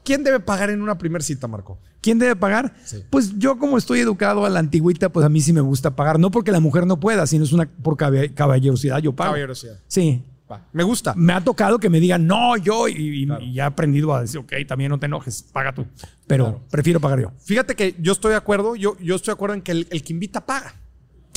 ¿Quién 0.03 0.23
debe 0.23 0.39
pagar 0.39 0.69
en 0.69 0.81
una 0.81 0.97
primera 0.97 1.23
cita, 1.23 1.47
Marco? 1.47 1.79
¿Quién 2.05 2.19
debe 2.19 2.35
pagar? 2.35 2.75
Sí. 2.83 3.03
Pues 3.09 3.33
yo 3.39 3.57
como 3.57 3.79
estoy 3.79 3.99
educado 3.99 4.45
a 4.45 4.49
la 4.51 4.59
antigüita, 4.59 5.09
pues 5.09 5.25
a 5.25 5.29
mí 5.29 5.41
sí 5.41 5.51
me 5.53 5.61
gusta 5.61 5.95
pagar. 5.95 6.19
No 6.19 6.29
porque 6.29 6.51
la 6.51 6.59
mujer 6.59 6.85
no 6.85 6.99
pueda, 6.99 7.25
sino 7.25 7.43
es 7.43 7.51
una 7.51 7.65
por 7.67 7.97
caballerosidad, 7.97 8.99
yo 8.99 9.11
pago. 9.13 9.29
Caballerosidad. 9.31 9.79
Sí. 9.87 10.21
Va. 10.51 10.63
Me 10.71 10.83
gusta. 10.83 11.15
Me 11.15 11.33
ha 11.33 11.43
tocado 11.43 11.79
que 11.79 11.89
me 11.89 11.99
digan, 11.99 12.27
no, 12.27 12.55
yo, 12.57 12.87
y, 12.87 13.25
Claro. 13.25 13.43
y 13.43 13.57
he 13.57 13.61
aprendido 13.63 14.13
a 14.13 14.21
decir, 14.21 14.39
ok, 14.39 14.53
también 14.67 14.91
no 14.91 14.99
te 14.99 15.07
enojes, 15.07 15.41
paga 15.51 15.73
tú. 15.73 15.87
Pero 16.27 16.43
Claro. 16.45 16.61
prefiero 16.69 16.99
pagar 16.99 17.19
yo. 17.21 17.31
Fíjate 17.43 17.73
que 17.75 17.95
yo 17.99 18.11
estoy 18.11 18.29
de 18.29 18.37
acuerdo, 18.37 18.75
yo, 18.75 18.95
yo 18.99 19.15
estoy 19.15 19.31
de 19.31 19.33
acuerdo 19.33 19.55
en 19.55 19.63
que 19.63 19.71
el, 19.71 19.87
el 19.89 20.03
que 20.03 20.13
invita 20.13 20.45
paga. 20.45 20.75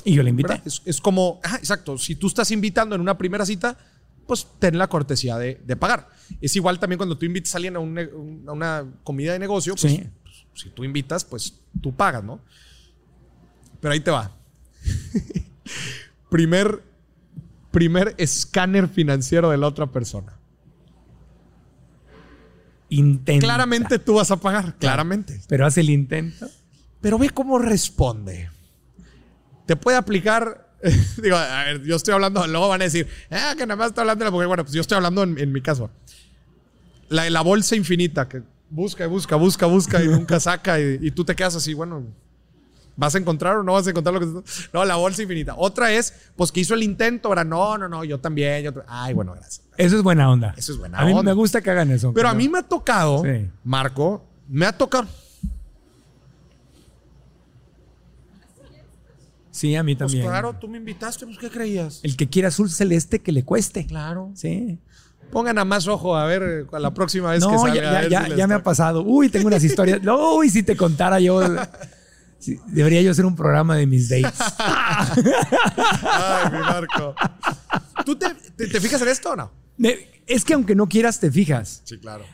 Y 0.05 0.12
yo 0.12 0.23
le 0.23 0.29
invité. 0.29 0.61
Es, 0.66 0.83
es 0.85 1.01
como, 1.01 1.41
ajá, 1.43 1.57
exacto, 1.57 1.97
si 1.97 2.14
tú 2.16 2.27
estás 2.27 2.51
invitando 2.51 2.95
en 2.95 3.01
una 3.01 3.16
primera 3.16 3.47
cita, 3.47 3.79
pues 4.27 4.47
ten 4.59 4.77
la 4.77 4.89
cortesía 4.89 5.39
de, 5.39 5.59
de 5.66 5.75
pagar. 5.77 6.09
Es 6.43 6.55
igual 6.55 6.79
también 6.79 6.99
cuando 6.99 7.16
tú 7.16 7.25
invitas 7.25 7.55
a 7.55 7.57
alguien 7.57 7.77
a, 7.77 7.79
un- 7.79 8.45
a 8.47 8.53
una 8.53 8.85
comida 9.03 9.33
de 9.33 9.39
negocio, 9.39 9.75
pues, 9.75 9.91
Sí. 9.91 10.05
Si 10.59 10.71
tú 10.71 10.83
invitas, 10.83 11.25
pues 11.25 11.55
tú 11.81 11.95
pagas, 11.95 12.25
¿no? 12.25 12.41
Pero 13.81 13.93
ahí 13.93 14.01
te 14.01 14.11
va. 14.11 14.33
primer, 16.31 16.83
primer 17.71 18.15
escáner 18.19 18.89
financiero 18.89 19.51
de 19.51 19.57
la 19.57 19.69
otra 19.69 19.87
persona. 19.87 20.33
Intenta. 22.89 23.47
Claramente 23.47 23.99
tú 24.01 24.15
vas 24.15 24.33
a 24.33 24.37
pagar, 24.37 24.75
claramente. 24.79 25.41
Pero 25.47 25.65
hace 25.65 25.81
el 25.81 25.91
intento. 25.91 26.49
Pero 27.01 27.19
ve 27.19 27.31
cómo 27.31 27.59
responde. 27.61 28.51
Te 29.65 29.77
puede 29.77 29.97
aplicar. 29.97 30.73
digo, 31.23 31.37
a 31.37 31.65
ver, 31.65 31.85
yo 31.85 31.95
estoy 31.95 32.15
hablando, 32.15 32.45
luego 32.49 32.69
van 32.69 32.81
a 32.81 32.85
decir, 32.85 33.07
ah, 33.31 33.55
que 33.57 33.65
nada 33.65 33.77
más 33.77 33.89
está 33.91 34.01
hablando 34.01 34.25
de 34.25 34.27
la 34.27 34.33
mujer. 34.33 34.49
Bueno, 34.49 34.65
pues 34.65 34.75
yo 34.75 34.81
estoy 34.81 34.97
hablando 34.97 35.23
en, 35.23 35.39
en 35.39 35.53
mi 35.53 35.63
caso. 35.63 35.89
La, 37.11 37.31
la 37.31 37.43
bolsa 37.43 37.77
infinita, 37.77 38.29
que 38.29 38.43
busca 38.71 39.05
y 39.05 39.09
busca, 39.09 39.37
busca, 39.37 39.66
busca 39.66 40.03
y 40.03 40.09
nunca 40.09 40.39
saca. 40.41 40.81
Y, 40.81 40.99
y 41.03 41.11
tú 41.11 41.25
te 41.25 41.35
quedas 41.35 41.55
así, 41.57 41.75
bueno, 41.75 42.05
¿vas 42.97 43.14
a 43.14 43.19
encontrar 43.19 43.57
o 43.57 43.62
no 43.62 43.73
vas 43.75 43.87
a 43.87 43.91
encontrar 43.91 44.14
lo 44.14 44.21
que 44.21 44.51
No, 44.73 44.85
la 44.85 44.97
bolsa 44.97 45.23
infinita. 45.23 45.55
Otra 45.57 45.93
es, 45.93 46.12
pues 46.37 46.51
que 46.53 46.61
hizo 46.61 46.75
el 46.75 46.83
intento, 46.83 47.29
ahora 47.29 47.45
no, 47.45 47.79
no, 47.79 47.89
no, 47.89 48.05
yo 48.05 48.19
también. 48.21 48.62
Yo, 48.64 48.73
Ay, 48.87 49.14
bueno, 49.14 49.33
gracias. 49.35 49.62
Eso 49.77 49.97
es 49.97 50.03
buena 50.03 50.31
onda. 50.31 50.55
Eso 50.57 50.73
es 50.73 50.79
buena 50.79 50.99
A 50.99 51.05
mí 51.05 51.12
onda. 51.12 51.23
me 51.23 51.33
gusta 51.33 51.61
que 51.61 51.71
hagan 51.71 51.91
eso. 51.91 52.12
Pero 52.12 52.29
a 52.29 52.35
mí 52.35 52.49
me 52.49 52.59
ha 52.59 52.62
tocado, 52.62 53.23
Sí. 53.25 53.49
Marco, 53.64 54.25
me 54.49 54.66
ha 54.66 54.73
tocado. 54.77 55.07
Sí, 59.51 59.75
a 59.75 59.83
mí 59.83 59.97
Pues 59.97 60.11
también. 60.12 60.27
claro, 60.29 60.55
tú 60.55 60.69
me 60.69 60.79
invitaste, 60.79 61.27
pues 61.27 61.37
¿qué 61.39 61.51
creías? 61.51 62.01
El 62.05 62.16
que 62.16 62.29
quiera 62.29 62.49
azul 62.49 62.71
celeste, 62.71 63.19
que 63.21 63.33
le 63.33 63.45
cueste. 63.45 63.87
Claro. 63.87 64.31
Sí. 64.35 64.79
Pongan 65.31 65.59
a 65.59 65.64
más 65.64 65.87
ojo 65.89 66.16
a 66.16 66.24
ver 66.26 66.66
a 66.72 66.79
la 66.79 66.93
próxima 66.95 67.31
vez 67.33 67.45
que 67.47 67.59
salga. 67.59 67.74
ya, 67.74 67.83
ya, 67.83 68.01
ver 68.01 68.11
ya, 68.11 68.22
si 68.24 68.29
les 68.31 68.39
ya 68.39 68.47
me 68.47 68.55
ha 68.55 68.62
pasado. 68.62 69.03
Uy, 69.03 69.29
tengo 69.29 69.47
unas 69.49 69.62
historias. 69.62 70.01
Uy, 70.07 70.49
si 70.51 70.62
te 70.62 70.76
contara 70.76 71.20
yo. 71.20 71.41
sí, 72.39 72.59
debería 72.66 73.03
yo 73.03 73.11
hacer 73.11 73.26
un 73.26 73.37
programa 73.37 73.76
de 73.76 73.87
mis 73.87 74.09
dates. 74.09 74.41
Ay, 75.09 76.53
mi 76.53 76.59
Marco. 76.59 77.14
¿Tú 78.05 78.16
te, 78.16 78.26
te- 78.57 78.66
te 78.68 78.81
fijas 78.81 79.01
en 79.03 79.09
esto 79.09 79.33
o 79.33 79.37
no? 79.37 79.51
Es 80.26 80.45
que 80.45 80.55
aunque 80.55 80.74
no 80.74 80.89
quieras, 80.89 81.20
te 81.20 81.31
fijas. 81.31 81.83
Sí, 81.85 81.99
claro. 81.99 82.24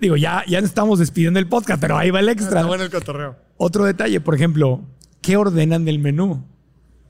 Digo, 0.00 0.16
ya, 0.16 0.42
ya 0.48 0.58
estamos 0.58 0.98
despidiendo 0.98 1.38
el 1.38 1.48
podcast, 1.48 1.80
pero 1.80 1.96
ahí 1.96 2.10
va 2.10 2.20
el 2.20 2.28
extra. 2.28 2.60
Está 2.60 2.66
bueno 2.66 2.84
el 2.84 2.90
cotorreo. 2.90 3.36
Otro 3.56 3.84
detalle, 3.84 4.20
por 4.20 4.34
ejemplo, 4.34 4.82
¿qué 5.20 5.36
ordenan 5.36 5.84
del 5.84 5.98
menú? 6.00 6.44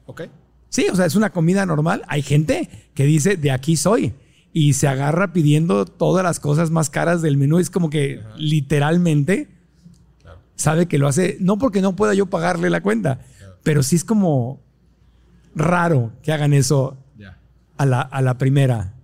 Ok. 0.07 0.23
Sí, 0.69 0.87
o 0.91 0.97
sea, 0.97 1.07
es 1.07 1.15
una 1.15 1.31
comida 1.31 1.65
normal. 1.65 2.03
Hay 2.09 2.23
gente 2.23 2.69
que 2.95 3.05
dice, 3.05 3.37
de 3.37 3.51
aquí 3.51 3.77
soy. 3.77 4.13
Y 4.53 4.75
se 4.75 4.87
agarra 4.89 5.33
pidiendo 5.33 5.87
todas 5.87 6.23
las 6.23 6.39
cosas 6.41 6.71
más 6.71 6.91
caras 6.91 7.23
del 7.23 7.37
menú. 7.39 7.59
Es 7.59 7.71
como 7.71 7.89
que 7.91 8.21
literalmente 8.37 9.49
sabe 10.57 10.87
que 10.87 10.99
lo 10.99 11.09
hace, 11.09 11.37
no 11.41 11.59
porque 11.59 11.81
no 11.81 11.97
pueda 11.97 12.15
yo 12.15 12.27
pagarle 12.27 12.69
la 12.71 12.83
cuenta, 12.83 13.21
pero 13.63 13.83
sí 13.83 13.97
es 13.97 14.05
como 14.05 14.61
raro 15.55 16.13
que 16.23 16.33
hagan 16.33 16.53
eso 16.53 16.97
a 17.79 17.87
la, 17.87 18.01
a 18.03 18.23
la 18.23 18.39
primera. 18.39 18.95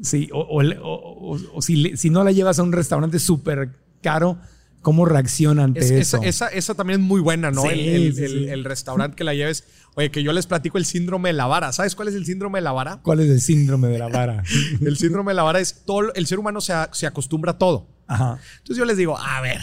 Sí, 0.00 0.28
o, 0.32 0.40
o 0.40 0.62
o- 0.82 1.38
o- 1.54 1.62
si, 1.62 1.96
si 1.96 2.10
no 2.10 2.24
la 2.24 2.32
llevas 2.32 2.58
a 2.58 2.62
un 2.62 2.72
restaurante 2.72 3.18
súper 3.18 3.70
caro, 4.02 4.38
¿cómo 4.86 5.04
reacciona 5.04 5.64
ante 5.64 5.80
Es- 5.80 5.90
eso? 5.90 6.18
esa, 6.18 6.26
esa, 6.28 6.46
esa 6.46 6.74
también 6.76 7.00
es 7.00 7.06
muy 7.06 7.20
buena, 7.20 7.50
¿no? 7.50 7.62
Sí, 7.62 7.68
el, 7.70 7.80
el- 7.80 8.14
sí, 8.14 8.22
el- 8.22 8.30
sí. 8.30 8.48
el 8.50 8.62
restaurante 8.64 9.16
que 9.16 9.24
la 9.24 9.34
lleves. 9.34 9.64
Oye, 9.96 10.12
que 10.12 10.22
yo 10.22 10.32
les 10.32 10.46
platico 10.46 10.78
el 10.78 10.84
síndrome 10.84 11.30
de 11.30 11.32
la 11.32 11.46
vara. 11.48 11.72
¿Sabes 11.72 11.96
cuál 11.96 12.06
es 12.06 12.14
el 12.14 12.24
síndrome 12.24 12.58
de 12.58 12.62
la 12.62 12.70
vara? 12.70 13.00
¿Cuál 13.02 13.18
es 13.18 13.28
el 13.28 13.40
síndrome 13.40 13.88
de 13.88 13.98
la 13.98 14.06
vara? 14.06 14.44
El 14.80 14.96
síndrome 14.96 15.32
de 15.32 15.34
la 15.34 15.42
vara 15.42 15.58
es 15.58 15.82
todo. 15.84 16.14
El 16.14 16.28
ser 16.28 16.38
humano 16.38 16.60
se, 16.60 16.72
a- 16.72 16.88
se 16.92 17.04
acostumbra 17.08 17.52
a 17.52 17.58
todo. 17.58 17.88
Ajá. 18.06 18.38
Entonces 18.58 18.76
yo 18.76 18.84
les 18.84 18.96
digo, 18.96 19.18
a 19.18 19.40
ver, 19.40 19.60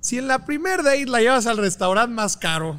si 0.00 0.18
en 0.18 0.28
la 0.28 0.44
primer 0.44 0.82
date 0.82 1.06
la 1.06 1.20
llevas 1.20 1.46
al 1.46 1.56
restaurante 1.56 2.12
más 2.12 2.36
caro, 2.36 2.78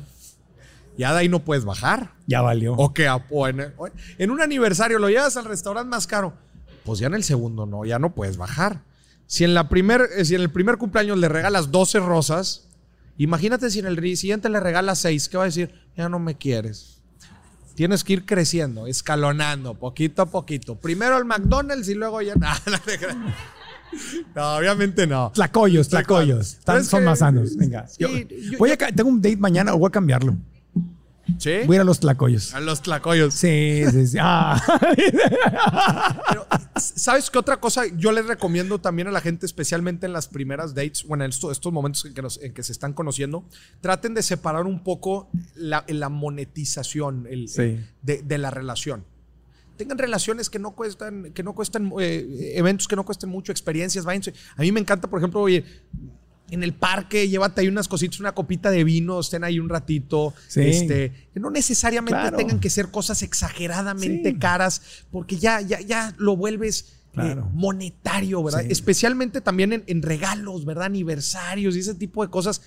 ya 0.99 1.13
de 1.13 1.19
ahí 1.21 1.29
no 1.29 1.39
puedes 1.39 1.65
bajar. 1.65 2.11
Ya 2.27 2.41
valió. 2.41 2.73
O 2.73 2.93
que 2.93 3.05
en, 3.05 3.73
en 4.19 4.29
un 4.29 4.39
aniversario 4.39 4.99
lo 4.99 5.09
llevas 5.09 5.35
al 5.37 5.45
restaurante 5.45 5.89
más 5.89 6.05
caro, 6.05 6.35
pues 6.85 6.99
ya 6.99 7.07
en 7.07 7.15
el 7.15 7.23
segundo 7.23 7.65
no, 7.65 7.85
ya 7.85 7.97
no 7.97 8.13
puedes 8.13 8.37
bajar. 8.37 8.81
Si 9.30 9.43
en, 9.43 9.53
la 9.53 9.69
primer, 9.69 10.09
eh, 10.17 10.25
si 10.25 10.34
en 10.34 10.41
el 10.41 10.49
primer 10.49 10.77
cumpleaños 10.77 11.15
le 11.19 11.30
regalas 11.30 11.69
12 11.71 11.99
rosas, 11.99 12.67
imagínate 13.15 13.69
si 13.69 13.77
en 13.77 13.86
el 13.86 14.17
siguiente 14.17 14.49
le 14.49 14.59
regalas 14.59 14.97
6, 14.99 15.30
¿qué 15.30 15.38
va 15.38 15.43
a 15.43 15.45
decir? 15.45 15.71
Ya 15.95 16.09
no 16.09 16.17
me 16.17 16.36
quieres. 16.36 16.97
Tienes 17.75 18.03
que 18.03 18.13
ir 18.13 18.25
creciendo, 18.25 18.88
escalonando, 18.88 19.75
poquito 19.75 20.23
a 20.23 20.25
poquito. 20.25 20.75
Primero 20.75 21.15
el 21.15 21.25
McDonald's 21.25 21.88
y 21.89 21.93
luego 21.93 22.21
ya... 22.23 22.34
No, 24.36 24.57
obviamente 24.57 25.07
no. 25.07 25.32
Tlacoyos, 25.34 25.89
tlacoyos. 25.89 26.57
Tan- 26.63 26.84
son 26.86 26.99
que- 26.99 27.05
más 27.05 27.19
sanos. 27.19 27.55
Venga. 27.55 27.88
Sí, 27.88 27.97
Yo- 27.99 28.07
yo- 28.51 28.57
voy 28.59 28.71
a, 28.71 28.77
tengo 28.77 29.09
un 29.09 29.21
date 29.21 29.38
mañana, 29.38 29.73
voy 29.73 29.88
a 29.88 29.91
cambiarlo. 29.91 30.36
¿Sí? 31.38 31.51
Voy 31.65 31.75
a 31.75 31.77
ir 31.77 31.82
a 31.82 31.84
los 31.84 31.99
tlacoyos. 31.99 32.53
A 32.53 32.59
los 32.59 32.82
tlacoyos. 32.82 33.34
Sí, 33.34 33.84
sí, 33.91 34.07
sí. 34.07 34.17
Ah. 34.19 34.61
Pero, 36.30 36.45
¿sabes 36.77 37.30
qué 37.30 37.38
otra 37.38 37.57
cosa 37.59 37.84
yo 37.97 38.11
les 38.11 38.25
recomiendo 38.25 38.80
también 38.80 39.07
a 39.07 39.11
la 39.11 39.21
gente, 39.21 39.45
especialmente 39.45 40.05
en 40.05 40.13
las 40.13 40.27
primeras 40.27 40.73
dates, 40.75 41.03
bueno, 41.05 41.23
en 41.23 41.30
estos, 41.30 41.51
estos 41.51 41.71
momentos 41.73 42.05
en 42.05 42.13
que, 42.13 42.21
nos- 42.21 42.41
en 42.41 42.53
que 42.53 42.63
se 42.63 42.71
están 42.71 42.93
conociendo? 42.93 43.45
Traten 43.82 44.13
de 44.13 44.23
separar 44.23 44.65
un 44.65 44.84
poco 44.84 45.30
la, 45.55 45.86
la 45.88 46.09
monetización 46.09 47.27
el- 47.30 47.47
Sí. 47.49 47.61
el- 47.61 47.89
de, 48.01 48.21
de 48.21 48.38
la 48.38 48.51
relación. 48.51 49.05
Tengan 49.77 49.97
relaciones 49.97 50.49
que 50.49 50.59
no 50.59 50.71
cuestan, 50.71 51.32
que 51.34 51.41
no 51.41 51.53
cuestan, 51.55 51.91
eh, 52.01 52.53
eventos 52.55 52.88
que 52.88 52.97
no 52.97 53.05
cuesten 53.05 53.30
mucho, 53.30 53.51
experiencias, 53.53 54.03
váyanse. 54.03 54.34
A 54.57 54.61
mí 54.61 54.71
me 54.73 54.82
encanta, 54.82 55.09
por 55.09 55.19
ejemplo, 55.19 55.39
oye, 55.39 55.63
en 56.51 56.63
el 56.63 56.73
parque, 56.73 57.27
llévate 57.29 57.61
ahí 57.61 57.67
unas 57.67 57.87
cositas, 57.87 58.19
una 58.19 58.33
copita 58.33 58.71
de 58.71 58.83
vino, 58.83 59.19
estén 59.19 59.43
ahí 59.43 59.59
un 59.59 59.69
ratito. 59.69 60.33
Sí. 60.47 60.61
Este, 60.61 61.29
que 61.33 61.39
no 61.39 61.49
necesariamente 61.51 62.19
Claro. 62.19 62.37
tengan 62.37 62.59
que 62.59 62.69
ser 62.69 62.89
cosas 62.91 63.21
exageradamente 63.21 64.31
Sí. 64.31 64.37
caras, 64.39 64.81
porque 65.11 65.37
ya, 65.37 65.61
ya, 65.61 65.79
ya 65.81 66.13
lo 66.17 66.35
vuelves 66.35 66.95
eh, 67.17 67.35
monetario, 67.53 68.43
¿verdad? 68.43 68.61
Sí. 68.61 68.67
Especialmente 68.69 69.41
también 69.41 69.73
en, 69.73 69.83
en 69.87 70.01
regalos, 70.03 70.63
¿verdad? 70.65 70.85
Aniversarios 70.85 71.75
y 71.75 71.79
ese 71.79 71.95
tipo 71.95 72.23
de 72.23 72.29
cosas. 72.29 72.61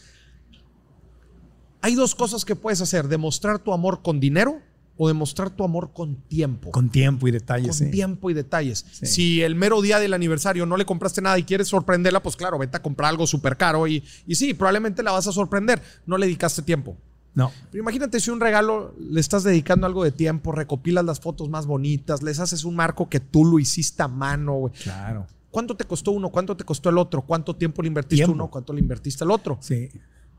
Hay 1.81 1.95
dos 1.95 2.15
cosas 2.15 2.45
que 2.45 2.57
puedes 2.57 2.81
hacer: 2.81 3.09
demostrar 3.09 3.59
tu 3.59 3.73
amor 3.73 4.03
con 4.03 4.21
dinero 4.21 4.61
o 4.97 5.09
demostrar 5.09 5.51
tu 5.51 5.65
amor 5.65 5.93
con 5.95 6.17
tiempo 6.17 6.71
Con 6.71 6.91
tiempo 6.91 7.27
y 7.27 7.31
detalles. 7.31 7.69
con 7.79 7.87
sí. 7.87 7.91
tiempo 7.91 8.31
y 8.31 8.35
detalles. 8.35 8.85
Sí. 8.93 9.07
Si 9.07 9.43
el 9.43 9.55
mero 9.55 9.81
día 9.81 9.99
del 9.99 10.13
aniversario 10.15 10.67
no 10.67 10.77
le 10.77 10.85
compraste 10.85 11.21
nada 11.23 11.39
y 11.39 11.45
quieres 11.45 11.69
sorprenderla, 11.69 12.23
pues 12.23 12.37
claro, 12.37 12.59
vete 12.59 12.77
a 12.77 12.83
comprar 12.83 13.09
algo 13.11 13.27
súper 13.27 13.57
caro 13.57 13.87
y, 13.87 14.05
y 14.27 14.35
sí, 14.35 14.55
probablemente 14.55 15.03
la 15.03 15.13
vas 15.13 15.27
a 15.27 15.33
sorprender. 15.33 15.81
No 16.07 16.19
le 16.19 16.27
dedicaste 16.27 16.63
tiempo. 16.63 16.97
No. 17.35 17.51
Pero 17.71 17.83
imagínate 17.83 18.21
si 18.21 18.31
un 18.31 18.41
regalo 18.41 18.95
le 19.01 19.19
estás 19.19 19.43
dedicando 19.43 19.87
algo 19.87 20.05
de 20.05 20.13
tiempo, 20.13 20.53
recopilas 20.53 21.03
las 21.05 21.19
fotos 21.21 21.49
más 21.49 21.65
bonitas, 21.67 22.23
les 22.23 22.39
haces 22.39 22.65
un 22.65 22.77
marco 22.77 23.09
que 23.09 23.21
tú 23.21 23.47
lo 23.47 23.59
hiciste 23.59 24.03
a 24.03 24.09
mano, 24.09 24.53
güey. 24.55 24.75
Claro. 24.75 25.27
¿Cuánto 25.51 25.75
te 25.75 25.85
costó 25.85 26.11
uno? 26.13 26.29
¿Cuánto 26.29 26.55
te 26.57 26.65
costó 26.65 26.91
el 26.91 26.99
otro? 26.99 27.23
¿Cuánto 27.23 27.57
tiempo 27.57 27.81
le 27.83 27.89
invertiste 27.89 28.17
Tiempo. 28.25 28.35
uno? 28.35 28.51
¿Cuánto 28.51 28.73
le 28.75 28.81
invertiste 28.81 29.25
al 29.25 29.31
otro? 29.31 29.57
Sí. 29.61 29.89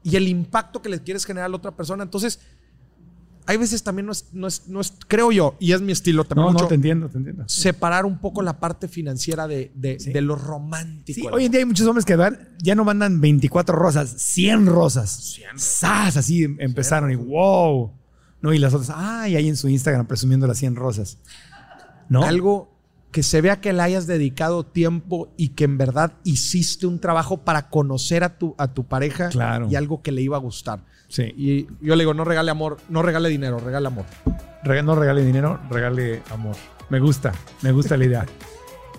Y 0.04 0.16
el 0.16 0.28
impacto 0.28 0.82
que 0.82 0.89
le 0.89 1.01
quieres 1.01 1.26
generar 1.26 1.45
a 1.47 1.49
la 1.49 1.58
otra 1.58 1.72
persona. 1.72 2.04
Entonces, 2.04 2.39
hay 3.45 3.57
veces 3.57 3.83
también 3.83 4.05
no 4.05 4.11
es, 4.11 4.29
no 4.33 4.47
es, 4.47 4.67
no 4.67 4.79
es 4.81 4.93
creo 5.07 5.31
yo, 5.31 5.55
y 5.59 5.71
es 5.73 5.81
mi 5.81 5.91
estilo 5.91 6.23
también 6.23 6.45
No, 6.47 6.51
mucho, 6.53 6.63
no, 6.65 6.69
te 6.69 6.75
entiendo, 6.75 7.09
te 7.09 7.17
entiendo. 7.17 7.43
separar 7.47 8.05
un 8.05 8.19
poco 8.19 8.41
la 8.41 8.59
parte 8.59 8.87
financiera 8.87 9.47
de, 9.47 9.71
de, 9.75 9.99
Sí. 9.99 10.11
de 10.11 10.21
lo 10.21 10.35
romántico. 10.35 11.19
Sí, 11.21 11.27
hoy 11.31 11.45
en 11.45 11.51
día 11.51 11.59
hay 11.59 11.65
muchos 11.65 11.87
hombres 11.87 12.05
que 12.05 12.15
dan- 12.15 12.49
ya 12.61 12.75
no 12.75 12.83
mandan 12.83 13.19
24 13.21 13.75
rosas, 13.75 14.09
100 14.17 14.65
rosas. 14.65 15.09
100. 15.11 15.59
¡Sas! 15.59 16.17
Así 16.17 16.43
em- 16.43 16.57
empezaron 16.59 17.11
y 17.11 17.15
wow. 17.15 17.91
No, 18.41 18.53
y 18.53 18.57
las 18.59 18.73
otras, 18.73 18.91
ay, 18.95 19.35
ahí 19.35 19.47
en 19.47 19.55
su 19.55 19.69
Instagram 19.69 20.05
presumiendo 20.05 20.47
las 20.47 20.57
100 20.57 20.75
rosas. 20.75 21.17
¿No? 22.09 22.23
Algo 22.23 22.71
que 23.11 23.23
se 23.23 23.41
vea 23.41 23.61
que 23.61 23.71
le 23.73 23.81
hayas 23.81 24.07
dedicado 24.07 24.65
tiempo 24.65 25.31
y 25.37 25.49
que 25.49 25.65
en 25.65 25.77
verdad 25.77 26.13
hiciste 26.23 26.87
un 26.87 26.99
trabajo 26.99 27.37
para 27.45 27.69
conocer 27.69 28.23
a 28.23 28.37
tu, 28.39 28.55
a 28.57 28.73
tu 28.73 28.85
pareja 28.87 29.29
Claro. 29.29 29.67
y 29.69 29.75
algo 29.75 30.01
que 30.01 30.11
le 30.11 30.21
iba 30.23 30.35
a 30.35 30.39
gustar. 30.39 30.83
Sí. 31.14 31.32
Y 31.38 31.68
yo 31.80 31.95
le 31.95 32.01
digo, 32.01 32.16
no 32.16 32.26
regale 32.26 32.49
amor, 32.49 32.78
no 32.89 33.03
regale 33.03 33.30
dinero, 33.30 33.59
regale 33.59 33.86
amor. 33.86 34.05
No 34.84 34.95
regale 34.95 35.24
dinero, 35.24 35.59
regale 35.70 36.24
amor. 36.32 36.55
Me 36.89 36.99
gusta, 36.99 37.32
me 37.61 37.72
gusta 37.72 37.95
la 37.97 38.05
idea. 38.05 38.26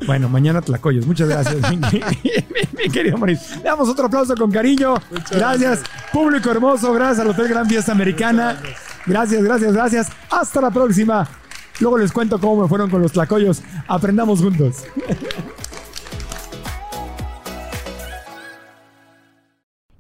Bueno, 0.07 0.29
mañana 0.29 0.63
Tlacoyos. 0.63 1.09
Muchas 1.09 1.29
gracias, 1.29 1.57
mi, 2.79 2.89
querido 2.89 3.19
Mauricio. 3.19 3.57
Le 3.57 3.65
damos 3.65 3.89
otro 3.89 4.07
aplauso 4.07 4.37
con 4.37 4.53
cariño. 4.53 4.95
Gracias, 5.29 5.83
público 6.13 6.53
hermoso. 6.53 6.93
Gracias 6.93 7.19
al 7.19 7.31
Hotel 7.31 7.49
Gran 7.49 7.67
Fiesta 7.67 7.91
Americana. 7.91 8.61
Gracias, 9.07 9.43
gracias, 9.43 9.73
gracias. 9.73 10.13
Hasta 10.31 10.61
la 10.61 10.71
próxima. 10.71 11.27
Luego 11.81 11.99
les 11.99 12.13
cuento 12.13 12.39
cómo 12.39 12.63
me 12.63 12.69
fueron 12.69 12.91
con 12.91 13.03
los 13.03 13.11
Tlacoyos. 13.11 13.61
Aprendamos 13.89 14.41
juntos. 14.41 14.85